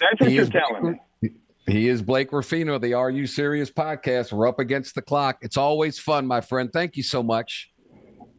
[0.00, 0.92] That's what He you're is telling
[1.22, 1.30] me.
[1.66, 4.32] He is Blake Ruffino, the Are You Serious podcast.
[4.32, 5.38] We're up against the clock.
[5.40, 6.70] It's always fun, my friend.
[6.70, 7.70] Thank you so much.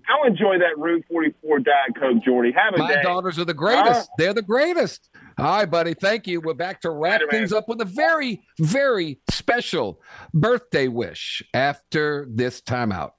[0.08, 2.52] I'll enjoy that Route 44 Diet Coke, Jordy.
[2.56, 3.02] Have a My day.
[3.02, 4.02] daughters are the greatest.
[4.08, 4.16] Huh?
[4.20, 5.10] They're the greatest.
[5.40, 5.96] All right, buddy.
[5.96, 6.40] Thank you.
[6.40, 7.42] We're back to wrap Later, man.
[7.42, 10.00] things up with a very, very special
[10.32, 13.14] birthday wish after this timeout.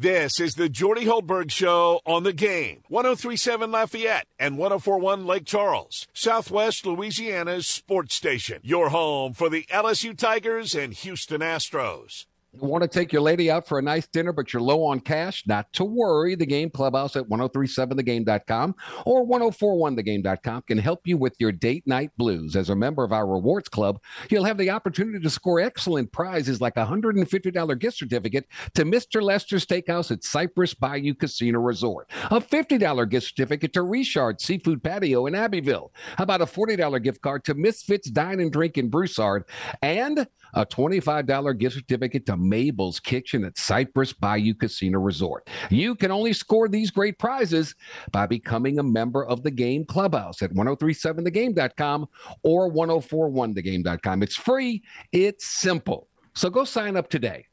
[0.00, 2.84] This is the Jordy Hultberg Show on the game.
[2.88, 8.60] 1037 Lafayette and 1041 Lake Charles, Southwest Louisiana's sports station.
[8.62, 12.24] Your home for the LSU Tigers and Houston Astros.
[12.52, 14.98] You want to take your lady out for a nice dinner, but you're low on
[14.98, 15.44] cash?
[15.46, 16.34] Not to worry.
[16.34, 18.74] The Game Clubhouse at 1037thegame.com
[19.06, 22.56] or 1041thegame.com can help you with your date night blues.
[22.56, 24.00] As a member of our rewards club,
[24.30, 29.22] you'll have the opportunity to score excellent prizes like a $150 gift certificate to Mr.
[29.22, 35.26] Lester's Steakhouse at Cypress Bayou Casino Resort, a $50 gift certificate to Richard Seafood Patio
[35.26, 39.44] in Abbeville, How about a $40 gift card to Misfits Dine and Drink in Broussard,
[39.82, 45.48] and a $25 gift certificate to Mabel's Kitchen at Cypress Bayou Casino Resort.
[45.70, 47.74] You can only score these great prizes
[48.12, 52.08] by becoming a member of the Game Clubhouse at 1037thegame.com
[52.42, 54.22] or 1041thegame.com.
[54.22, 56.08] It's free, it's simple.
[56.34, 57.46] So go sign up today.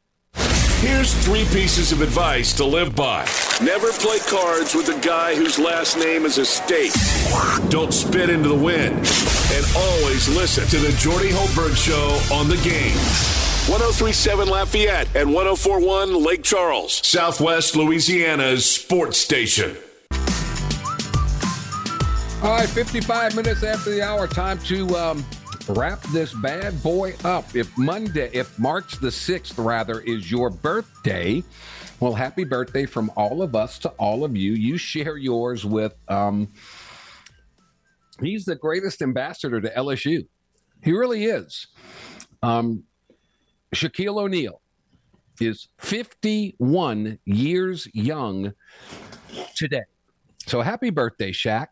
[0.80, 3.28] Here's three pieces of advice to live by.
[3.64, 7.70] Never play cards with a guy whose last name is a.
[7.70, 8.96] Don't spit into the wind.
[8.96, 13.47] And always listen to the Jordy Hultberg Show on the game.
[13.68, 19.76] 1037 Lafayette and 1041 Lake Charles, Southwest Louisiana's sports station.
[22.42, 25.26] All right, 55 minutes after the hour, time to um,
[25.68, 27.58] wrap this bad boy up.
[27.58, 31.44] If Monday, if March the 6th, rather, is your birthday,
[32.00, 34.54] well, happy birthday from all of us to all of you.
[34.54, 36.48] You share yours with, um,
[38.22, 40.26] he's the greatest ambassador to LSU.
[40.82, 41.68] He really is.
[42.42, 42.86] Um,
[43.78, 44.60] Shaquille O'Neal
[45.40, 48.54] is 51 years young
[49.56, 49.84] today.
[50.48, 51.68] So happy birthday, Shaq.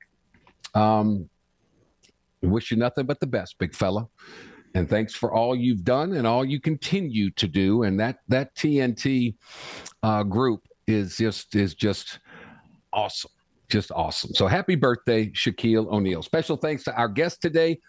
[0.76, 1.30] Um,
[2.44, 4.08] wish you nothing but the best, big fella.
[4.76, 7.84] And thanks for all you've done and all you continue to do.
[7.84, 9.36] And that that TNT
[10.04, 12.20] uh, group is just is just
[12.94, 13.32] awesome
[13.70, 14.34] just awesome.
[14.34, 16.22] So happy birthday, Shaquille O'Neal.
[16.22, 17.80] Special thanks to our guest today,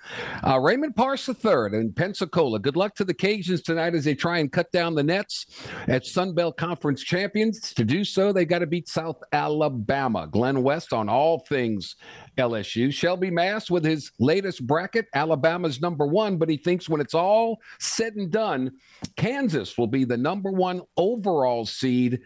[0.46, 2.58] uh, Raymond Parsh III in Pensacola.
[2.58, 5.46] Good luck to the Cajuns tonight as they try and cut down the nets
[5.88, 7.72] at Sun Belt Conference champions.
[7.74, 10.26] To do so, they got to beat South Alabama.
[10.26, 11.96] Glenn West on all things
[12.38, 12.92] LSU.
[12.92, 17.58] Shelby Mast with his latest bracket, Alabama's number one, but he thinks when it's all
[17.78, 18.72] said and done,
[19.16, 22.20] Kansas will be the number one overall seed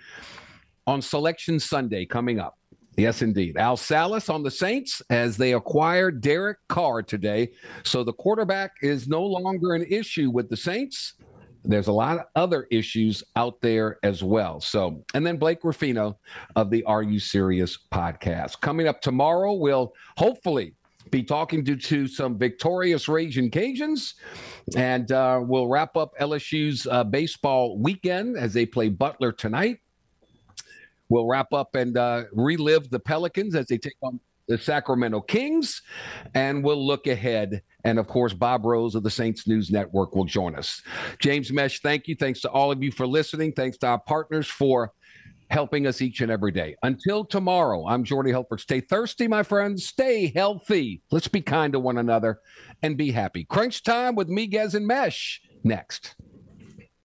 [0.87, 2.60] on Selection Sunday coming up.
[3.01, 3.57] Yes, indeed.
[3.57, 7.53] Al Sallis on the Saints as they acquired Derek Carr today.
[7.83, 11.15] So the quarterback is no longer an issue with the Saints.
[11.65, 14.61] There's a lot of other issues out there as well.
[14.61, 16.19] So, and then Blake Ruffino
[16.57, 18.61] of the Are You Serious podcast.
[18.61, 20.75] Coming up tomorrow, we'll hopefully
[21.11, 24.13] be talking to, to some victorious Raging Cajuns.
[24.77, 29.79] And uh, we'll wrap up LSU's uh, baseball weekend as they play Butler tonight.
[31.11, 34.19] We'll wrap up and uh, relive the Pelicans as they take on
[34.49, 35.83] the Sacramento Kings,
[36.35, 37.63] and we'll look ahead.
[37.85, 40.83] And of course, Bob Rose of the Saints News Network will join us.
[41.21, 42.17] James Mesh, thank you.
[42.17, 43.53] Thanks to all of you for listening.
[43.53, 44.93] Thanks to our partners for
[45.51, 46.77] helping us each and every day.
[46.83, 48.61] Until tomorrow, I'm Jordy Hultberg.
[48.61, 49.87] Stay thirsty, my friends.
[49.87, 51.03] Stay healthy.
[51.11, 52.41] Let's be kind to one another
[52.83, 53.45] and be happy.
[53.45, 56.15] Crunch time with Miguez and Mesh next.